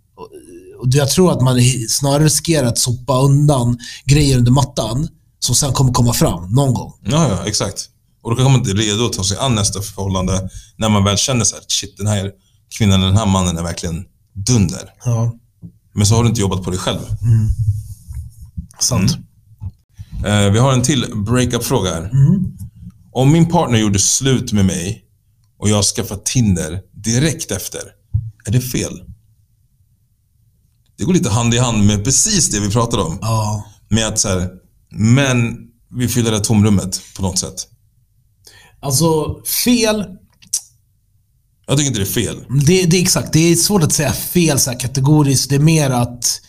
Och 0.80 0.88
jag 0.90 1.10
tror 1.10 1.32
att 1.32 1.42
man 1.42 1.60
snarare 1.88 2.24
riskerar 2.24 2.66
att 2.66 2.78
sopa 2.78 3.20
undan 3.20 3.78
grejer 4.04 4.38
under 4.38 4.52
mattan 4.52 5.08
som 5.38 5.54
sen 5.54 5.72
kommer 5.72 5.92
komma 5.92 6.12
fram 6.12 6.54
någon 6.54 6.74
gång. 6.74 6.92
Ja, 7.04 7.28
ja, 7.28 7.46
exakt. 7.46 7.88
Och 8.22 8.30
då 8.30 8.36
kanske 8.36 8.50
man 8.50 8.60
inte 8.60 8.70
är 8.70 8.74
redo 8.74 9.06
att 9.06 9.12
ta 9.12 9.24
sig 9.24 9.38
an 9.38 9.54
nästa 9.54 9.80
förhållande 9.82 10.50
när 10.76 10.88
man 10.88 11.04
väl 11.04 11.16
känner 11.16 11.44
så 11.44 11.56
här, 11.56 11.64
shit, 11.68 11.96
den 11.96 12.06
här 12.06 12.30
kvinnan, 12.78 13.00
den 13.00 13.16
här 13.16 13.26
mannen 13.26 13.58
är 13.58 13.62
verkligen 13.62 14.04
dunder. 14.46 14.90
Ja, 15.04 15.32
Men 15.94 16.06
så 16.06 16.14
har 16.14 16.22
du 16.22 16.28
inte 16.28 16.40
jobbat 16.40 16.62
på 16.64 16.70
dig 16.70 16.78
själv. 16.78 17.00
sant. 18.80 19.16
Eh, 20.26 20.50
vi 20.50 20.58
har 20.58 20.72
en 20.72 20.82
till 20.82 21.06
breakup-fråga 21.26 21.90
här. 21.90 22.10
Om 23.12 23.32
min 23.32 23.46
partner 23.48 23.78
gjorde 23.78 23.98
slut 23.98 24.52
med 24.52 24.64
mig 24.64 25.04
och 25.58 25.68
jag 25.68 25.84
skaffade 25.84 26.20
Tinder 26.24 26.80
direkt 26.92 27.50
efter, 27.50 27.80
är 28.46 28.52
det 28.52 28.60
fel? 28.60 29.02
Det 30.98 31.04
går 31.04 31.12
lite 31.12 31.30
hand 31.30 31.54
i 31.54 31.58
hand 31.58 31.86
med 31.86 32.04
precis 32.04 32.50
det 32.50 32.60
vi 32.60 32.70
pratade 32.70 33.02
om. 33.02 33.18
Ja. 33.22 33.64
Med 33.88 34.06
att 34.08 34.18
så 34.18 34.28
här, 34.28 34.48
men 34.90 35.56
vi 35.94 36.08
fyller 36.08 36.30
det 36.30 36.40
tomrummet 36.40 37.00
på 37.16 37.22
något 37.22 37.38
sätt. 37.38 37.66
Alltså, 38.80 39.40
fel 39.64 40.04
Jag 41.66 41.76
tycker 41.76 41.88
inte 41.88 42.00
det 42.00 42.04
är 42.04 42.24
fel. 42.24 42.44
Det, 42.66 42.86
det 42.86 42.96
är 42.96 43.02
exakt. 43.02 43.32
Det 43.32 43.40
är 43.40 43.56
svårt 43.56 43.82
att 43.82 43.92
säga 43.92 44.12
fel 44.12 44.58
så 44.58 44.70
här 44.70 44.80
kategoriskt. 44.80 45.50
Det 45.50 45.54
är 45.54 45.60
mer 45.60 45.90
att 45.90 46.40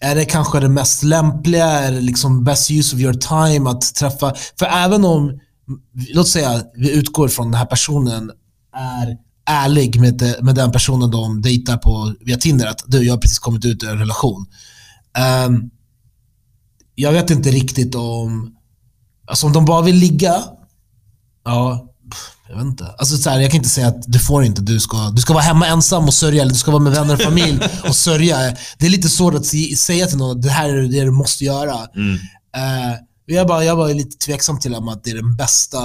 är 0.00 0.14
det 0.14 0.24
kanske 0.24 0.60
det 0.60 0.68
mest 0.68 1.02
lämpliga? 1.02 1.66
Är 1.66 1.92
det 1.92 2.00
liksom 2.00 2.44
best 2.44 2.70
use 2.70 2.96
of 2.96 3.02
your 3.02 3.14
time 3.14 3.70
att 3.70 3.94
träffa? 3.94 4.34
För 4.58 4.66
även 4.66 5.04
om, 5.04 5.40
låt 6.14 6.28
säga 6.28 6.62
vi 6.74 6.92
utgår 6.92 7.28
från 7.28 7.46
den 7.50 7.58
här 7.58 7.66
personen 7.66 8.30
är 8.76 9.16
ärlig 9.46 10.00
med, 10.00 10.14
det, 10.14 10.42
med 10.42 10.54
den 10.54 10.72
personen 10.72 11.10
de 11.10 11.42
dejtar 11.42 11.76
på 11.76 12.14
via 12.20 12.36
Tinder. 12.36 12.66
Att 12.66 12.82
du, 12.86 13.02
jag 13.02 13.12
har 13.12 13.18
precis 13.18 13.38
kommit 13.38 13.64
ut 13.64 13.82
ur 13.82 13.90
en 13.90 13.98
relation. 13.98 14.46
Ehm, 15.18 15.70
jag 16.94 17.12
vet 17.12 17.30
inte 17.30 17.50
riktigt 17.50 17.94
om, 17.94 18.54
alltså 19.26 19.46
om 19.46 19.52
de 19.52 19.64
bara 19.64 19.82
vill 19.82 19.96
ligga, 19.96 20.44
ja, 21.44 21.86
jag 22.48 22.56
vet 22.56 22.64
inte. 22.64 22.86
Alltså 22.86 23.16
så 23.16 23.30
här, 23.30 23.40
jag 23.40 23.50
kan 23.50 23.58
inte 23.58 23.68
säga 23.68 23.88
att 23.88 24.02
du 24.06 24.18
får 24.18 24.44
inte, 24.44 24.62
du 24.62 24.80
ska, 24.80 25.10
du 25.10 25.20
ska 25.20 25.32
vara 25.32 25.42
hemma 25.42 25.66
ensam 25.66 26.04
och 26.04 26.14
sörja, 26.14 26.42
eller 26.42 26.52
du 26.52 26.58
ska 26.58 26.70
vara 26.70 26.82
med 26.82 26.92
vänner 26.92 27.14
och 27.14 27.20
familj 27.20 27.60
och 27.88 27.96
sörja. 27.96 28.56
Det 28.78 28.86
är 28.86 28.90
lite 28.90 29.08
svårt 29.08 29.34
att 29.34 29.46
säga 29.76 30.06
till 30.06 30.18
någon 30.18 30.36
att 30.36 30.42
det 30.42 30.50
här 30.50 30.68
är 30.68 30.82
det 30.82 31.04
du 31.04 31.10
måste 31.10 31.44
göra. 31.44 31.86
Mm. 31.96 32.14
Eh, 32.56 32.98
jag, 33.26 33.46
bara, 33.46 33.64
jag 33.64 33.76
var 33.76 33.94
lite 33.94 34.16
tveksam 34.16 34.58
till 34.60 34.74
om 34.74 34.88
att 34.88 35.04
det 35.04 35.10
är 35.10 35.14
den 35.14 35.36
bästa 35.36 35.78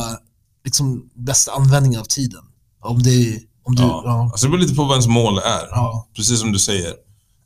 liksom 0.66 1.10
bästa 1.16 1.52
användningen 1.52 2.00
av 2.00 2.06
tiden. 2.06 2.42
Om 2.82 3.04
det 3.04 3.40
om 3.64 3.76
du, 3.76 3.84
Ja. 3.84 4.02
ja. 4.06 4.22
Alltså 4.32 4.46
det 4.46 4.52
beror 4.52 4.62
lite 4.62 4.76
på 4.76 4.84
vad 4.84 4.92
ens 4.92 5.08
mål 5.08 5.38
är. 5.38 5.68
Ja. 5.72 6.08
Precis 6.16 6.40
som 6.40 6.52
du 6.52 6.60
säger. 6.60 6.94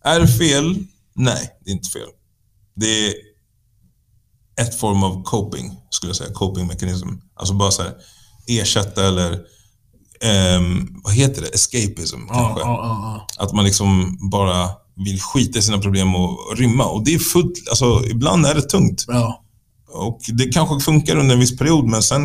Är 0.03 0.19
det 0.19 0.27
fel? 0.27 0.83
Nej, 1.15 1.49
det 1.65 1.71
är 1.71 1.73
inte 1.73 1.89
fel. 1.89 2.07
Det 2.75 3.07
är 3.07 3.13
ett 4.61 4.79
form 4.79 5.03
av 5.03 5.23
coping, 5.23 5.79
skulle 5.89 6.09
jag 6.09 6.17
säga. 6.17 6.33
Coping-mekanism. 6.33 7.09
Alltså 7.39 7.53
bara 7.53 7.71
så 7.71 7.81
här, 7.83 7.93
ersätta 8.47 9.07
eller, 9.07 9.39
ehm, 10.21 10.87
vad 11.03 11.13
heter 11.13 11.41
det? 11.41 11.47
Escapism 11.47 12.19
Ja, 12.29 12.33
kanske. 12.35 12.59
ja, 12.61 13.25
ja, 13.37 13.43
Att 13.43 13.53
man 13.53 13.65
liksom 13.65 14.17
bara 14.31 14.69
vill 15.05 15.21
skita 15.21 15.59
i 15.59 15.61
sina 15.61 15.77
problem 15.79 16.15
och 16.15 16.57
rymma. 16.57 16.85
Och 16.85 17.03
det 17.05 17.13
är 17.13 17.19
fullt, 17.19 17.69
alltså 17.69 18.05
ibland 18.05 18.45
är 18.45 18.55
det 18.55 18.61
tungt. 18.61 19.05
ja. 19.07 19.43
Och 19.91 20.19
det 20.27 20.45
kanske 20.53 20.79
funkar 20.85 21.15
under 21.15 21.33
en 21.33 21.39
viss 21.39 21.57
period, 21.57 21.85
men 21.85 22.03
sen 22.03 22.21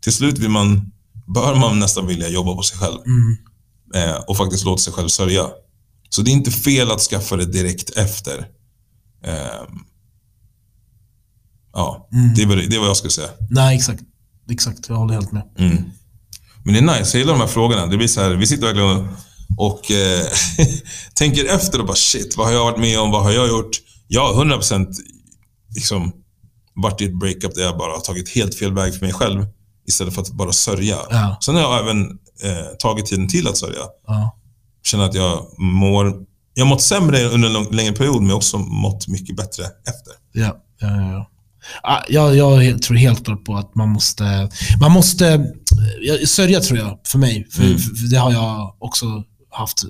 till 0.00 0.12
slut 0.12 0.38
vill 0.38 0.48
man, 0.50 0.92
bör 1.34 1.54
man 1.54 1.78
nästan 1.78 2.06
vilja 2.06 2.28
jobba 2.28 2.54
på 2.54 2.62
sig 2.62 2.78
själv. 2.78 2.98
Mm. 3.06 3.36
Eh, 3.94 4.16
och 4.16 4.36
faktiskt 4.36 4.64
låta 4.64 4.82
sig 4.82 4.92
själv 4.92 5.08
sörja. 5.08 5.46
Så 6.08 6.22
det 6.22 6.30
är 6.30 6.32
inte 6.32 6.50
fel 6.50 6.90
att 6.90 7.00
skaffa 7.00 7.36
det 7.36 7.44
direkt 7.46 7.90
efter. 7.90 8.38
Ehm, 9.24 9.78
ja, 11.72 12.08
Mm. 12.12 12.34
det, 12.34 12.42
är 12.42 12.46
det 12.68 12.76
är 12.76 12.80
vad 12.80 12.88
jag 12.88 12.96
skulle 12.96 13.10
säga. 13.10 13.28
Nej, 13.50 13.76
exakt. 13.76 14.02
Exakt, 14.50 14.88
jag 14.88 14.96
håller 14.96 15.14
helt 15.14 15.32
med. 15.32 15.42
Mm. 15.58 15.84
Men 16.64 16.74
det 16.74 16.80
är 16.80 16.98
nice, 16.98 17.16
jag 17.16 17.20
gillar 17.20 17.32
de 17.32 17.40
här 17.40 17.46
frågorna. 17.46 17.86
Det 17.86 17.96
blir 17.96 18.08
så 18.08 18.20
här, 18.20 18.30
vi 18.30 18.46
sitter 18.46 18.66
verkligen 18.66 18.88
och, 18.90 19.06
och 19.56 19.90
eh, 19.90 20.26
tänker 21.14 21.54
efter 21.54 21.80
och 21.80 21.86
bara 21.86 21.96
shit, 21.96 22.36
vad 22.36 22.46
har 22.46 22.54
jag 22.54 22.64
varit 22.64 22.80
med 22.80 23.00
om? 23.00 23.10
Vad 23.10 23.22
har 23.22 23.32
jag 23.32 23.48
gjort? 23.48 23.80
Jag 24.08 24.34
har 24.34 24.44
100% 24.44 24.86
liksom 25.74 26.12
varit 26.74 27.00
i 27.00 27.04
ett 27.04 27.18
breakup 27.18 27.54
där 27.54 27.62
jag 27.62 27.78
bara 27.78 27.92
har 27.92 28.00
tagit 28.00 28.28
helt 28.28 28.54
fel 28.54 28.72
väg 28.72 28.94
för 28.94 29.00
mig 29.00 29.12
själv 29.12 29.46
istället 29.86 30.14
för 30.14 30.22
att 30.22 30.30
bara 30.30 30.52
sörja. 30.52 30.98
Ja. 31.10 31.38
Sen 31.40 31.54
har 31.54 31.62
jag 31.62 31.80
även 31.80 32.02
eh, 32.42 32.76
tagit 32.78 33.06
tiden 33.06 33.28
till 33.28 33.48
att 33.48 33.56
sörja. 33.56 33.82
Ja. 34.06 34.38
Känner 34.84 35.04
att 35.04 35.14
jag 35.14 35.46
mår... 35.58 36.26
Jag 36.54 36.64
har 36.64 36.70
mått 36.70 36.82
sämre 36.82 37.24
under 37.24 37.48
en 37.48 37.54
lång, 37.54 37.70
längre 37.70 37.92
period, 37.92 38.16
men 38.16 38.26
jag 38.26 38.34
har 38.34 38.36
också 38.36 38.58
mått 38.58 39.08
mycket 39.08 39.36
bättre 39.36 39.64
efter. 39.64 40.12
Ja, 40.32 40.56
ja, 40.80 40.88
ja, 40.88 41.12
ja. 41.12 41.30
Ah, 41.82 42.02
Jag, 42.08 42.36
jag 42.36 42.82
tror 42.82 42.96
helt 42.96 43.24
klart 43.24 43.44
på 43.44 43.56
att 43.56 43.74
man 43.74 43.88
måste... 43.88 44.50
Man 44.80 44.92
måste... 44.92 45.46
Sörja 46.26 46.60
tror 46.60 46.78
jag, 46.78 46.98
för 47.06 47.18
mig. 47.18 47.46
För, 47.50 47.62
Mm. 47.62 47.78
för, 47.78 48.10
det 48.10 48.16
har 48.16 48.32
jag 48.32 48.76
också 48.78 49.06
haft 49.50 49.82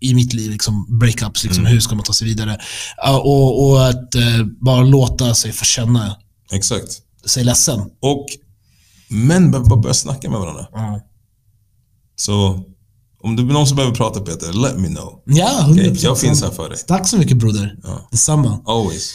i 0.00 0.14
mitt 0.14 0.32
liv. 0.32 0.50
Liksom 0.50 0.98
breakups, 1.00 1.44
liksom, 1.44 1.60
Mm. 1.62 1.72
hur 1.72 1.80
ska 1.80 1.94
man 1.94 2.04
ta 2.04 2.12
sig 2.12 2.28
vidare? 2.28 2.58
Ah, 2.98 3.16
och, 3.18 3.68
och 3.70 3.88
att 3.88 4.14
eh, 4.14 4.44
bara 4.60 4.82
låta 4.82 5.34
sig 5.34 5.52
få 5.52 5.64
känna 5.64 6.16
Exakt. 6.52 6.92
sig 7.26 7.44
ledsen. 7.44 7.80
Och 8.00 8.26
män 9.08 9.50
behöver 9.50 9.68
bara 9.70 9.80
börja 9.80 9.94
snacka 9.94 10.30
med 10.30 10.40
varandra. 10.40 10.66
Ja, 10.72 11.00
Så 12.16 12.64
om 13.22 13.36
det 13.36 13.42
är 13.42 13.44
någon 13.44 13.66
som 13.66 13.76
behöver 13.76 13.94
prata 13.96 14.20
Peter, 14.20 14.52
let 14.52 14.76
me 14.78 14.88
know. 14.88 15.22
ja 15.26 15.64
100%. 15.68 15.72
Okej, 15.72 15.96
jag 16.00 16.18
finns 16.18 16.42
här 16.42 16.50
för 16.50 16.68
dig. 16.68 16.78
Tack 16.88 17.08
så 17.08 17.16
mycket 17.16 17.36
broder. 17.36 17.76
Ja. 17.82 18.08
Detsamma. 18.10 18.60
Always. 18.66 19.12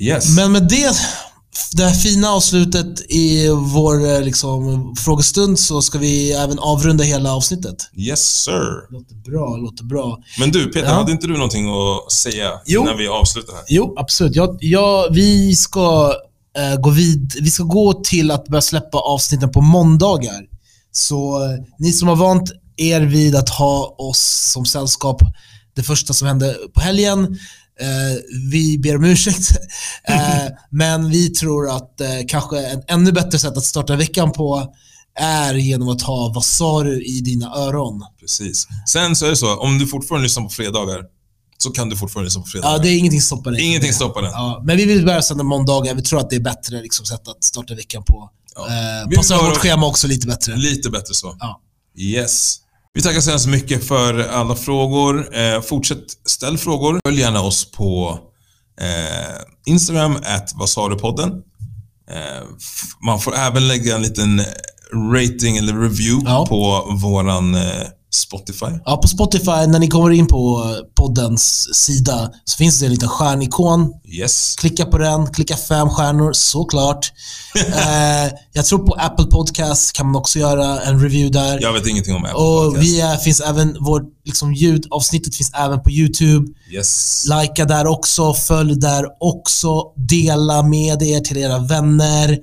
Yes. 0.00 0.36
Men 0.36 0.52
med 0.52 0.68
det, 0.68 0.90
det 1.76 1.82
här 1.84 1.94
fina 1.94 2.30
avslutet 2.30 3.00
i 3.10 3.48
vår 3.48 4.06
eh, 4.14 4.20
liksom, 4.20 4.94
frågestund 5.04 5.58
så 5.58 5.82
ska 5.82 5.98
vi 5.98 6.32
även 6.32 6.58
avrunda 6.58 7.04
hela 7.04 7.32
avsnittet. 7.34 7.76
Yes 7.96 8.20
sir. 8.42 8.92
Låter 8.92 9.14
bra, 9.14 9.56
låter 9.56 9.84
bra. 9.84 10.18
Men 10.38 10.50
du 10.50 10.66
Peter, 10.66 10.86
Ja. 10.86 10.94
hade 10.94 11.12
inte 11.12 11.26
du 11.26 11.32
någonting 11.32 11.66
att 11.68 12.12
säga 12.12 12.50
Jo. 12.66 12.84
när 12.84 12.94
vi 12.96 13.08
avslutar 13.08 13.52
här? 13.52 13.62
Jo, 13.68 13.94
absolut. 13.98 14.36
Jag, 14.36 14.56
jag, 14.60 15.12
vi, 15.14 15.54
ska, 15.56 16.14
eh, 16.58 16.80
gå 16.80 16.90
vid, 16.90 17.32
vi 17.40 17.50
ska 17.50 17.62
gå 17.62 17.92
till 17.92 18.30
att 18.30 18.48
börja 18.48 18.62
släppa 18.62 18.98
avsnitten 18.98 19.50
på 19.52 19.60
måndagar. 19.60 20.40
Så 20.92 21.44
eh, 21.44 21.50
ni 21.78 21.92
som 21.92 22.08
har 22.08 22.16
vant 22.16 22.52
er 22.78 23.00
vid 23.00 23.36
att 23.36 23.48
ha 23.48 23.94
oss 23.98 24.50
som 24.52 24.66
sällskap 24.66 25.22
det 25.78 25.82
första 25.82 26.14
som 26.14 26.28
hände 26.28 26.56
på 26.74 26.80
helgen, 26.80 27.24
eh, 27.80 28.20
vi 28.50 28.78
ber 28.78 28.96
om 28.96 29.04
ursäkt. 29.04 29.50
eh, 30.08 30.46
men 30.70 31.10
vi 31.10 31.28
tror 31.28 31.70
att 31.76 32.00
eh, 32.00 32.08
kanske 32.28 32.66
en 32.66 32.82
ännu 32.88 33.12
bättre 33.12 33.38
sätt 33.38 33.56
att 33.56 33.64
starta 33.64 33.96
veckan 33.96 34.32
på 34.32 34.74
är 35.20 35.54
genom 35.54 35.88
att 35.88 36.02
ha 36.02 36.32
Vad 36.34 36.44
sa 36.44 36.82
du 36.82 37.04
i 37.04 37.20
dina 37.20 37.54
öron. 37.54 38.04
Precis. 38.20 38.66
Sen 38.88 39.16
så 39.16 39.26
är 39.26 39.30
det 39.30 39.36
så, 39.36 39.56
om 39.56 39.78
du 39.78 39.86
fortfarande 39.86 40.22
lyssnar 40.22 40.42
på 40.44 40.50
fredagar, 40.50 41.02
så 41.58 41.70
kan 41.70 41.88
du 41.88 41.96
fortfarande 41.96 42.26
lyssna 42.26 42.42
på 42.42 42.48
fredagar. 42.48 42.72
Ja, 42.72 42.78
det 42.78 42.88
är 42.88 42.98
ingenting 42.98 43.20
stoppar 43.20 43.50
dig. 43.50 43.62
Ingenting 43.62 43.92
stoppar 43.92 44.22
den. 44.22 44.30
Ja, 44.30 44.62
men 44.64 44.76
vi 44.76 44.84
vill 44.84 45.04
börja 45.04 45.22
sända 45.22 45.44
måndagar. 45.44 45.94
Vi 45.94 46.02
tror 46.02 46.20
att 46.20 46.30
det 46.30 46.36
är 46.36 46.40
bättre 46.40 46.82
liksom, 46.82 47.06
sätt 47.06 47.28
att 47.28 47.44
starta 47.44 47.74
veckan 47.74 48.02
på. 48.06 48.30
Ja. 48.54 48.66
Eh, 48.66 49.16
passar 49.16 49.48
vårt 49.48 49.56
schema 49.56 49.86
också 49.86 50.06
lite 50.06 50.26
bättre. 50.26 50.56
Lite 50.56 50.90
bättre 50.90 51.14
så. 51.14 51.36
Ja. 51.40 51.60
Yes. 51.98 52.56
Vi 52.98 53.02
tackar 53.02 53.20
så 53.20 53.30
hemskt 53.30 53.46
mycket 53.48 53.84
för 53.84 54.18
alla 54.28 54.54
frågor. 54.56 55.36
Eh, 55.38 55.60
fortsätt 55.60 56.04
ställ 56.26 56.58
frågor. 56.58 57.00
Följ 57.06 57.20
gärna 57.20 57.40
oss 57.40 57.70
på 57.70 58.18
eh, 58.80 59.36
Instagram, 59.66 60.16
at 60.16 60.52
vad 60.54 60.68
sa 60.68 60.88
du 60.88 60.96
podden. 60.98 61.28
Eh, 62.10 62.46
man 63.06 63.20
får 63.20 63.34
även 63.36 63.68
lägga 63.68 63.94
en 63.96 64.02
liten 64.02 64.42
rating 65.12 65.56
eller 65.56 65.72
review 65.72 66.30
Ja. 66.30 66.46
på 66.48 66.88
våran 67.02 67.54
eh, 67.54 67.82
Spotify. 68.10 68.66
Ja, 68.84 68.96
på 68.96 69.08
Spotify, 69.08 69.66
när 69.66 69.78
ni 69.78 69.88
kommer 69.88 70.10
in 70.10 70.26
på 70.26 70.74
poddens 70.96 71.74
sida, 71.74 72.30
så 72.44 72.56
finns 72.56 72.80
det 72.80 72.86
en 72.86 72.92
liten 72.92 73.08
stjärnikon. 73.08 73.92
Yes. 74.04 74.56
Klicka 74.58 74.84
på 74.86 74.98
den, 74.98 75.26
klicka 75.26 75.56
fem 75.56 75.90
stjärnor, 75.90 76.32
såklart. 76.32 77.12
eh, 77.56 78.32
jag 78.52 78.66
tror 78.66 78.78
på 78.78 78.92
Apple 78.92 79.26
Podcast 79.26 79.92
kan 79.92 80.06
man 80.06 80.16
också 80.16 80.38
göra 80.38 80.80
en 80.80 81.00
review 81.02 81.40
där. 81.40 81.62
Jag 81.62 81.72
vet 81.72 81.86
ingenting 81.86 82.14
om 82.14 82.24
Apple 82.24 82.38
Och 82.38 82.64
Podcast. 82.64 82.84
vi 82.84 83.00
är, 83.00 83.16
finns 83.16 83.40
även, 83.40 83.76
vårt 83.80 84.02
liksom, 84.24 84.54
ljudavsnittet 84.54 85.34
finns 85.34 85.52
även 85.54 85.82
på 85.82 85.90
YouTube. 85.90 86.46
Yes. 86.70 87.24
Lajka 87.28 87.64
där 87.64 87.86
också, 87.86 88.34
följ 88.34 88.76
där 88.76 89.06
också, 89.20 89.82
dela 89.96 90.62
med 90.62 91.02
er 91.02 91.20
till 91.20 91.36
era 91.36 91.58
vänner. 91.58 92.38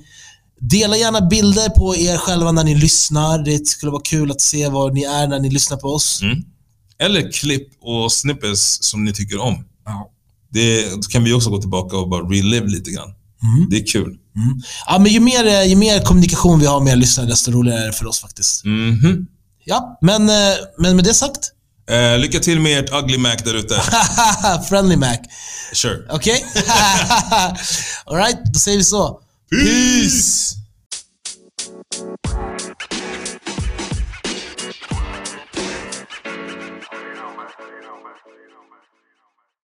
Dela 0.69 0.97
gärna 0.97 1.21
bilder 1.21 1.69
på 1.69 1.95
er 1.95 2.17
själva 2.17 2.51
när 2.51 2.63
ni 2.63 2.75
lyssnar. 2.75 3.39
Det 3.39 3.67
skulle 3.67 3.91
vara 3.91 4.01
kul 4.01 4.31
att 4.31 4.41
se 4.41 4.67
var 4.69 4.91
ni 4.91 5.03
är 5.03 5.27
när 5.27 5.39
ni 5.39 5.49
lyssnar 5.49 5.77
på 5.77 5.87
oss. 5.87 6.21
Mm. 6.21 6.43
Eller 6.99 7.31
klipp 7.31 7.67
och 7.81 8.11
snippets 8.11 8.77
som 8.81 9.03
ni 9.03 9.13
tycker 9.13 9.39
om. 9.39 9.65
Ja. 9.85 10.11
Det 10.51 10.89
då 10.95 11.01
kan 11.01 11.23
vi 11.23 11.33
också 11.33 11.49
gå 11.49 11.57
tillbaka 11.61 11.97
och 11.97 12.09
bara 12.09 12.21
relive 12.21 12.67
lite 12.67 12.91
grann. 12.91 13.09
Mm. 13.43 13.69
Det 13.69 13.77
är 13.77 13.87
kul. 13.87 14.17
Ja, 14.87 14.99
men 14.99 15.11
ju 15.11 15.19
mer, 15.19 15.45
eh, 15.45 15.63
ju 15.63 15.75
mer 15.75 15.99
kommunikation 16.01 16.59
vi 16.59 16.65
har 16.65 16.79
med 16.79 16.93
er 16.93 16.95
lyssnare, 16.97 17.27
desto 17.27 17.51
roligare 17.51 17.81
är 17.81 17.87
det 17.87 17.93
för 17.93 18.05
oss 18.07 18.19
faktiskt. 18.21 18.65
Mhm. 18.65 19.27
Ja, 19.65 19.97
men, 20.01 20.29
eh, 20.29 20.55
men 20.77 20.95
med 20.95 21.05
det 21.05 21.13
sagt. 21.13 21.51
Eh, 21.89 22.19
lycka 22.19 22.39
till 22.39 22.59
med 22.59 22.79
ert 22.79 23.03
ugly 23.03 23.17
Mac 23.17 23.35
där 23.35 23.53
ute. 23.53 23.81
Friendly 24.69 24.95
Mac. 24.95 25.17
Sure. 25.73 25.97
Okej? 26.09 26.45
Alright, 28.05 28.37
då 28.53 28.59
säger 28.59 28.77
vi 28.77 28.83
så. 28.83 29.19
Peace! 29.55 30.64